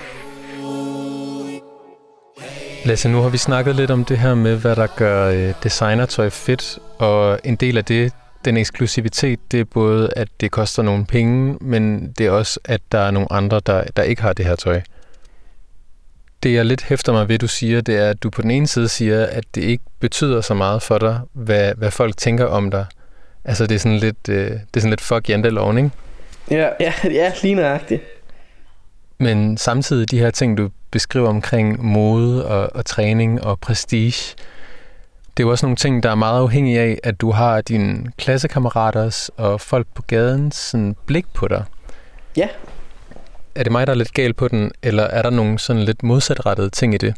Lasse, 2.85 3.09
nu 3.09 3.21
har 3.21 3.29
vi 3.29 3.39
snakket 3.39 3.77
lidt 3.77 3.91
om 3.91 4.05
det 4.05 4.19
her 4.19 4.35
med, 4.35 4.57
hvad 4.57 4.77
der 4.77 4.87
gør 4.87 5.31
øh, 5.31 5.55
designertøj 5.63 6.31
fedt, 6.31 6.79
og 6.99 7.41
en 7.45 7.57
del 7.57 7.79
af 7.79 7.85
det, 7.85 8.13
den 8.45 8.57
eksklusivitet, 8.57 9.53
det 9.53 9.61
er 9.61 9.65
både, 9.65 10.11
at 10.17 10.29
det 10.41 10.51
koster 10.51 10.83
nogle 10.83 11.07
penge, 11.07 11.59
men 11.61 12.13
det 12.19 12.27
er 12.27 12.31
også, 12.31 12.61
at 12.65 12.81
der 12.93 12.99
er 12.99 13.11
nogle 13.11 13.33
andre, 13.33 13.61
der, 13.67 13.85
der 13.97 14.03
ikke 14.03 14.23
har 14.23 14.33
det 14.33 14.47
her 14.47 14.57
tøj. 14.57 14.81
Det, 16.43 16.55
jeg 16.55 16.65
lidt 16.65 16.83
hæfter 16.83 17.13
mig 17.13 17.29
ved, 17.29 17.39
du 17.39 17.49
siger, 17.49 17.81
det 17.81 17.97
er, 17.97 18.11
at 18.11 18.23
du 18.23 18.31
på 18.31 18.43
den 18.43 18.51
ene 18.51 18.67
side 18.67 18.89
siger, 18.89 19.27
at 19.27 19.45
det 19.55 19.63
ikke 19.63 19.85
betyder 20.01 20.41
så 20.41 20.55
meget 20.55 20.83
for 20.83 20.99
dig, 20.99 21.21
hvad, 21.33 21.75
hvad 21.75 21.91
folk 21.91 22.17
tænker 22.17 22.45
om 22.45 22.71
dig. 22.71 22.87
Altså, 23.45 23.67
det 23.67 23.75
er 23.75 23.79
sådan 23.79 23.99
lidt, 23.99 24.29
øh, 24.29 24.51
det 24.51 24.77
er 24.77 24.81
sådan 24.81 24.91
lidt 24.91 25.01
fuck 25.01 25.29
janteloven, 25.29 25.79
ikke? 25.79 25.91
Ja, 26.51 26.69
ja, 26.81 26.93
ja 27.05 27.33
lige 27.43 27.55
nøjagtigt. 27.55 28.03
Men 29.19 29.57
samtidig 29.57 30.11
de 30.11 30.19
her 30.19 30.31
ting, 30.31 30.59
du 30.59 30.71
beskriver 30.91 31.29
omkring 31.29 31.85
mode 31.85 32.47
og, 32.47 32.77
og 32.77 32.85
træning 32.85 33.45
og 33.45 33.61
prestige, 33.61 34.35
det 35.37 35.43
er 35.43 35.47
jo 35.47 35.51
også 35.51 35.67
nogle 35.67 35.77
ting, 35.77 36.03
der 36.03 36.11
er 36.11 36.15
meget 36.15 36.41
afhængige 36.41 36.81
af, 36.81 36.99
at 37.03 37.21
du 37.21 37.31
har 37.31 37.61
dine 37.61 38.13
klassekammeraters 38.19 39.31
og 39.37 39.61
folk 39.61 39.87
på 39.95 40.03
gaden 40.03 40.53
sådan 40.53 40.97
blik 41.07 41.27
på 41.35 41.49
dig. 41.49 41.65
Ja. 42.37 42.49
Er 43.55 43.63
det 43.63 43.73
mig, 43.73 43.87
der 43.87 43.93
er 43.93 43.97
lidt 43.97 44.15
gal 44.15 44.35
på 44.35 44.49
den, 44.49 44.73
eller 44.83 45.03
er 45.03 45.23
der 45.23 45.31
nogle 45.31 45.59
sådan 45.59 45.83
lidt 45.83 46.03
modsatrettede 46.03 46.71
ting 46.71 46.95
i 46.95 46.99
det? 46.99 47.15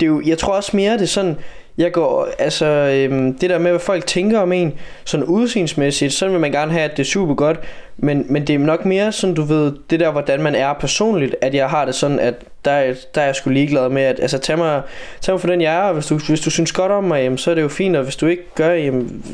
Det 0.00 0.06
er 0.06 0.10
jo, 0.10 0.22
jeg 0.26 0.38
tror 0.38 0.52
også 0.52 0.76
mere, 0.76 0.92
det 0.92 1.02
er 1.02 1.06
sådan, 1.06 1.36
jeg 1.78 1.92
går, 1.92 2.28
altså 2.38 2.66
øhm, 2.66 3.38
det 3.38 3.50
der 3.50 3.58
med, 3.58 3.70
hvad 3.70 3.80
folk 3.80 4.06
tænker 4.06 4.38
om 4.38 4.52
en, 4.52 4.74
sådan 5.04 5.26
udsynsmæssigt, 5.26 6.12
sådan 6.12 6.32
vil 6.32 6.40
man 6.40 6.52
gerne 6.52 6.72
have, 6.72 6.84
at 6.84 6.90
det 6.90 6.98
er 6.98 7.04
super 7.04 7.34
godt, 7.34 7.60
men, 7.96 8.26
men 8.28 8.46
det 8.46 8.54
er 8.54 8.58
nok 8.58 8.84
mere 8.84 9.12
sådan, 9.12 9.34
du 9.34 9.42
ved, 9.42 9.72
det 9.90 10.00
der, 10.00 10.10
hvordan 10.10 10.42
man 10.42 10.54
er 10.54 10.72
personligt, 10.72 11.36
at 11.40 11.54
jeg 11.54 11.68
har 11.68 11.84
det 11.84 11.94
sådan, 11.94 12.18
at 12.18 12.34
der, 12.64 12.94
der 13.14 13.20
er 13.20 13.24
jeg 13.26 13.34
sgu 13.34 13.50
ligeglad 13.50 13.88
med, 13.88 14.02
at 14.02 14.20
altså 14.20 14.38
tag 14.38 14.58
mig, 14.58 14.82
tag 15.20 15.32
mig 15.32 15.40
for 15.40 15.48
den 15.48 15.60
jeg 15.60 15.76
er, 15.76 15.80
og 15.80 15.94
hvis 15.94 16.06
du, 16.06 16.18
hvis 16.28 16.40
du 16.40 16.50
synes 16.50 16.72
godt 16.72 16.92
om 16.92 17.04
mig, 17.04 17.22
jamen, 17.22 17.38
så 17.38 17.50
er 17.50 17.54
det 17.54 17.62
jo 17.62 17.68
fint, 17.68 17.96
og 17.96 18.02
hvis 18.02 18.16
du 18.16 18.26
ikke 18.26 18.42
gør, 18.54 18.72
jamen, 18.72 19.24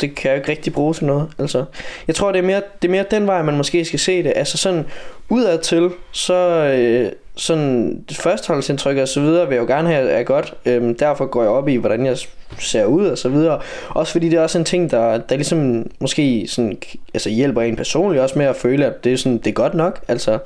det 0.00 0.14
kan 0.14 0.30
jeg 0.30 0.36
jo 0.36 0.40
ikke 0.40 0.50
rigtig 0.50 0.72
bruge 0.72 0.94
til 0.94 1.04
noget, 1.04 1.28
altså. 1.38 1.64
Jeg 2.06 2.14
tror, 2.14 2.32
det 2.32 2.38
er 2.38 2.42
mere, 2.42 2.62
det 2.82 2.88
er 2.88 2.92
mere 2.92 3.04
den 3.10 3.26
vej, 3.26 3.42
man 3.42 3.56
måske 3.56 3.84
skal 3.84 3.98
se 3.98 4.22
det, 4.22 4.32
altså 4.36 4.58
sådan, 4.58 4.84
udad 5.28 5.58
til, 5.58 5.90
så, 6.12 6.34
øh, 6.34 7.12
sådan 7.36 8.04
førsteholdsindtryk 8.12 8.96
og 8.96 9.08
så 9.08 9.20
videre 9.20 9.48
vil 9.48 9.54
jeg 9.54 9.62
jo 9.62 9.74
gerne 9.74 9.88
have 9.88 10.10
er 10.10 10.22
godt. 10.22 10.54
Øhm, 10.66 10.94
derfor 10.94 11.26
går 11.26 11.42
jeg 11.42 11.50
op 11.50 11.68
i, 11.68 11.76
hvordan 11.76 12.06
jeg 12.06 12.18
ser 12.58 12.84
ud 12.84 13.06
og 13.06 13.18
så 13.18 13.28
videre. 13.28 13.60
Også 13.88 14.12
fordi 14.12 14.28
det 14.28 14.38
er 14.38 14.42
også 14.42 14.58
en 14.58 14.64
ting, 14.64 14.90
der, 14.90 15.18
der 15.18 15.34
ligesom 15.36 15.86
måske 16.00 16.46
sådan, 16.48 16.78
altså 17.14 17.30
hjælper 17.30 17.62
en 17.62 17.76
personligt 17.76 18.22
også 18.22 18.38
med 18.38 18.46
at 18.46 18.56
føle, 18.56 18.86
at 18.86 19.04
det 19.04 19.12
er, 19.12 19.16
sådan, 19.16 19.38
det 19.38 19.46
er 19.46 19.52
godt 19.52 19.74
nok. 19.74 20.00
Altså, 20.08 20.38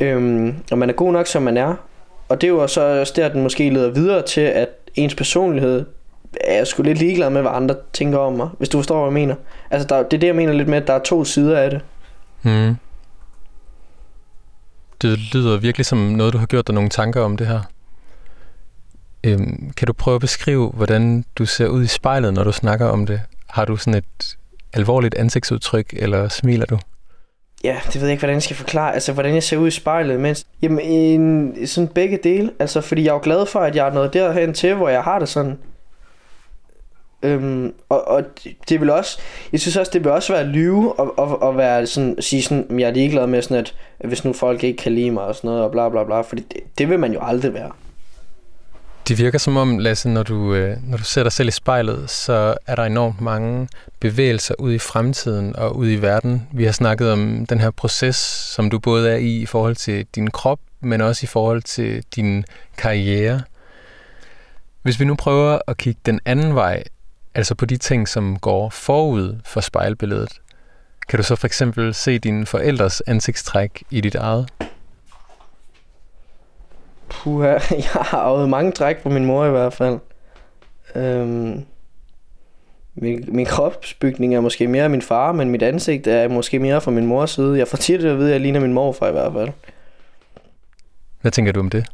øhm, 0.00 0.54
og 0.70 0.78
man 0.78 0.88
er 0.90 0.94
god 0.94 1.12
nok, 1.12 1.26
som 1.26 1.42
man 1.42 1.56
er. 1.56 1.74
Og 2.28 2.40
det 2.40 2.46
er 2.46 2.50
jo 2.50 2.66
så 2.66 3.00
også 3.00 3.12
der, 3.16 3.28
den 3.28 3.42
måske 3.42 3.70
leder 3.70 3.90
videre 3.90 4.22
til, 4.22 4.40
at 4.40 4.68
ens 4.94 5.14
personlighed 5.14 5.84
er 6.40 6.56
jeg 6.56 6.66
sgu 6.66 6.82
lidt 6.82 6.98
ligeglad 6.98 7.30
med, 7.30 7.40
hvad 7.40 7.52
andre 7.54 7.74
tænker 7.92 8.18
om 8.18 8.32
mig, 8.32 8.48
hvis 8.58 8.68
du 8.68 8.78
forstår, 8.78 8.96
hvad 8.96 9.06
jeg 9.06 9.12
mener. 9.12 9.34
Altså, 9.70 9.88
der, 9.88 10.02
det 10.02 10.12
er 10.12 10.20
det, 10.20 10.26
jeg 10.26 10.36
mener 10.36 10.52
lidt 10.52 10.68
med, 10.68 10.78
at 10.78 10.86
der 10.86 10.92
er 10.92 10.98
to 10.98 11.24
sider 11.24 11.58
af 11.58 11.70
det. 11.70 11.80
Mm. 12.42 12.76
Det 15.02 15.18
lyder 15.34 15.58
virkelig 15.58 15.86
som 15.86 15.98
noget, 15.98 16.32
du 16.32 16.38
har 16.38 16.46
gjort 16.46 16.66
dig 16.66 16.74
nogle 16.74 16.90
tanker 16.90 17.20
om 17.20 17.36
det 17.36 17.46
her. 17.46 17.60
Øhm, 19.24 19.72
kan 19.76 19.86
du 19.86 19.92
prøve 19.92 20.14
at 20.14 20.20
beskrive, 20.20 20.70
hvordan 20.70 21.24
du 21.36 21.46
ser 21.46 21.66
ud 21.66 21.82
i 21.82 21.86
spejlet, 21.86 22.34
når 22.34 22.44
du 22.44 22.52
snakker 22.52 22.86
om 22.86 23.06
det? 23.06 23.20
Har 23.48 23.64
du 23.64 23.76
sådan 23.76 23.94
et 23.94 24.36
alvorligt 24.72 25.14
ansigtsudtryk, 25.14 25.94
eller 25.96 26.28
smiler 26.28 26.66
du? 26.66 26.78
Ja, 27.64 27.80
det 27.86 27.94
ved 27.94 28.02
jeg 28.02 28.10
ikke, 28.10 28.20
hvordan 28.20 28.34
jeg 28.34 28.42
skal 28.42 28.56
forklare. 28.56 28.94
Altså, 28.94 29.12
hvordan 29.12 29.34
jeg 29.34 29.42
ser 29.42 29.56
ud 29.56 29.68
i 29.68 29.70
spejlet, 29.70 30.20
mens... 30.20 30.46
Jamen, 30.62 30.80
en, 30.80 31.66
sådan 31.66 31.88
begge 31.88 32.18
dele. 32.24 32.50
Altså, 32.58 32.80
fordi 32.80 33.02
jeg 33.02 33.10
er 33.10 33.14
jo 33.14 33.20
glad 33.22 33.46
for, 33.46 33.60
at 33.60 33.76
jeg 33.76 33.88
er 33.88 33.92
nået 33.92 34.12
derhen 34.12 34.54
til, 34.54 34.74
hvor 34.74 34.88
jeg 34.88 35.02
har 35.02 35.18
det 35.18 35.28
sådan. 35.28 35.58
Øhm, 37.22 37.74
og, 37.88 38.08
og 38.08 38.22
det- 38.68 38.80
vil 38.80 38.90
også... 38.90 39.18
Jeg 39.52 39.60
synes 39.60 39.76
også, 39.76 39.90
det 39.92 40.04
vil 40.04 40.12
også 40.12 40.32
være 40.32 40.42
at 40.42 40.48
lyve 40.48 41.00
og, 41.00 41.18
og, 41.18 41.42
og 41.42 41.56
være 41.56 41.86
sådan, 41.86 42.16
sige 42.20 42.42
sådan, 42.42 42.80
jeg 42.80 42.88
er 42.88 42.92
ligeglad 42.94 43.26
med 43.26 43.42
sådan, 43.42 43.56
at 43.56 43.74
hvis 44.08 44.24
nu 44.24 44.32
folk 44.32 44.64
ikke 44.64 44.82
kan 44.82 44.92
lide 44.92 45.10
mig 45.10 45.22
og 45.24 45.34
sådan 45.34 45.48
noget, 45.48 45.62
og 45.64 45.70
bla 45.70 45.88
bla 45.88 46.04
bla. 46.04 46.20
Fordi 46.20 46.42
det, 46.42 46.60
det 46.78 46.88
vil 46.88 46.98
man 46.98 47.12
jo 47.12 47.18
aldrig 47.22 47.54
være. 47.54 47.70
Det 49.08 49.18
virker 49.18 49.38
som 49.38 49.56
om, 49.56 49.78
Lasse, 49.78 50.08
når 50.08 50.22
du, 50.22 50.54
øh, 50.54 50.76
når 50.82 50.96
du 50.96 51.04
ser 51.04 51.22
dig 51.22 51.32
selv 51.32 51.48
i 51.48 51.50
spejlet, 51.50 52.10
så 52.10 52.54
er 52.66 52.74
der 52.74 52.84
enormt 52.84 53.20
mange 53.20 53.68
bevægelser 54.00 54.54
ud 54.58 54.72
i 54.72 54.78
fremtiden 54.78 55.56
og 55.56 55.76
ud 55.76 55.90
i 55.90 55.96
verden. 55.96 56.48
Vi 56.52 56.64
har 56.64 56.72
snakket 56.72 57.12
om 57.12 57.46
den 57.46 57.60
her 57.60 57.70
proces, 57.70 58.16
som 58.54 58.70
du 58.70 58.78
både 58.78 59.10
er 59.10 59.16
i 59.16 59.36
i 59.36 59.46
forhold 59.46 59.76
til 59.76 60.06
din 60.14 60.30
krop, 60.30 60.58
men 60.80 61.00
også 61.00 61.24
i 61.24 61.26
forhold 61.26 61.62
til 61.62 62.02
din 62.16 62.44
karriere. 62.78 63.42
Hvis 64.82 65.00
vi 65.00 65.04
nu 65.04 65.14
prøver 65.14 65.58
at 65.66 65.76
kigge 65.76 66.00
den 66.06 66.20
anden 66.24 66.54
vej, 66.54 66.82
altså 67.34 67.54
på 67.54 67.66
de 67.66 67.76
ting, 67.76 68.08
som 68.08 68.38
går 68.38 68.70
forud 68.70 69.40
for 69.44 69.60
spejlbilledet, 69.60 70.40
kan 71.08 71.16
du 71.16 71.22
så 71.22 71.36
for 71.36 71.46
eksempel 71.46 71.94
se 71.94 72.18
dine 72.18 72.46
forældres 72.46 73.02
ansigtstræk 73.06 73.82
i 73.90 74.00
dit 74.00 74.14
eget? 74.14 74.48
Puha, 77.08 77.46
jeg 77.70 77.84
har 77.84 78.18
arvet 78.18 78.48
mange 78.48 78.72
træk 78.72 79.02
på 79.02 79.08
min 79.08 79.24
mor 79.24 79.46
i 79.46 79.50
hvert 79.50 79.72
fald. 79.72 79.98
Øhm, 80.94 81.64
min, 82.94 83.24
min 83.28 83.46
kropsbygning 83.46 84.34
er 84.34 84.40
måske 84.40 84.68
mere 84.68 84.84
af 84.84 84.90
min 84.90 85.02
far, 85.02 85.32
men 85.32 85.50
mit 85.50 85.62
ansigt 85.62 86.06
er 86.06 86.28
måske 86.28 86.58
mere 86.58 86.80
fra 86.80 86.90
min 86.90 87.06
mors 87.06 87.30
side. 87.30 87.58
Jeg 87.58 87.68
får 87.68 87.76
tit 87.76 88.04
at 88.04 88.18
vide, 88.18 88.28
at 88.28 88.32
jeg 88.32 88.40
ligner 88.40 88.60
min 88.60 88.72
morfar 88.72 89.08
i 89.08 89.12
hvert 89.12 89.32
fald. 89.32 89.48
Hvad 91.20 91.32
tænker 91.32 91.52
du 91.52 91.60
om 91.60 91.70
det? 91.70 91.86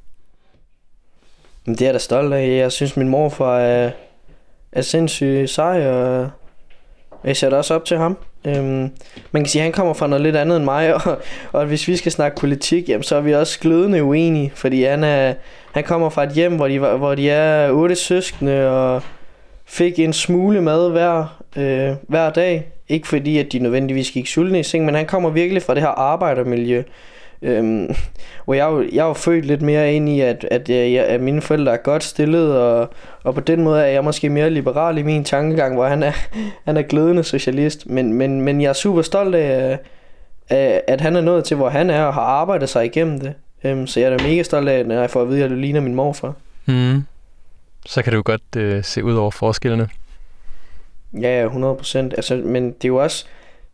Det 1.66 1.80
er 1.80 1.86
jeg 1.86 1.94
da 1.94 1.98
stolt 1.98 2.34
af. 2.34 2.56
Jeg 2.56 2.72
synes, 2.72 2.96
min 2.96 3.08
morfar 3.08 3.58
er, 3.58 3.90
er 4.72 4.82
sindssygt 4.82 5.50
sej, 5.50 5.86
og 5.86 6.30
jeg 7.24 7.36
sætter 7.36 7.58
også 7.58 7.74
op 7.74 7.84
til 7.84 7.96
ham. 7.96 8.18
Øhm, 8.46 8.90
man 9.32 9.42
kan 9.42 9.46
sige, 9.46 9.62
at 9.62 9.64
han 9.64 9.72
kommer 9.72 9.94
fra 9.94 10.06
noget 10.06 10.22
lidt 10.22 10.36
andet 10.36 10.56
end 10.56 10.64
mig, 10.64 10.94
og, 11.06 11.18
og 11.52 11.66
hvis 11.66 11.88
vi 11.88 11.96
skal 11.96 12.12
snakke 12.12 12.40
politik, 12.40 12.88
jamen, 12.88 13.02
så 13.02 13.16
er 13.16 13.20
vi 13.20 13.34
også 13.34 13.60
glødende 13.60 14.02
uenige, 14.02 14.52
fordi 14.54 14.82
han, 14.82 15.04
er, 15.04 15.34
han 15.72 15.84
kommer 15.84 16.08
fra 16.08 16.22
et 16.22 16.32
hjem, 16.32 16.56
hvor 16.56 16.68
de, 16.68 16.78
hvor 16.78 17.14
de 17.14 17.30
er 17.30 17.70
otte 17.70 17.96
søskende, 17.96 18.70
og 18.70 19.02
fik 19.66 19.98
en 19.98 20.12
smule 20.12 20.62
mad 20.62 20.90
hver, 20.90 21.42
øh, 21.56 21.96
hver 22.08 22.30
dag. 22.30 22.68
Ikke 22.88 23.08
fordi, 23.08 23.38
at 23.38 23.52
de 23.52 23.58
nødvendigvis 23.58 24.10
gik 24.10 24.26
sultne 24.26 24.60
i 24.60 24.62
seng, 24.62 24.84
men 24.84 24.94
han 24.94 25.06
kommer 25.06 25.30
virkelig 25.30 25.62
fra 25.62 25.74
det 25.74 25.82
her 25.82 25.88
arbejdermiljø. 25.88 26.82
Øhm, 27.42 27.94
hvor 28.44 28.54
jeg, 28.54 28.66
jo, 28.70 28.82
jeg 28.92 29.02
er 29.02 29.08
jo 29.08 29.12
født 29.12 29.44
lidt 29.44 29.62
mere 29.62 29.94
ind 29.94 30.08
i, 30.08 30.20
at, 30.20 30.44
at, 30.50 30.68
jeg, 30.68 31.04
at 31.06 31.20
mine 31.20 31.40
forældre 31.40 31.72
er 31.72 31.76
godt 31.76 32.04
stillet, 32.04 32.56
og, 32.56 32.90
og 33.24 33.34
på 33.34 33.40
den 33.40 33.62
måde 33.62 33.82
er 33.82 33.86
jeg 33.86 34.04
måske 34.04 34.28
mere 34.28 34.50
liberal 34.50 34.98
i 34.98 35.02
min 35.02 35.24
tankegang, 35.24 35.74
hvor 35.74 35.86
han 35.86 36.02
er, 36.02 36.12
han 36.66 36.76
er 36.76 36.82
glødende 36.82 37.24
socialist. 37.24 37.86
Men, 37.86 38.12
men, 38.12 38.40
men 38.40 38.60
jeg 38.60 38.68
er 38.68 38.72
super 38.72 39.02
stolt 39.02 39.34
af, 39.34 39.78
af, 40.50 40.82
at 40.88 41.00
han 41.00 41.16
er 41.16 41.20
nået 41.20 41.44
til, 41.44 41.56
hvor 41.56 41.68
han 41.68 41.90
er, 41.90 42.04
og 42.04 42.14
har 42.14 42.22
arbejdet 42.22 42.68
sig 42.68 42.84
igennem 42.84 43.20
det. 43.20 43.34
Øhm, 43.64 43.86
så 43.86 44.00
jeg 44.00 44.12
er 44.12 44.16
da 44.16 44.24
mega 44.24 44.42
stolt 44.42 44.68
af, 44.68 44.86
når 44.86 44.94
jeg 44.94 45.10
får 45.10 45.22
at 45.22 45.28
vide, 45.28 45.44
at 45.44 45.50
du 45.50 45.54
ligner 45.54 45.80
min 45.80 45.94
morfar. 45.94 46.34
Mm. 46.66 47.02
Så 47.86 48.02
kan 48.02 48.12
du 48.12 48.22
godt 48.22 48.56
øh, 48.56 48.84
se 48.84 49.04
ud 49.04 49.14
over 49.14 49.30
forskellene. 49.30 49.88
Ja, 51.12 51.40
ja, 51.40 51.44
100 51.44 51.74
procent. 51.74 52.14
Altså, 52.16 52.36
men 52.36 52.66
det 52.66 52.84
er 52.84 52.88
jo 52.88 52.96
også 52.96 53.26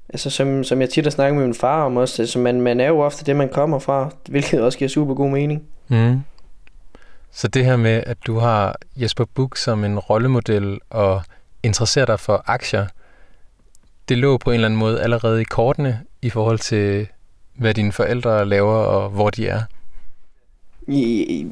Altså 0.08 0.30
som, 0.30 0.64
som 0.64 0.80
jeg 0.80 0.90
tit 0.90 1.04
har 1.04 1.10
snakket 1.10 1.36
med 1.36 1.44
min 1.44 1.54
far 1.54 1.84
om 1.84 1.96
også, 1.96 2.22
altså 2.22 2.38
man, 2.38 2.60
man 2.60 2.80
er 2.80 2.88
jo 2.88 3.00
ofte 3.00 3.24
det, 3.24 3.36
man 3.36 3.48
kommer 3.48 3.78
fra, 3.78 4.10
hvilket 4.28 4.62
også 4.62 4.78
giver 4.78 4.88
super 4.88 5.14
god 5.14 5.30
mening. 5.30 5.62
Mm. 5.88 6.20
Så 7.30 7.48
det 7.48 7.64
her 7.64 7.76
med, 7.76 8.02
at 8.06 8.26
du 8.26 8.38
har 8.38 8.76
Jesper 8.96 9.24
Buch 9.34 9.62
som 9.62 9.84
en 9.84 9.98
rollemodel 9.98 10.80
og 10.90 11.22
interesserer 11.62 12.06
dig 12.06 12.20
for 12.20 12.42
aktier, 12.46 12.86
det 14.08 14.18
lå 14.18 14.38
på 14.38 14.50
en 14.50 14.54
eller 14.54 14.68
anden 14.68 14.78
måde 14.78 15.02
allerede 15.02 15.40
i 15.40 15.44
kortene 15.44 16.00
i 16.22 16.30
forhold 16.30 16.58
til, 16.58 17.06
hvad 17.54 17.74
dine 17.74 17.92
forældre 17.92 18.44
laver 18.44 18.74
og 18.74 19.10
hvor 19.10 19.30
de 19.30 19.48
er? 19.48 19.62
I, 20.88 21.46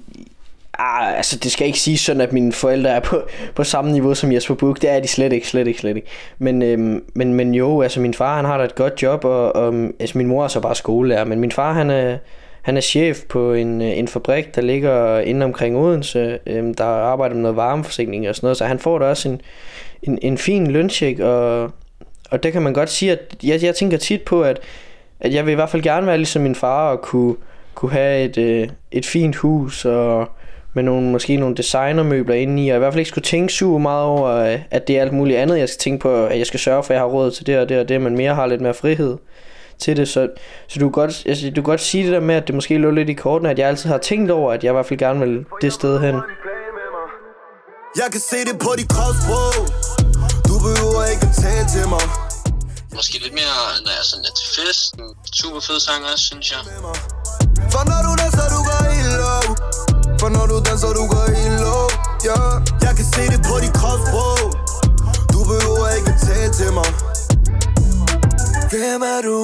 Ah, 0.79 1.17
altså 1.17 1.39
det 1.39 1.53
skal 1.53 1.67
ikke 1.67 1.79
sige 1.79 1.99
sådan, 1.99 2.21
at 2.21 2.33
mine 2.33 2.53
forældre 2.53 2.91
er 2.91 3.01
på, 3.01 3.23
på 3.55 3.65
samme 3.65 3.93
niveau 3.93 4.15
som 4.15 4.33
Jesper 4.33 4.55
Buch. 4.55 4.83
Det 4.83 4.91
er 4.91 5.01
de 5.01 5.09
slet 5.09 5.33
ikke, 5.33 5.49
slet 5.49 5.67
ikke, 5.67 5.81
slet 5.81 5.97
ikke. 5.97 6.09
Men, 6.39 6.63
øhm, 6.63 7.05
men, 7.15 7.35
men 7.35 7.55
jo, 7.55 7.83
altså 7.83 8.01
min 8.01 8.15
far 8.15 8.37
han 8.37 8.45
har 8.45 8.59
da 8.59 8.65
et 8.65 8.75
godt 8.75 9.03
job, 9.03 9.25
og, 9.25 9.57
og 9.57 9.75
altså 10.01 10.19
min 10.19 10.27
mor 10.27 10.45
er 10.45 10.49
så 10.49 10.61
bare 10.61 10.75
skolelærer. 10.75 11.25
Men 11.25 11.41
min 11.41 11.53
far 11.53 11.73
han 11.73 11.91
er, 11.91 12.19
han 12.63 12.77
er 12.77 12.81
chef 12.81 13.21
på 13.29 13.53
en, 13.53 13.83
øh, 13.83 13.99
en 13.99 14.09
fabrik, 14.09 14.55
der 14.55 14.63
ligger 14.63 15.19
inde 15.19 15.45
omkring 15.45 15.77
Odense, 15.77 16.39
øhm, 16.47 16.75
der 16.75 16.85
arbejder 16.85 17.35
med 17.35 17.43
noget 17.43 17.57
varmeforsikring 17.57 18.29
og 18.29 18.37
sådan 18.37 18.47
noget. 18.47 18.57
Så 18.57 18.65
han 18.65 18.79
får 18.79 18.99
da 18.99 19.05
også 19.05 19.29
en, 19.29 19.41
en, 20.03 20.19
en 20.23 20.39
fin 20.39 20.67
løncheck, 20.67 21.21
og, 21.21 21.71
og 22.31 22.43
det 22.43 22.53
kan 22.53 22.63
man 22.63 22.75
godt 22.75 22.91
sige, 22.91 23.13
at 23.13 23.37
jeg, 23.43 23.63
jeg 23.63 23.75
tænker 23.75 23.97
tit 23.99 24.23
på, 24.23 24.43
at, 24.43 24.61
at 25.21 25.35
jeg 25.35 25.47
vil 25.47 25.53
i 25.53 25.55
hvert 25.55 25.71
fald 25.71 25.83
gerne 25.83 26.07
være 26.07 26.17
ligesom 26.17 26.43
min 26.43 26.55
far 26.55 26.91
og 26.91 27.03
kunne, 27.03 27.35
kunne 27.75 27.93
have 27.93 28.25
et, 28.25 28.39
øh, 28.39 28.69
et 28.93 29.07
fint 29.07 29.37
hus 29.37 29.85
og 29.85 30.29
med 30.75 30.83
nogle, 30.83 31.11
måske 31.11 31.37
nogle 31.37 31.57
designermøbler 31.57 32.35
inde 32.35 32.65
i, 32.65 32.69
og 32.69 32.77
i 32.77 32.79
hvert 32.79 32.93
fald 32.93 33.01
ikke 33.01 33.09
skulle 33.09 33.25
tænke 33.25 33.53
super 33.53 33.79
meget 33.79 34.05
over, 34.05 34.59
at 34.71 34.89
det 34.89 34.97
er 34.97 35.01
alt 35.01 35.13
muligt 35.13 35.39
andet, 35.39 35.59
jeg 35.59 35.69
skal 35.69 35.79
tænke 35.79 36.03
på, 36.03 36.27
at 36.27 36.39
jeg 36.39 36.47
skal 36.47 36.61
sørge 36.61 36.83
for, 36.83 36.91
at 36.91 36.95
jeg 36.95 37.01
har 37.03 37.09
råd 37.09 37.31
til 37.31 37.47
det 37.47 37.59
og 37.59 37.69
det 37.69 37.79
og 37.79 37.89
det, 37.89 38.01
men 38.01 38.17
mere 38.17 38.35
har 38.35 38.47
lidt 38.47 38.61
mere 38.61 38.75
frihed 38.75 39.17
til 39.79 39.97
det, 39.97 40.09
så, 40.09 40.29
så 40.69 40.79
du, 40.79 40.85
kan 40.85 40.93
godt, 40.93 41.23
altså, 41.27 41.47
du 41.51 41.55
kan 41.55 41.63
godt 41.63 41.81
sige 41.81 42.05
det 42.05 42.13
der 42.13 42.21
med, 42.21 42.35
at 42.35 42.47
det 42.47 42.55
måske 42.55 42.79
lå 42.79 42.91
lidt 42.91 43.09
i 43.09 43.13
kortene, 43.13 43.51
at 43.51 43.59
jeg 43.59 43.69
altid 43.69 43.91
har 43.91 43.99
tænkt 43.99 44.31
over, 44.31 44.53
at 44.53 44.65
jeg 44.65 44.71
i 44.71 44.73
hvert 44.73 44.87
fald 44.87 44.99
gerne 44.99 45.21
vil 45.21 45.45
det 45.63 45.73
sted 45.73 46.01
hen. 46.01 46.15
Jeg 47.97 48.09
kan 48.13 48.21
se 48.21 48.37
det 48.49 48.57
på 48.65 48.71
de 48.79 48.85
kropsprog 48.95 49.55
Du 50.49 50.55
behøver 50.67 51.03
ikke 51.13 51.27
at 51.31 51.35
tale 51.45 51.67
til 51.75 51.85
mig 51.95 52.05
Måske 52.97 53.15
lidt 53.25 53.35
mere, 53.41 53.55
når 53.85 53.93
jeg 53.99 54.05
sådan 54.11 54.25
er 54.31 54.35
til 54.41 54.49
fest. 54.57 54.85
Super 55.41 55.61
fed 55.67 55.81
sang 55.87 56.01
også, 56.13 56.25
synes 56.31 56.47
jeg. 56.53 56.61
For 57.73 57.83
når 57.91 58.01
du 58.07 58.13
danser, 58.23 58.47
du 58.55 58.61
går 58.69 58.81
For 59.23 59.42
når 60.37 60.47
du 60.51 60.57
danser, 60.69 60.93
du 60.99 61.05
går 61.13 61.27
helt 61.39 61.61
low 61.65 61.85
yeah. 62.29 62.53
Jeg 62.85 62.93
kan 62.99 63.07
se 63.15 63.23
det 63.33 63.41
på 63.49 63.55
de 63.65 63.69
kropsprog 63.79 64.41
Du 65.33 65.39
behøver 65.51 65.89
ikke 65.99 66.13
tale 66.27 66.53
til 66.59 66.71
mig. 66.79 66.91
Hvem 68.73 69.03
er 69.15 69.21
du? 69.29 69.39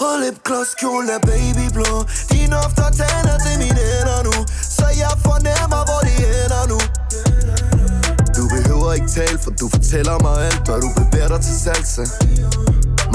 Rød 0.00 0.16
lipgloss, 0.22 0.44
klods, 0.46 0.70
kjole 0.80 1.12
er 1.16 1.22
babyblå 1.28 1.90
Dine 2.32 2.54
hofter 2.60 2.90
tænder 2.98 3.36
til 3.44 3.54
mine 3.62 3.82
hænder 3.90 4.20
nu 4.28 4.34
Så 4.76 4.86
jeg 5.02 5.12
fornemmer, 5.28 5.82
hvor 5.88 6.00
de 6.08 6.14
ender 6.42 6.64
nu. 6.72 6.78
Du 8.36 8.42
behøver 8.54 8.92
ikke 8.92 9.08
tale, 9.08 9.38
for 9.44 9.50
du 9.60 9.68
fortæller 9.74 10.16
mig 10.24 10.34
alt 10.46 10.62
Når 10.68 10.78
du 10.84 10.88
bevæger 10.98 11.28
dig 11.28 11.40
til 11.46 11.56
salsa. 11.64 12.04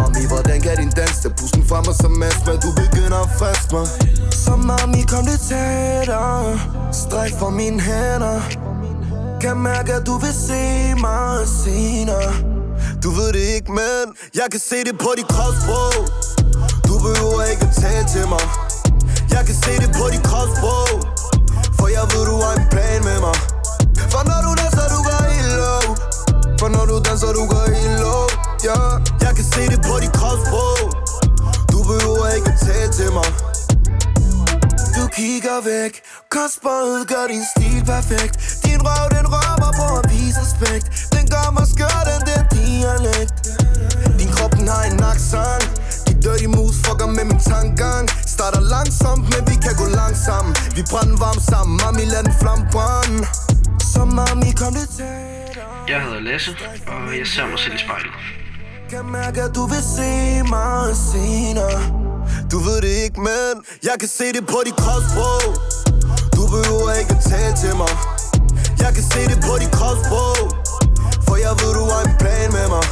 Mami, 0.03 0.25
hvordan 0.27 0.61
kan 0.61 0.77
din 0.77 0.91
dans 0.99 1.17
til 1.21 1.31
pusten 1.39 1.63
fra 1.69 1.81
mig 1.85 1.95
som 2.01 2.23
astma 2.23 2.53
Du 2.63 2.69
begynder 2.81 3.19
at 3.25 3.29
fast 3.39 3.71
mig 3.75 3.87
Så 4.43 4.55
mami, 4.55 5.01
kom 5.11 5.25
lidt 5.29 5.41
tættere 5.49 6.59
Stræk 7.01 7.31
for 7.39 7.49
mine 7.49 7.79
hænder 7.87 8.39
Kan 9.41 9.57
mærke, 9.57 9.93
at 9.93 10.03
du 10.09 10.15
vil 10.23 10.35
se 10.47 10.61
mig 11.05 11.47
senere 11.63 12.31
Du 13.03 13.09
ved 13.17 13.29
det 13.37 13.45
ikke, 13.55 13.71
men 13.79 14.03
Jeg 14.39 14.47
kan 14.51 14.61
se 14.69 14.77
det 14.87 14.95
på 15.03 15.09
dit 15.17 15.27
kropsprog 15.33 15.95
Du 16.87 16.93
behøver 17.05 17.43
ikke 17.51 17.63
at 17.69 17.73
tale 17.83 18.05
til 18.15 18.25
mig. 18.33 18.45
Jeg 19.35 19.43
kan 19.47 19.55
se 19.63 19.71
det 19.83 19.89
på 19.99 20.05
dit 20.13 20.23
kropsprog 20.29 20.91
For 21.79 21.87
jeg 21.97 22.05
ved, 22.11 22.23
du 22.31 22.35
har 22.43 22.53
en 22.61 22.67
plan 22.73 22.99
med 23.09 23.19
mig. 23.25 23.35
For 24.13 24.21
når 24.29 24.39
du 24.47 24.51
for 26.63 26.69
når 26.77 26.85
du 26.91 26.97
danser, 27.07 27.31
du 27.39 27.43
går 27.53 27.65
helt 27.77 27.97
low. 28.03 28.23
Yeah. 28.67 28.93
Jeg 29.25 29.33
kan 29.37 29.45
se 29.53 29.61
det 29.73 29.79
på 29.87 29.93
dit 30.03 30.13
kropsprog. 30.19 30.79
Du 31.71 31.79
behøver 31.89 32.27
ikke 32.37 32.49
at 32.53 32.59
tale 32.67 32.89
til 32.99 33.09
mig. 33.17 33.29
Du 34.95 35.03
kigger 35.17 35.57
væk. 35.71 35.93
Kostbåret 36.35 37.01
gør 37.11 37.25
din 37.33 37.45
stil 37.51 37.79
perfekt. 37.93 38.33
Din 38.65 38.79
røv, 38.87 39.05
den 39.17 39.25
rømmer 39.33 39.71
på 39.79 39.87
at 39.99 40.05
vise 40.13 40.39
respekt. 40.43 40.85
Den 41.15 41.25
gør 41.33 41.47
mig 41.57 41.67
skør, 41.73 41.99
den 42.11 42.21
der 42.29 42.41
dialekt. 42.55 43.35
Din 44.19 44.31
krop, 44.35 44.53
den 44.59 44.67
har 44.73 44.83
en 44.91 44.99
accent 45.13 45.67
De 46.07 46.13
dirty 46.23 46.47
moves 46.55 46.77
fucker 46.85 47.09
med 47.17 47.25
min 47.29 47.41
tankegang. 47.51 48.03
Starter 48.35 48.63
langsomt, 48.75 49.23
men 49.31 49.41
vi 49.49 49.55
kan 49.65 49.73
gå 49.81 49.85
langsomt 50.01 50.53
Vi 50.75 50.81
brænder 50.91 51.17
varm 51.23 51.39
sammen, 51.51 51.73
mami 51.81 52.03
lad 52.13 52.23
den 52.29 52.35
flamme 52.41 52.65
brænde. 52.73 53.19
Så 53.93 54.01
mami, 54.17 54.49
kom 54.61 54.73
det 54.79 54.89
til. 54.97 55.42
Jeg 55.89 56.01
hedder 56.03 56.19
Lasse, 56.19 56.51
og 56.87 57.17
jeg 57.19 57.27
ser 57.27 57.45
mig 57.47 57.59
selv 57.59 57.75
i 57.75 57.77
spejlet. 57.77 58.11
kan 58.89 59.05
mærke, 59.05 59.41
at 59.41 59.51
du 59.55 59.63
vil 59.73 59.83
se 59.97 60.11
mig 60.55 60.81
senere. 61.11 61.79
Du 62.51 62.57
ved 62.67 62.77
det 62.85 62.93
ikke, 63.05 63.19
men 63.29 63.51
Jeg 63.89 63.95
kan 63.99 64.09
se 64.19 64.23
det 64.35 64.43
på 64.53 64.57
dit 64.67 64.75
kropsprog. 64.83 65.43
Du 66.37 66.43
behøver 66.55 66.91
ikke 67.01 67.13
at 67.17 67.23
tale 67.31 67.53
til 67.63 67.73
mig. 67.81 67.93
Jeg 68.83 68.91
kan 68.95 69.03
se 69.13 69.19
det 69.31 69.37
på 69.47 69.53
dit 69.63 69.71
kropsprog. 69.77 70.37
For 71.27 71.35
jeg 71.45 71.53
ved, 71.61 71.71
du 71.79 71.83
har 71.93 72.01
en 72.09 72.15
plan 72.23 72.47
med 72.57 72.67
mig. 72.75 72.85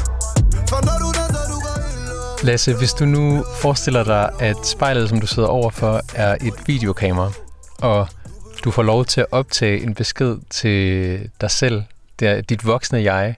For 0.69 0.79
når 0.87 0.97
du 1.03 1.07
danser, 1.19 1.43
du 1.53 1.57
går 1.65 1.75
helt 1.85 2.05
low 2.09 2.47
Lasse, 2.47 2.73
hvis 2.81 2.93
du 2.93 3.05
nu 3.05 3.43
forestiller 3.63 4.03
dig, 4.03 4.29
at 4.39 4.57
spejlet, 4.75 5.09
som 5.09 5.19
du 5.19 5.27
sidder 5.27 5.49
overfor, 5.49 6.01
er 6.15 6.33
et 6.41 6.53
videokamera, 6.67 7.31
og 7.81 8.07
du 8.63 8.71
får 8.71 8.83
lov 8.83 9.05
til 9.05 9.21
at 9.21 9.27
optage 9.31 9.83
en 9.83 9.93
besked 9.95 10.37
til 10.49 10.79
dig 11.41 11.51
selv, 11.51 11.83
det 12.21 12.29
er 12.29 12.41
dit 12.41 12.65
voksne 12.65 13.03
jeg, 13.03 13.35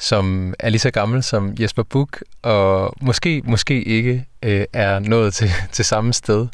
som 0.00 0.54
er 0.58 0.68
lige 0.68 0.80
så 0.80 0.90
gammel 0.90 1.22
som 1.22 1.54
Jesper 1.60 1.82
Buch, 1.82 2.22
og 2.42 2.94
måske, 3.00 3.42
måske 3.44 3.82
ikke 3.82 4.26
øh, 4.42 4.64
er 4.72 4.98
nået 4.98 5.34
til, 5.34 5.50
til 5.72 5.84
samme 5.84 6.12
sted. 6.12 6.46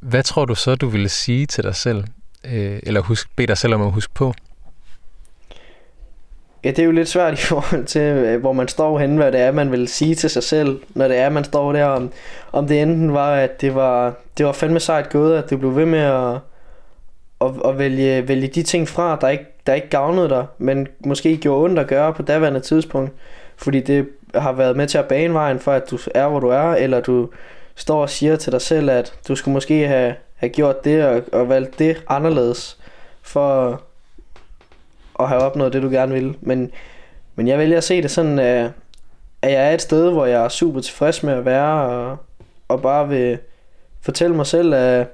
Hvad 0.00 0.22
tror 0.22 0.44
du 0.44 0.54
så, 0.54 0.74
du 0.74 0.88
ville 0.88 1.08
sige 1.08 1.46
til 1.46 1.64
dig 1.64 1.74
selv? 1.74 2.04
øh, 2.44 2.80
eller 2.82 3.00
husk, 3.00 3.36
bede 3.36 3.46
dig 3.46 3.58
selv 3.58 3.74
om 3.74 3.82
at 3.82 3.92
huske 3.92 4.14
på? 4.14 4.34
Ja, 6.64 6.70
det 6.70 6.78
er 6.78 6.84
jo 6.84 6.90
lidt 6.90 7.08
svært 7.08 7.32
i 7.32 7.42
forhold 7.50 7.84
til, 7.84 8.00
øh, 8.00 8.40
hvor 8.40 8.52
man 8.52 8.68
står 8.68 8.98
henne, 8.98 9.16
hvad 9.16 9.32
det 9.32 9.40
er, 9.40 9.52
man 9.52 9.72
vil 9.72 9.88
sige 9.88 10.14
til 10.14 10.30
sig 10.30 10.42
selv, 10.42 10.80
når 10.94 11.08
det 11.08 11.16
er, 11.16 11.28
man 11.28 11.44
står 11.44 11.72
der. 11.72 11.84
Om, 11.84 12.12
om 12.52 12.66
det 12.66 12.82
enten 12.82 13.12
var, 13.14 13.34
at 13.34 13.60
det 13.60 13.74
var, 13.74 14.14
det 14.38 14.46
var 14.46 14.52
fandme 14.52 14.80
sejt 14.80 15.10
gået, 15.10 15.38
at 15.38 15.50
du 15.50 15.56
blev 15.56 15.76
ved 15.76 15.86
med 15.86 15.98
at, 15.98 16.38
at, 17.40 17.70
at 17.70 17.78
vælge, 17.78 18.28
vælge 18.28 18.48
de 18.48 18.62
ting 18.62 18.88
fra, 18.88 19.18
der 19.20 19.28
ikke, 19.28 19.44
der 19.66 19.74
ikke 19.74 19.88
gavnede 19.88 20.28
dig, 20.28 20.46
men 20.58 20.88
måske 21.06 21.36
gjorde 21.36 21.64
ondt 21.64 21.78
at 21.78 21.86
gøre 21.86 22.12
på 22.12 22.22
daværende 22.22 22.60
tidspunkt. 22.60 23.12
Fordi 23.56 23.80
det 23.80 24.08
har 24.34 24.52
været 24.52 24.76
med 24.76 24.86
til 24.86 24.98
at 24.98 25.08
bane 25.08 25.34
vejen 25.34 25.58
for, 25.58 25.72
at 25.72 25.90
du 25.90 25.98
er, 26.14 26.28
hvor 26.28 26.40
du 26.40 26.48
er, 26.48 26.74
eller 26.74 27.00
du 27.00 27.28
står 27.74 28.02
og 28.02 28.10
siger 28.10 28.36
til 28.36 28.52
dig 28.52 28.60
selv, 28.60 28.90
at 28.90 29.14
du 29.28 29.34
skulle 29.34 29.52
måske 29.52 29.88
have, 29.88 30.14
have 30.36 30.50
gjort 30.50 30.84
det 30.84 31.04
og, 31.04 31.22
og 31.32 31.48
valgt 31.48 31.78
det 31.78 32.04
anderledes, 32.08 32.78
for 33.22 33.82
at 35.20 35.28
have 35.28 35.40
opnået 35.40 35.72
det, 35.72 35.82
du 35.82 35.88
gerne 35.88 36.14
vil. 36.14 36.36
Men, 36.40 36.70
men 37.34 37.48
jeg 37.48 37.58
vælger 37.58 37.76
at 37.76 37.84
se 37.84 38.02
det 38.02 38.10
sådan, 38.10 38.38
at, 38.38 38.70
at 39.42 39.52
jeg 39.52 39.70
er 39.70 39.74
et 39.74 39.82
sted, 39.82 40.10
hvor 40.10 40.26
jeg 40.26 40.44
er 40.44 40.48
super 40.48 40.80
tilfreds 40.80 41.22
med 41.22 41.32
at 41.32 41.44
være, 41.44 41.82
og, 41.82 42.16
og 42.68 42.82
bare 42.82 43.08
vil 43.08 43.38
fortælle 44.00 44.36
mig 44.36 44.46
selv, 44.46 44.74
at, 44.74 45.06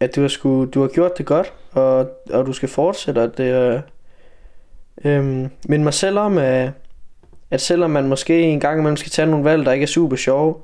at 0.00 0.16
du, 0.16 0.20
har 0.20 0.28
sku, 0.28 0.64
du 0.64 0.80
har 0.80 0.88
gjort 0.88 1.18
det 1.18 1.26
godt, 1.26 1.52
og, 1.72 2.10
og 2.30 2.46
du 2.46 2.52
skal 2.52 2.68
fortsætte, 2.68 3.20
at 3.20 3.38
det 3.38 3.54
øh, 3.54 3.80
øh, 5.04 5.48
men 5.68 5.84
mig 5.84 5.94
selv 5.94 6.18
om, 6.18 6.38
at, 6.38 6.70
at 7.50 7.60
selvom 7.60 7.90
man 7.90 8.08
måske 8.08 8.42
en 8.42 8.60
gang 8.60 8.78
imellem 8.78 8.96
skal 8.96 9.10
tage 9.10 9.30
nogle 9.30 9.44
valg, 9.44 9.66
der 9.66 9.72
ikke 9.72 9.84
er 9.84 9.88
super 9.88 10.16
sjove, 10.16 10.54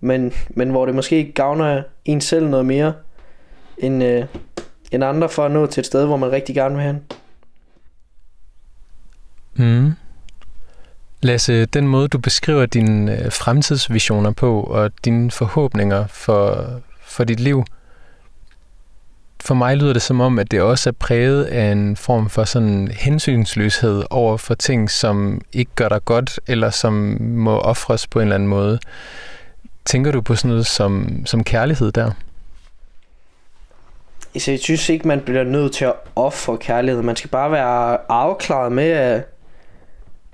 men, 0.00 0.32
men 0.48 0.70
hvor 0.70 0.86
det 0.86 0.94
måske 0.94 1.32
gavner 1.32 1.82
en 2.04 2.20
selv 2.20 2.48
noget 2.48 2.66
mere, 2.66 2.92
end, 3.78 4.04
øh, 4.04 4.24
end 4.92 5.04
andre 5.04 5.28
for 5.28 5.44
at 5.44 5.50
nå 5.50 5.66
til 5.66 5.80
et 5.80 5.86
sted, 5.86 6.06
hvor 6.06 6.16
man 6.16 6.32
rigtig 6.32 6.54
gerne 6.54 6.74
vil 6.74 6.84
hen. 6.84 7.02
Mm. 9.54 9.92
Lasse, 11.22 11.66
den 11.66 11.88
måde 11.88 12.08
du 12.08 12.18
beskriver 12.18 12.66
dine 12.66 13.18
øh, 13.18 13.32
fremtidsvisioner 13.32 14.30
på 14.30 14.60
og 14.60 14.90
dine 15.04 15.30
forhåbninger 15.30 16.06
for, 16.06 16.66
for 17.00 17.24
dit 17.24 17.40
liv, 17.40 17.64
for 19.46 19.54
mig 19.54 19.76
lyder 19.76 19.92
det 19.92 20.02
som 20.02 20.20
om, 20.20 20.38
at 20.38 20.50
det 20.50 20.60
også 20.60 20.90
er 20.90 20.92
præget 20.92 21.44
af 21.44 21.72
en 21.72 21.96
form 21.96 22.28
for 22.28 22.44
sådan 22.44 22.88
hensynsløshed 22.88 24.02
over 24.10 24.36
for 24.36 24.54
ting, 24.54 24.90
som 24.90 25.40
ikke 25.52 25.70
gør 25.74 25.88
dig 25.88 26.04
godt, 26.04 26.40
eller 26.46 26.70
som 26.70 26.92
må 27.20 27.58
ofres 27.58 28.06
på 28.06 28.18
en 28.18 28.22
eller 28.22 28.34
anden 28.34 28.48
måde. 28.48 28.78
Tænker 29.84 30.12
du 30.12 30.20
på 30.20 30.34
sådan 30.34 30.48
noget 30.48 30.66
som, 30.66 31.22
som 31.26 31.44
kærlighed 31.44 31.92
der? 31.92 32.10
Så 34.38 34.50
jeg 34.50 34.60
synes 34.60 34.88
ikke, 34.88 35.08
man 35.08 35.20
bliver 35.20 35.44
nødt 35.44 35.72
til 35.72 35.84
at 35.84 35.94
ofre 36.16 36.58
kærlighed. 36.58 37.02
Man 37.02 37.16
skal 37.16 37.30
bare 37.30 37.50
være 37.50 37.98
afklaret 38.08 38.72
med, 38.72 38.88
at, 38.90 39.28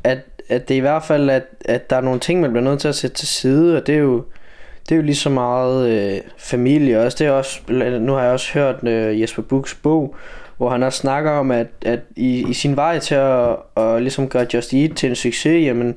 at, 0.04 0.18
at 0.48 0.68
det 0.68 0.74
er 0.74 0.78
i 0.78 0.80
hvert 0.80 1.04
fald, 1.04 1.30
at, 1.30 1.44
at 1.64 1.90
der 1.90 1.96
er 1.96 2.00
nogle 2.00 2.20
ting, 2.20 2.40
man 2.40 2.50
bliver 2.50 2.64
nødt 2.64 2.80
til 2.80 2.88
at 2.88 2.94
sætte 2.94 3.16
til 3.16 3.28
side, 3.28 3.76
og 3.76 3.86
det 3.86 3.94
er 3.94 3.98
jo, 3.98 4.24
det 4.89 4.93
er 4.93 4.97
jo 4.97 5.03
lige 5.03 5.16
så 5.16 5.30
meget 5.30 5.89
øh, 5.91 6.20
familie 6.39 7.01
også. 7.01 7.16
Det 7.18 7.26
er 7.26 7.30
også. 7.30 7.61
Nu 8.01 8.12
har 8.12 8.22
jeg 8.22 8.33
også 8.33 8.53
hørt 8.53 8.89
øh, 8.89 9.20
Jesper 9.20 9.43
Buchs 9.43 9.74
bog, 9.74 10.14
hvor 10.57 10.70
han 10.70 10.83
også 10.83 10.99
snakker 10.99 11.30
om, 11.30 11.51
at, 11.51 11.66
at 11.85 12.01
i, 12.16 12.47
i 12.49 12.53
sin 12.53 12.76
vej 12.76 12.99
til 12.99 13.14
at, 13.14 13.57
at 13.76 14.03
ligesom 14.03 14.28
gøre 14.28 14.47
Just 14.55 14.74
Eat 14.74 14.91
til 14.97 15.09
en 15.09 15.16
succes, 15.16 15.66
jamen, 15.66 15.95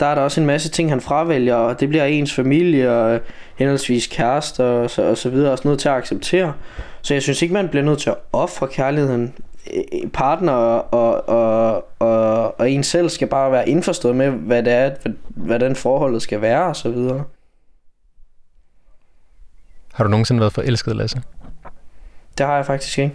der 0.00 0.06
er 0.06 0.14
der 0.14 0.22
også 0.22 0.40
en 0.40 0.46
masse 0.46 0.70
ting, 0.70 0.90
han 0.90 1.00
fravælger, 1.00 1.54
og 1.54 1.80
det 1.80 1.88
bliver 1.88 2.04
ens 2.04 2.34
familie 2.34 2.92
og 2.92 3.14
øh, 3.14 3.20
henholdsvis 3.56 4.06
kærester 4.06 4.64
og 4.64 4.90
så, 4.90 5.02
og 5.02 5.16
så 5.16 5.30
videre 5.30 5.52
også 5.52 5.68
nødt 5.68 5.80
til 5.80 5.88
at 5.88 5.94
acceptere. 5.94 6.54
Så 7.02 7.14
jeg 7.14 7.22
synes 7.22 7.42
ikke, 7.42 7.54
man 7.54 7.68
bliver 7.68 7.84
nødt 7.84 7.98
til 7.98 8.10
at 8.10 8.16
ofre 8.32 8.68
kærligheden. 8.68 9.34
E, 9.66 9.78
e, 9.78 10.08
partner 10.08 10.52
og, 10.52 10.92
og, 10.92 11.28
og, 11.28 11.84
og, 11.98 12.60
og 12.60 12.70
en 12.70 12.82
selv 12.82 13.08
skal 13.08 13.28
bare 13.28 13.52
være 13.52 13.68
indforstået 13.68 14.16
med, 14.16 14.30
hvad 14.30 14.62
det 14.62 14.72
er, 14.72 14.90
hvordan 15.28 15.76
forholdet 15.76 16.22
skal 16.22 16.40
være 16.40 16.64
og 16.64 16.76
så 16.76 16.88
videre. 16.88 17.24
Har 19.94 20.04
du 20.04 20.10
nogensinde 20.10 20.40
været 20.40 20.52
forelsket, 20.52 20.96
Lasse? 20.96 21.22
Det 22.38 22.46
har 22.46 22.56
jeg 22.56 22.66
faktisk 22.66 22.98
ikke. 22.98 23.14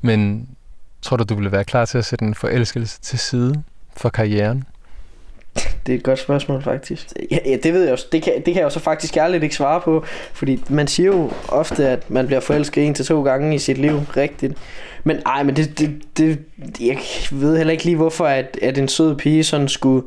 Men 0.00 0.48
tror 1.02 1.16
du, 1.16 1.24
du 1.24 1.34
ville 1.34 1.52
være 1.52 1.64
klar 1.64 1.84
til 1.84 1.98
at 1.98 2.04
sætte 2.04 2.24
en 2.24 2.34
forelskelse 2.34 3.00
til 3.00 3.18
side 3.18 3.62
for 3.96 4.08
karrieren? 4.08 4.64
Det 5.86 5.92
er 5.92 5.96
et 5.96 6.02
godt 6.02 6.18
spørgsmål, 6.18 6.62
faktisk. 6.62 7.06
Ja, 7.30 7.38
ja 7.46 7.56
det 7.62 7.72
ved 7.72 7.82
jeg 7.82 7.92
også. 7.92 8.06
Det 8.12 8.22
kan, 8.22 8.32
det 8.36 8.44
kan 8.44 8.56
jeg 8.56 8.62
jo 8.62 8.70
så 8.70 8.80
faktisk 8.80 9.16
ærligt 9.16 9.42
ikke 9.42 9.54
svare 9.54 9.80
på. 9.80 10.04
Fordi 10.32 10.62
man 10.68 10.86
siger 10.86 11.06
jo 11.06 11.30
ofte, 11.48 11.88
at 11.88 12.10
man 12.10 12.26
bliver 12.26 12.40
forelsket 12.40 12.86
en 12.86 12.94
til 12.94 13.04
to 13.04 13.22
gange 13.22 13.54
i 13.54 13.58
sit 13.58 13.78
liv. 13.78 14.00
Rigtigt. 14.16 14.54
Men 15.04 15.18
ej, 15.26 15.42
men 15.42 15.56
det, 15.56 15.78
det, 15.78 16.02
det, 16.16 16.38
jeg 16.80 16.98
ved 17.30 17.56
heller 17.56 17.72
ikke 17.72 17.84
lige, 17.84 17.96
hvorfor 17.96 18.26
at, 18.26 18.58
at 18.62 18.78
en 18.78 18.88
sød 18.88 19.16
pige 19.16 19.44
sådan 19.44 19.68
skulle 19.68 20.02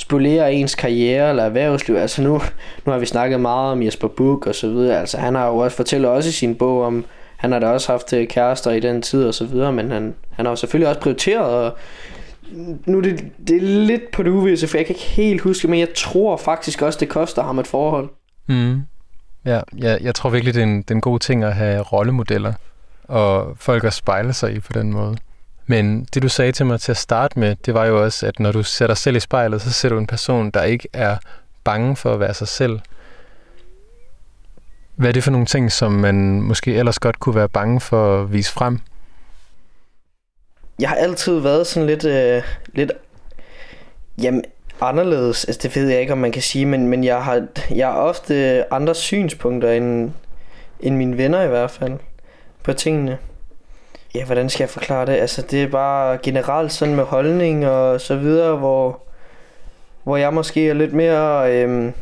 spolere 0.00 0.52
ens 0.52 0.74
karriere 0.74 1.30
eller 1.30 1.42
erhvervsliv. 1.42 1.96
Altså 1.96 2.22
nu, 2.22 2.40
nu 2.86 2.92
har 2.92 2.98
vi 2.98 3.06
snakket 3.06 3.40
meget 3.40 3.72
om 3.72 3.82
Jesper 3.82 4.08
Buch 4.08 4.48
og 4.48 4.54
så 4.54 4.68
videre. 4.68 5.00
Altså 5.00 5.18
han 5.18 5.34
har 5.34 5.46
jo 5.46 5.56
også 5.56 5.76
fortæller 5.76 6.08
også 6.08 6.28
i 6.28 6.32
sin 6.32 6.54
bog 6.54 6.82
om, 6.82 7.04
han 7.36 7.52
har 7.52 7.58
da 7.58 7.66
også 7.66 7.92
haft 7.92 8.12
øh, 8.12 8.28
kærester 8.28 8.70
i 8.70 8.80
den 8.80 9.02
tid 9.02 9.24
og 9.24 9.34
så 9.34 9.44
videre, 9.44 9.72
men 9.72 9.90
han, 9.90 10.14
han 10.30 10.46
har 10.46 10.52
jo 10.52 10.56
selvfølgelig 10.56 10.88
også 10.88 11.00
prioriteret 11.00 11.66
og 11.66 11.78
nu 12.86 12.98
er 12.98 13.02
det, 13.02 13.24
det 13.48 13.56
er 13.56 13.60
lidt 13.60 14.10
på 14.12 14.22
det 14.22 14.30
uvisse, 14.30 14.68
for 14.68 14.78
jeg 14.78 14.86
kan 14.86 14.94
ikke 14.94 15.06
helt 15.06 15.40
huske, 15.40 15.68
men 15.68 15.80
jeg 15.80 15.88
tror 15.96 16.36
faktisk 16.36 16.82
også, 16.82 16.98
det 17.00 17.08
koster 17.08 17.42
ham 17.42 17.58
et 17.58 17.66
forhold. 17.66 18.08
Mm. 18.46 18.82
Ja, 19.44 19.60
jeg, 19.78 19.98
jeg 20.02 20.14
tror 20.14 20.30
virkelig, 20.30 20.54
det 20.54 20.60
er, 20.60 20.64
en, 20.64 20.82
det 20.82 20.90
er 20.90 20.94
en 20.94 21.00
god 21.00 21.18
ting 21.18 21.44
at 21.44 21.54
have 21.54 21.82
rollemodeller, 21.82 22.52
og 23.04 23.56
folk 23.56 23.84
at 23.84 23.92
spejle 23.92 24.32
sig 24.32 24.54
i 24.54 24.60
på 24.60 24.72
den 24.72 24.92
måde. 24.92 25.16
Men 25.70 26.06
det 26.14 26.22
du 26.22 26.28
sagde 26.28 26.52
til 26.52 26.66
mig 26.66 26.80
til 26.80 26.92
at 26.92 26.96
starte 26.96 27.38
med, 27.38 27.56
det 27.66 27.74
var 27.74 27.84
jo 27.84 28.04
også, 28.04 28.26
at 28.26 28.40
når 28.40 28.52
du 28.52 28.62
ser 28.62 28.86
dig 28.86 28.96
selv 28.96 29.16
i 29.16 29.20
spejlet, 29.20 29.62
så 29.62 29.72
ser 29.72 29.88
du 29.88 29.98
en 29.98 30.06
person, 30.06 30.50
der 30.50 30.62
ikke 30.62 30.88
er 30.92 31.16
bange 31.64 31.96
for 31.96 32.12
at 32.12 32.20
være 32.20 32.34
sig 32.34 32.48
selv. 32.48 32.80
Hvad 34.96 35.08
er 35.08 35.12
det 35.12 35.24
for 35.24 35.30
nogle 35.30 35.46
ting, 35.46 35.72
som 35.72 35.92
man 35.92 36.40
måske 36.42 36.74
ellers 36.74 36.98
godt 36.98 37.20
kunne 37.20 37.34
være 37.34 37.48
bange 37.48 37.80
for 37.80 38.22
at 38.22 38.32
vise 38.32 38.52
frem? 38.52 38.78
Jeg 40.78 40.88
har 40.88 40.96
altid 40.96 41.38
været 41.38 41.66
sådan 41.66 41.86
lidt, 41.86 42.04
øh, 42.04 42.42
lidt 42.74 42.92
jamen, 44.22 44.44
anderledes. 44.80 45.44
Altså, 45.44 45.60
det 45.62 45.76
ved 45.76 45.88
jeg 45.88 46.00
ikke, 46.00 46.12
om 46.12 46.18
man 46.18 46.32
kan 46.32 46.42
sige, 46.42 46.66
men, 46.66 46.88
men 46.88 47.04
jeg, 47.04 47.24
har, 47.24 47.46
jeg 47.74 47.86
har 47.86 47.94
ofte 47.94 48.64
andre 48.72 48.94
synspunkter 48.94 49.70
end, 49.70 50.10
end 50.80 50.96
mine 50.96 51.16
venner 51.16 51.42
i 51.42 51.48
hvert 51.48 51.70
fald 51.70 51.98
på 52.62 52.72
tingene. 52.72 53.18
Ja, 54.14 54.24
hvordan 54.24 54.50
skal 54.50 54.64
jeg 54.64 54.70
forklare 54.70 55.06
det? 55.06 55.12
Altså, 55.12 55.42
det 55.42 55.62
er 55.62 55.68
bare 55.68 56.18
generelt 56.22 56.72
sådan 56.72 56.94
med 56.94 57.04
holdning 57.04 57.66
og 57.66 58.00
så 58.00 58.16
videre, 58.16 58.56
hvor, 58.56 59.00
hvor 60.02 60.16
jeg 60.16 60.34
måske 60.34 60.68
er 60.68 60.74
lidt 60.74 60.92
mere... 60.92 61.52
Øhm, 61.52 61.92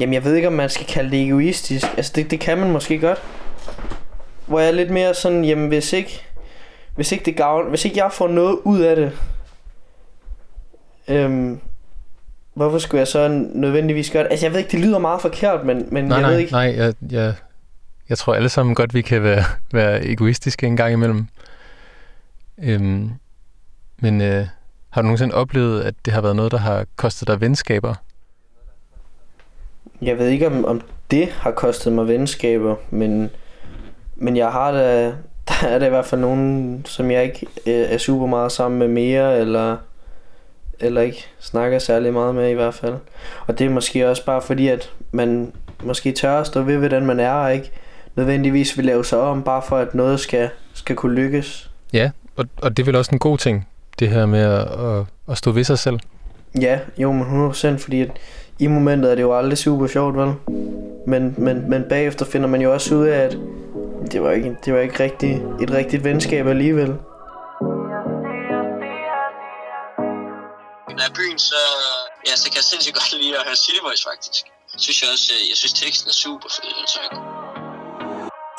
jamen, 0.00 0.14
jeg 0.14 0.24
ved 0.24 0.34
ikke, 0.34 0.48
om 0.48 0.54
man 0.54 0.70
skal 0.70 0.86
kalde 0.86 1.10
det 1.10 1.22
egoistisk. 1.26 1.86
Altså, 1.96 2.12
det, 2.14 2.30
det 2.30 2.40
kan 2.40 2.58
man 2.58 2.70
måske 2.70 2.98
godt. 2.98 3.22
Hvor 4.46 4.60
jeg 4.60 4.68
er 4.68 4.72
lidt 4.72 4.90
mere 4.90 5.14
sådan, 5.14 5.44
jamen, 5.44 5.68
hvis 5.68 5.92
ikke... 5.92 6.24
Hvis 6.94 7.12
ikke 7.12 7.24
det 7.24 7.36
gavn, 7.36 7.68
hvis 7.68 7.84
ikke 7.84 7.98
jeg 7.98 8.12
får 8.12 8.28
noget 8.28 8.58
ud 8.64 8.80
af 8.80 8.96
det, 8.96 9.12
øhm, 11.08 11.60
hvorfor 12.54 12.78
skulle 12.78 12.98
jeg 12.98 13.08
så 13.08 13.28
nødvendigvis 13.54 14.10
gøre 14.10 14.22
det? 14.22 14.30
Altså, 14.30 14.46
jeg 14.46 14.52
ved 14.52 14.58
ikke, 14.58 14.70
det 14.70 14.80
lyder 14.80 14.98
meget 14.98 15.20
forkert, 15.20 15.64
men, 15.66 15.88
men 15.90 16.04
nej, 16.04 16.16
jeg 16.16 16.22
nej, 16.22 16.30
ved 16.30 16.38
ikke... 16.38 16.52
Nej, 16.52 16.74
jeg, 16.76 16.94
jeg, 17.10 17.34
jeg 18.08 18.18
tror 18.18 18.34
alle 18.34 18.48
sammen 18.48 18.74
godt, 18.74 18.94
vi 18.94 19.02
kan 19.02 19.22
være, 19.22 19.44
være 19.72 20.06
egoistiske 20.06 20.66
en 20.66 20.76
gang 20.76 20.92
imellem. 20.92 21.26
Øhm, 22.62 23.10
men 24.00 24.20
øh, 24.20 24.46
har 24.90 25.02
du 25.02 25.06
nogensinde 25.06 25.34
oplevet, 25.34 25.82
at 25.82 25.94
det 26.04 26.12
har 26.12 26.20
været 26.20 26.36
noget, 26.36 26.52
der 26.52 26.58
har 26.58 26.86
kostet 26.96 27.28
dig 27.28 27.40
venskaber? 27.40 27.94
Jeg 30.02 30.18
ved 30.18 30.28
ikke, 30.28 30.46
om, 30.46 30.64
om 30.64 30.80
det 31.10 31.28
har 31.28 31.50
kostet 31.50 31.92
mig 31.92 32.08
venskaber, 32.08 32.76
men, 32.90 33.30
men 34.16 34.36
jeg 34.36 34.52
har 34.52 34.72
da, 34.72 35.04
der 35.48 35.66
er 35.68 35.78
der 35.78 35.86
i 35.86 35.90
hvert 35.90 36.06
fald 36.06 36.20
nogen, 36.20 36.82
som 36.86 37.10
jeg 37.10 37.24
ikke 37.24 37.46
øh, 37.66 37.92
er 37.92 37.98
super 37.98 38.26
meget 38.26 38.52
sammen 38.52 38.78
med 38.78 38.88
mere, 38.88 39.38
eller, 39.38 39.76
eller 40.80 41.00
ikke 41.00 41.26
snakker 41.40 41.78
særlig 41.78 42.12
meget 42.12 42.34
med 42.34 42.50
i 42.50 42.54
hvert 42.54 42.74
fald. 42.74 42.94
Og 43.46 43.58
det 43.58 43.66
er 43.66 43.70
måske 43.70 44.08
også 44.08 44.24
bare 44.24 44.42
fordi, 44.42 44.68
at 44.68 44.92
man 45.12 45.52
måske 45.82 46.12
tør 46.12 46.40
at 46.40 46.46
stå 46.46 46.62
ved, 46.62 46.76
hvordan 46.76 47.06
man 47.06 47.20
er, 47.20 47.32
og 47.32 47.54
ikke 47.54 47.72
nødvendigvis 48.18 48.76
vil 48.76 48.84
lave 48.84 49.04
sig 49.04 49.18
om, 49.18 49.42
bare 49.42 49.62
for 49.68 49.78
at 49.78 49.94
noget 49.94 50.20
skal, 50.20 50.50
skal 50.74 50.96
kunne 50.96 51.14
lykkes. 51.14 51.70
Ja, 51.92 52.10
og, 52.36 52.44
og 52.62 52.76
det 52.76 52.82
er 52.82 52.86
vel 52.86 52.96
også 52.96 53.10
en 53.12 53.18
god 53.18 53.38
ting, 53.38 53.68
det 53.98 54.08
her 54.08 54.26
med 54.26 54.40
at, 54.40 54.60
at, 54.60 55.04
at 55.30 55.38
stå 55.38 55.50
ved 55.50 55.64
sig 55.64 55.78
selv. 55.78 55.98
Ja, 56.60 56.78
jo, 56.98 57.12
men 57.12 57.50
100%, 57.50 57.78
fordi 57.78 58.00
at 58.00 58.10
i 58.58 58.66
momentet 58.66 59.10
er 59.10 59.14
det 59.14 59.22
jo 59.22 59.38
aldrig 59.38 59.58
super 59.58 59.86
sjovt, 59.86 60.16
vel? 60.16 60.34
Men, 61.06 61.34
men, 61.38 61.70
men 61.70 61.84
bagefter 61.88 62.24
finder 62.24 62.48
man 62.48 62.60
jo 62.60 62.72
også 62.72 62.94
ud 62.94 63.06
af, 63.06 63.18
at 63.18 63.36
det 64.12 64.22
var 64.22 64.30
ikke, 64.30 64.56
det 64.64 64.74
var 64.74 64.80
ikke 64.80 65.02
rigtig, 65.02 65.42
et 65.62 65.70
rigtigt 65.70 66.04
venskab 66.04 66.46
alligevel. 66.46 66.88
Når 70.88 71.02
jeg 71.02 71.08
er 71.10 71.14
byen, 71.14 71.38
så, 71.38 71.60
ja, 72.26 72.36
så 72.36 72.50
kan 72.50 72.56
jeg 72.56 72.64
sindssygt 72.64 72.94
godt 72.94 73.22
lide 73.22 73.36
at 73.38 73.44
høre 73.46 73.56
City 73.56 73.80
Boys, 73.82 74.04
faktisk. 74.10 74.44
Jeg 74.72 74.80
synes 74.80 75.02
jeg 75.02 75.10
også, 75.12 75.32
jeg 75.50 75.56
synes 75.56 75.72
teksten 75.72 76.08
er 76.08 76.12
super 76.12 76.48
fed, 76.56 76.72
den 76.80 76.88
sang. 76.88 77.57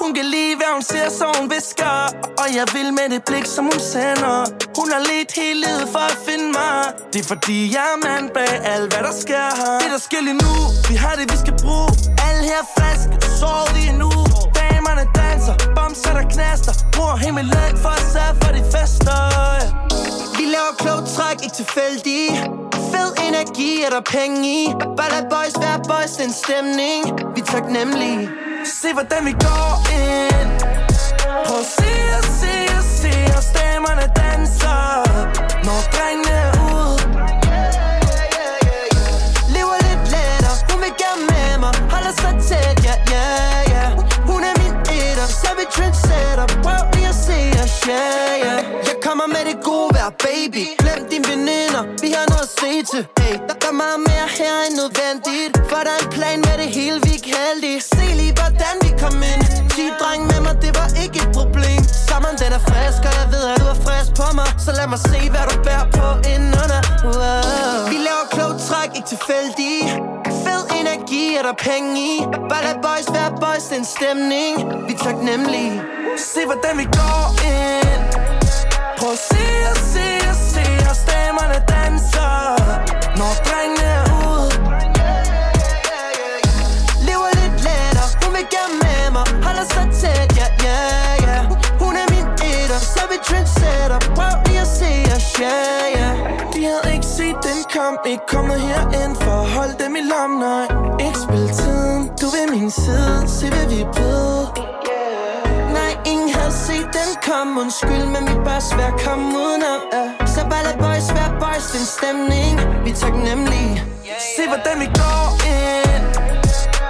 Hun 0.02 0.14
kan 0.14 0.26
lide, 0.26 0.56
hvad 0.60 0.72
hun 0.76 0.84
ser, 0.92 1.10
så 1.20 1.26
hun 1.38 1.46
visker. 1.56 1.96
Og 2.42 2.48
jeg 2.58 2.66
vil 2.76 2.90
med 3.00 3.08
det 3.14 3.22
blik, 3.30 3.46
som 3.56 3.64
hun 3.72 3.80
sender. 3.94 4.38
Hun 4.80 4.88
har 4.94 5.02
lidt 5.12 5.32
hele 5.42 5.60
livet 5.66 5.88
for 5.94 6.04
at 6.12 6.18
finde 6.28 6.48
mig. 6.60 6.78
Det 7.14 7.20
er 7.24 7.28
fordi, 7.34 7.58
jeg 7.76 7.86
er 7.94 8.00
mand 8.08 8.26
bag 8.38 8.54
alt, 8.74 8.88
hvad 8.92 9.04
der 9.08 9.16
sker 9.24 9.48
her. 9.62 9.74
Det 9.84 9.92
der 9.96 10.02
sker 10.08 10.22
lige 10.28 10.40
nu, 10.46 10.54
vi 10.90 10.96
har 11.04 11.14
det, 11.20 11.26
vi 11.34 11.38
skal 11.44 11.56
bruge. 11.64 11.92
Alle 12.28 12.42
her 12.52 12.64
friske, 12.76 13.14
sovet 13.40 13.70
lige 13.78 13.96
nu 14.04 14.12
Damerne 14.60 15.06
danser, 15.20 15.56
bomser 15.78 16.14
der 16.18 16.26
knaster. 16.34 16.74
Bruger 16.96 17.18
himmeløn 17.26 17.74
for 17.84 17.94
at 18.00 18.06
sørge 18.14 18.36
for 18.42 18.52
de 18.58 18.64
fester. 18.74 19.20
Vi 20.38 20.44
laver 20.56 20.74
klogt 20.84 21.08
træk, 21.16 21.38
ikke 21.46 21.56
tilfældige. 21.62 22.30
Fed 22.92 23.10
energi, 23.28 23.72
er 23.86 23.92
der 23.96 24.04
penge 24.16 24.40
i. 24.60 24.62
Bare 24.98 25.10
lad 25.16 25.26
boys 25.34 25.56
være 25.64 25.80
boys, 25.92 26.14
den 26.22 26.32
stemning. 26.44 27.02
Vi 27.36 27.40
er 27.42 27.50
taknemmelige 27.56 28.49
Se 28.66 28.94
hvordan 28.94 29.26
vi 29.26 29.32
går 29.32 29.72
ind. 29.92 30.52
Prøv 31.46 31.60
at 31.60 31.66
se 31.78 31.92
og 32.18 32.24
se 32.40 32.54
og 32.78 32.84
se 32.84 33.14
os 33.38 33.48
damerne 33.58 34.06
danser 34.20 34.82
Når 35.66 35.80
drengene 35.94 36.36
er 36.48 36.54
ud 36.74 36.94
Lever 39.56 39.78
lidt 39.88 40.04
lettere, 40.14 40.56
hun 40.70 40.80
vil 40.84 40.94
gerne 41.04 41.24
med 41.32 41.52
mig. 41.64 41.74
Holder 41.94 42.14
sig 42.22 42.34
tæt, 42.48 42.78
ja, 42.88 42.96
ja, 43.14 43.28
ja. 43.74 43.86
Hun 44.30 44.42
er 44.50 44.56
min 44.62 44.76
etter, 44.98 45.28
så 45.42 45.50
vi 45.60 45.66
trendsetter. 45.76 46.48
Prøv 46.66 46.82
lige 46.94 47.10
at 47.14 47.20
se 47.28 47.40
os, 47.64 47.76
ja, 47.92 48.06
ja. 48.46 48.56
Jeg 48.90 48.98
kommer 49.06 49.28
med 49.36 49.44
det 49.50 49.58
gode 49.70 49.90
vejr, 49.96 50.12
baby. 50.26 50.64
Glem 50.82 51.02
dine 51.12 51.26
veninder, 51.32 51.84
vi 52.04 52.10
har 52.18 52.26
noget 52.34 52.46
at 52.50 52.54
se 52.60 52.72
til. 52.92 53.04
Hey, 53.20 53.36
der 53.48 53.68
er 53.70 53.76
meget 53.84 54.00
mere 54.10 54.28
her 54.40 54.56
end 54.66 54.76
nødvendigt. 54.82 55.52
For 55.70 55.80
der 55.86 55.94
er 55.98 56.02
en 56.06 56.10
plan 56.18 56.38
med 56.48 56.56
det 56.62 56.70
hele, 56.78 56.98
er 62.60 62.64
frisk, 62.70 63.02
og 63.10 63.14
jeg 63.20 63.28
ved 63.34 63.44
at 63.52 63.58
du 63.62 63.66
er 63.76 63.80
frisk 63.88 64.10
på 64.22 64.28
mig. 64.40 64.50
Så 64.66 64.72
lad 64.80 64.88
mig 64.94 65.02
se 65.12 65.20
hvad 65.34 65.44
du 65.52 65.56
bærer 65.68 65.88
på 66.00 66.08
indenunder 66.34 66.82
wow. 67.16 67.90
Vi 67.92 67.98
laver 68.08 68.26
klogt 68.36 68.60
træk, 68.68 68.90
ikke 68.98 69.10
tilfældige 69.16 69.82
Fed 70.44 70.64
energi, 70.82 71.24
er 71.40 71.44
der 71.50 71.56
penge 71.70 71.90
i. 72.10 72.14
Bare 72.50 72.64
lad 72.68 72.78
boys 72.86 73.08
være 73.16 73.32
boys, 73.44 73.66
den 73.74 73.86
stemning. 73.96 74.54
Vi 74.88 74.94
er 74.94 75.02
taknemmelige 75.08 75.82
Se 76.18 76.46
hvordan 76.46 76.78
vi 76.82 76.86
går 77.00 77.24
ind. 77.58 78.04
Prøv 79.00 79.12
at 79.12 79.22
se 79.32 79.46
og 79.72 79.78
se 79.94 80.08
og 80.32 80.38
se 80.54 80.66
Og 80.90 80.96
stemmerne 81.04 81.60
danser. 81.76 82.36
Når 83.20 83.32
drengene 83.48 84.09
yeah, 95.42 95.96
yeah 95.98 96.16
De 96.54 96.60
havde 96.70 96.94
ikke 96.96 97.06
set 97.06 97.38
den 97.48 97.60
kom 97.76 97.98
Ikke 98.06 98.26
kommet 98.28 98.60
herind 98.62 99.16
for 99.16 99.32
at 99.44 99.50
holde 99.50 99.76
dem 99.84 99.96
i 99.96 100.04
lom, 100.12 100.32
nej 100.46 100.66
Ikke 101.06 101.20
spil 101.26 101.48
tiden, 101.62 102.02
du 102.22 102.28
ved 102.36 102.48
min 102.56 102.72
side. 102.72 103.28
Se 103.28 103.46
hvad 103.54 103.68
vi 103.74 103.82
er 103.82 103.92
blevet. 103.96 104.46
Nej, 105.78 105.92
ingen 106.12 106.30
havde 106.38 106.54
set 106.68 106.90
den 107.00 107.10
kom 107.28 107.58
Undskyld, 107.58 108.06
men 108.16 108.24
vi 108.30 108.36
bare 108.46 108.62
svært 108.62 108.96
kom 109.06 109.20
udenom 109.44 109.82
ja. 109.94 110.26
Så 110.34 110.42
bare 110.52 110.64
lad 110.68 110.78
boys 110.84 111.08
være 111.18 111.32
boys, 111.44 111.66
den 111.74 111.86
stemning. 111.96 112.54
Vi 112.84 112.90
er 112.90 112.96
taknemmelige 112.96 113.84
Se 114.36 114.48
hvordan 114.48 114.80
vi 114.80 114.86
går 114.86 115.26
ind. 115.58 116.06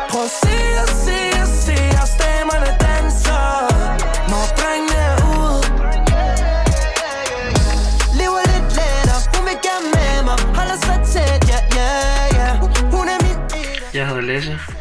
Prøv 0.10 0.24
at 0.24 0.32
se 0.42 0.56
og 0.84 0.90
se. 1.06 1.29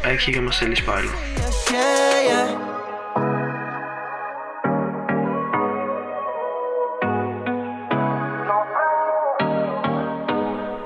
Og 0.09 0.13
jeg 0.13 0.21
kigger 0.21 0.41
mig 0.41 0.53
selv 0.53 0.71
i 0.71 0.75
spejlet. 0.75 1.11
ja, 1.71 1.77
ja 2.29 2.41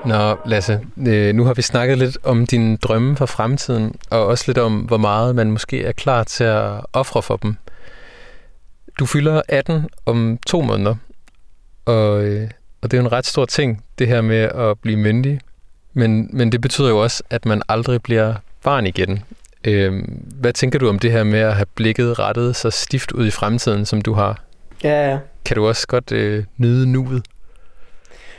Nå, 0.06 0.36
Lasse, 0.46 0.80
øh, 1.06 1.34
nu 1.34 1.44
har 1.44 1.54
vi 1.54 1.62
snakket 1.62 1.98
lidt 1.98 2.18
om 2.22 2.46
dine 2.46 2.76
drømme 2.76 3.16
for 3.16 3.26
fremtiden, 3.26 3.94
og 4.10 4.26
også 4.26 4.44
lidt 4.46 4.58
om, 4.58 4.78
hvor 4.80 4.96
meget 4.96 5.34
man 5.34 5.50
måske 5.50 5.84
er 5.84 5.92
klar 5.92 6.24
til 6.24 6.44
at 6.44 6.80
ofre 6.92 7.22
for 7.22 7.36
dem. 7.36 7.56
Du 8.98 9.06
fylder 9.06 9.42
18 9.48 9.88
om 10.06 10.38
to 10.46 10.62
måneder, 10.62 10.94
og, 11.84 12.24
øh, 12.24 12.50
og 12.82 12.90
det 12.90 12.96
er 12.96 13.00
jo 13.00 13.06
en 13.06 13.12
ret 13.12 13.26
stor 13.26 13.44
ting, 13.44 13.84
det 13.98 14.08
her 14.08 14.20
med 14.20 14.36
at 14.38 14.78
blive 14.78 14.96
myndig. 14.96 15.40
Men, 15.92 16.30
men 16.32 16.52
det 16.52 16.60
betyder 16.60 16.88
jo 16.88 17.02
også, 17.02 17.22
at 17.30 17.46
man 17.46 17.62
aldrig 17.68 18.02
bliver 18.02 18.34
barn 18.64 18.86
igen. 18.86 19.22
Øh, 19.64 19.92
hvad 20.40 20.52
tænker 20.52 20.78
du 20.78 20.88
om 20.88 20.98
det 20.98 21.12
her 21.12 21.24
med 21.24 21.40
at 21.40 21.54
have 21.54 21.66
blikket 21.74 22.18
rettet 22.18 22.56
så 22.56 22.70
stift 22.70 23.12
ud 23.12 23.26
i 23.26 23.30
fremtiden, 23.30 23.86
som 23.86 24.02
du 24.02 24.12
har? 24.12 24.42
Ja, 24.84 25.10
ja. 25.10 25.18
Kan 25.44 25.56
du 25.56 25.66
også 25.66 25.86
godt 25.86 26.12
øh, 26.12 26.44
nyde 26.58 26.92
nuet? 26.92 27.22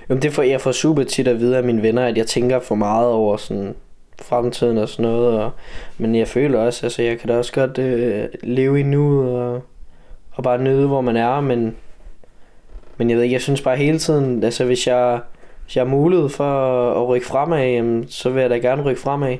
Jamen, 0.10 0.22
det 0.22 0.34
får, 0.34 0.44
jeg 0.44 0.62
får 0.62 0.72
super 0.72 1.04
tit 1.04 1.28
at 1.28 1.40
vide 1.40 1.58
af 1.58 1.64
mine 1.64 1.82
venner, 1.82 2.06
at 2.06 2.18
jeg 2.18 2.28
tænker 2.28 2.60
for 2.60 2.76
meget 2.76 3.08
over 3.08 3.38
sådan 3.38 3.76
fremtiden 4.22 4.78
og 4.78 4.90
sådan 4.90 5.12
noget. 5.12 5.40
Og, 5.40 5.52
men 5.98 6.16
jeg 6.16 6.28
føler 6.28 6.60
også, 6.60 6.86
altså 6.86 7.02
jeg 7.02 7.20
kan 7.20 7.30
da 7.30 7.38
også 7.38 7.54
godt 7.54 7.78
øh, 7.78 8.28
leve 8.44 8.80
i 8.80 8.84
nuet 8.84 9.30
og, 9.30 9.62
og 10.32 10.44
bare 10.44 10.62
nyde, 10.62 10.88
hvor 10.88 11.02
man 11.02 11.18
er. 11.18 11.42
Men, 11.42 11.76
men 12.98 13.10
jeg 13.10 13.18
ved 13.18 13.24
ikke, 13.24 13.34
jeg 13.34 13.42
synes 13.42 13.62
bare 13.62 13.78
hele 13.78 14.00
tiden, 14.00 14.44
altså 14.44 14.66
hvis 14.66 14.88
jeg, 14.88 15.20
hvis 15.64 15.76
jeg 15.76 15.86
har 15.86 15.90
mulighed 15.90 16.30
for 16.30 16.44
at, 16.44 16.98
at 16.98 17.08
rykke 17.08 17.28
fremad, 17.28 17.66
jamen, 17.66 18.08
så 18.08 18.30
vil 18.30 18.42
jeg 18.42 18.50
da 18.50 18.58
gerne 18.58 18.82
rykke 18.82 19.02
fremad. 19.02 19.38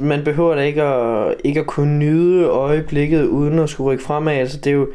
Man 0.00 0.24
behøver 0.24 0.54
da 0.54 0.60
ikke 0.60 0.82
at, 0.82 1.34
ikke 1.44 1.60
at 1.60 1.66
kunne 1.66 1.98
nyde 1.98 2.46
øjeblikket 2.46 3.26
uden 3.26 3.58
at 3.58 3.70
skulle 3.70 3.92
rykke 3.92 4.04
fremad. 4.04 4.34
Altså 4.34 4.56
det 4.56 4.66
er 4.66 4.74
jo, 4.74 4.88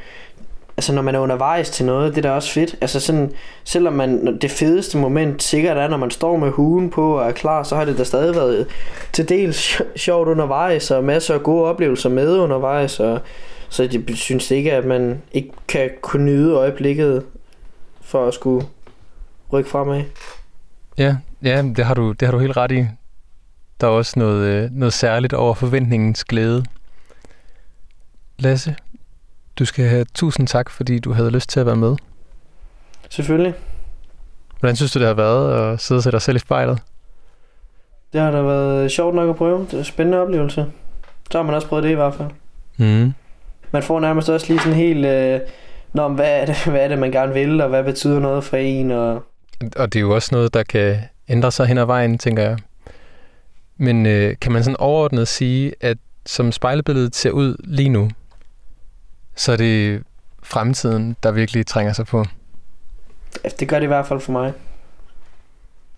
altså 0.77 0.93
når 0.93 1.01
man 1.01 1.15
er 1.15 1.19
undervejs 1.19 1.69
til 1.69 1.85
noget, 1.85 2.15
det 2.15 2.25
er 2.25 2.29
da 2.29 2.35
også 2.35 2.53
fedt. 2.53 2.75
Altså 2.81 2.99
sådan, 2.99 3.31
selvom 3.63 3.93
man, 3.93 4.37
det 4.41 4.51
fedeste 4.51 4.97
moment 4.97 5.43
sikkert 5.43 5.77
er, 5.77 5.87
når 5.87 5.97
man 5.97 6.11
står 6.11 6.37
med 6.37 6.49
huen 6.49 6.89
på 6.89 7.17
og 7.17 7.27
er 7.27 7.31
klar, 7.31 7.63
så 7.63 7.75
har 7.75 7.85
det 7.85 7.97
da 7.97 8.03
stadig 8.03 8.35
været 8.35 8.67
til 9.13 9.29
dels 9.29 9.81
sjovt 9.95 10.27
undervejs, 10.27 10.91
og 10.91 11.03
masser 11.03 11.33
af 11.33 11.43
gode 11.43 11.65
oplevelser 11.65 12.09
med 12.09 12.37
undervejs, 12.37 12.99
og 12.99 13.19
så 13.69 13.83
jeg 13.83 14.15
synes 14.15 14.51
ikke, 14.51 14.71
at 14.71 14.85
man 14.85 15.21
ikke 15.31 15.51
kan 15.67 15.89
kunne 16.01 16.25
nyde 16.25 16.53
øjeblikket 16.53 17.23
for 18.01 18.27
at 18.27 18.33
skulle 18.33 18.65
rykke 19.53 19.69
fremad. 19.69 20.03
Ja, 20.97 21.15
ja 21.43 21.61
det, 21.61 21.85
har 21.85 21.93
du, 21.93 22.11
det 22.11 22.27
har 22.27 22.31
du 22.31 22.39
helt 22.39 22.57
ret 22.57 22.71
i. 22.71 22.85
Der 23.83 23.89
er 23.89 23.93
også 23.93 24.19
noget, 24.19 24.45
øh, 24.45 24.69
noget 24.71 24.93
særligt 24.93 25.33
over 25.33 25.53
forventningens 25.53 26.23
glæde. 26.23 26.63
Lasse, 28.39 28.75
du 29.59 29.65
skal 29.65 29.85
have 29.85 30.05
tusind 30.13 30.47
tak, 30.47 30.69
fordi 30.69 30.99
du 30.99 31.13
havde 31.13 31.31
lyst 31.31 31.49
til 31.49 31.59
at 31.59 31.65
være 31.65 31.75
med. 31.75 31.95
Selvfølgelig. 33.09 33.53
Hvordan 34.59 34.75
synes 34.75 34.91
du, 34.91 34.99
det 34.99 35.07
har 35.07 35.13
været 35.13 35.73
at 35.73 35.81
sidde 35.81 35.99
og 35.99 36.03
sætte 36.03 36.15
dig 36.15 36.21
selv 36.21 36.35
i 36.35 36.39
spejlet? 36.39 36.79
Det 38.13 38.21
har 38.21 38.31
da 38.31 38.41
været 38.41 38.91
sjovt 38.91 39.15
nok 39.15 39.29
at 39.29 39.35
prøve. 39.35 39.59
Det 39.59 39.73
er 39.73 39.77
en 39.77 39.83
spændende 39.83 40.21
oplevelse. 40.21 40.65
Så 41.31 41.37
har 41.37 41.43
man 41.43 41.55
også 41.55 41.67
prøvet 41.67 41.83
det 41.83 41.91
i 41.91 41.95
hvert 41.95 42.13
fald. 42.13 42.29
Mm. 42.77 43.13
Man 43.71 43.83
får 43.83 43.99
nærmest 43.99 44.29
også 44.29 44.47
lige 44.47 44.59
sådan 44.59 44.77
helt... 44.77 45.05
Øh, 45.05 45.39
Nå, 45.93 46.07
hvad 46.07 46.41
er, 46.41 46.45
det, 46.45 46.65
hvad 46.71 46.81
er 46.81 46.87
det, 46.87 46.99
man 46.99 47.11
gerne 47.11 47.33
vil, 47.33 47.61
og 47.61 47.69
hvad 47.69 47.83
betyder 47.83 48.19
noget 48.19 48.43
for 48.43 48.57
en? 48.57 48.91
Og... 48.91 49.23
Og 49.75 49.93
det 49.93 49.95
er 49.95 50.01
jo 50.01 50.15
også 50.15 50.29
noget, 50.31 50.53
der 50.53 50.63
kan 50.63 50.97
ændre 51.29 51.51
sig 51.51 51.65
hen 51.65 51.77
ad 51.77 51.85
vejen, 51.85 52.17
tænker 52.17 52.43
jeg. 52.43 52.57
Men 53.77 54.05
øh, 54.05 54.35
kan 54.41 54.51
man 54.51 54.63
sådan 54.63 54.77
overordnet 54.77 55.27
sige, 55.27 55.73
at 55.81 55.97
som 56.25 56.51
spejlebilledet 56.51 57.15
ser 57.15 57.31
ud 57.31 57.55
lige 57.63 57.89
nu, 57.89 58.09
så 59.35 59.51
er 59.51 59.55
det 59.55 60.03
fremtiden, 60.43 61.15
der 61.23 61.31
virkelig 61.31 61.67
trænger 61.67 61.93
sig 61.93 62.05
på. 62.05 62.25
Det 63.59 63.67
gør 63.67 63.79
det 63.79 63.83
i 63.83 63.87
hvert 63.87 64.07
fald 64.07 64.19
for 64.19 64.31
mig. 64.31 64.53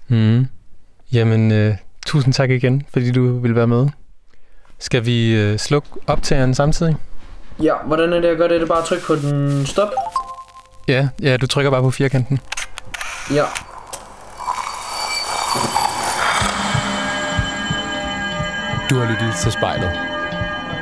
Mm. 0.07 0.47
Jamen, 1.13 1.51
øh, 1.51 1.76
tusind 2.05 2.34
tak 2.34 2.49
igen, 2.49 2.86
fordi 2.93 3.11
du 3.11 3.39
vil 3.39 3.55
være 3.55 3.67
med. 3.67 3.88
Skal 4.80 5.05
vi 5.05 5.36
øh, 5.36 5.57
slukke 5.57 5.89
optageren 6.07 6.53
samtidig? 6.53 6.95
Ja, 7.63 7.73
hvordan 7.86 8.13
er 8.13 8.19
det, 8.19 8.28
jeg 8.28 8.38
gør 8.38 8.47
det? 8.47 8.55
Er 8.55 8.59
det 8.59 8.67
bare 8.67 8.80
at 8.80 8.86
trykke 8.86 9.05
på 9.05 9.15
den 9.15 9.65
stop? 9.65 9.89
Ja, 10.88 11.07
ja, 11.21 11.38
du 11.38 11.47
trykker 11.47 11.71
bare 11.71 11.82
på 11.82 11.91
firkanten. 11.91 12.39
Ja. 13.34 13.43
Du 18.89 18.95
har 18.95 19.11
lyttet 19.11 19.36
til 19.41 19.51
spejlet. 19.51 19.91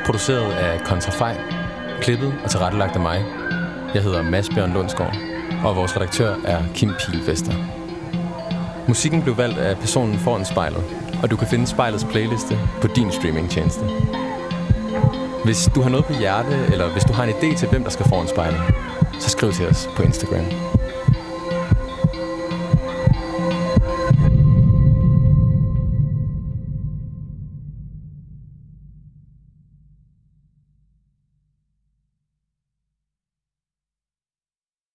Produceret 0.06 0.52
af 0.52 0.80
Kontrafej. 0.80 1.36
Klippet 2.00 2.34
og 2.44 2.50
tilrettelagt 2.50 2.94
af 2.94 3.00
mig. 3.00 3.24
Jeg 3.94 4.02
hedder 4.02 4.22
Mads 4.22 4.48
Bjørn 4.48 4.72
Lundsgaard, 4.72 5.16
og 5.64 5.76
vores 5.76 5.96
redaktør 5.96 6.36
er 6.44 6.62
Kim 6.74 6.92
Pilvester. 6.98 7.52
Musikken 8.88 9.22
blev 9.22 9.36
valgt 9.36 9.58
af 9.58 9.78
personen 9.78 10.18
foran 10.18 10.44
spejlet, 10.44 10.84
og 11.22 11.30
du 11.30 11.36
kan 11.36 11.46
finde 11.46 11.66
spejlets 11.66 12.04
playliste 12.04 12.58
på 12.80 12.86
din 12.86 13.12
streamingtjeneste. 13.12 13.84
Hvis 15.44 15.70
du 15.74 15.82
har 15.82 15.90
noget 15.90 16.06
på 16.06 16.12
hjerte, 16.12 16.56
eller 16.72 16.88
hvis 16.88 17.04
du 17.04 17.12
har 17.12 17.24
en 17.24 17.30
idé 17.30 17.56
til, 17.56 17.68
hvem 17.68 17.82
der 17.82 17.90
skal 17.90 18.08
foran 18.08 18.28
spejlet, 18.28 18.60
så 19.20 19.30
skriv 19.30 19.52
til 19.52 19.66
os 19.66 19.88
på 19.96 20.02
Instagram. 20.02 20.44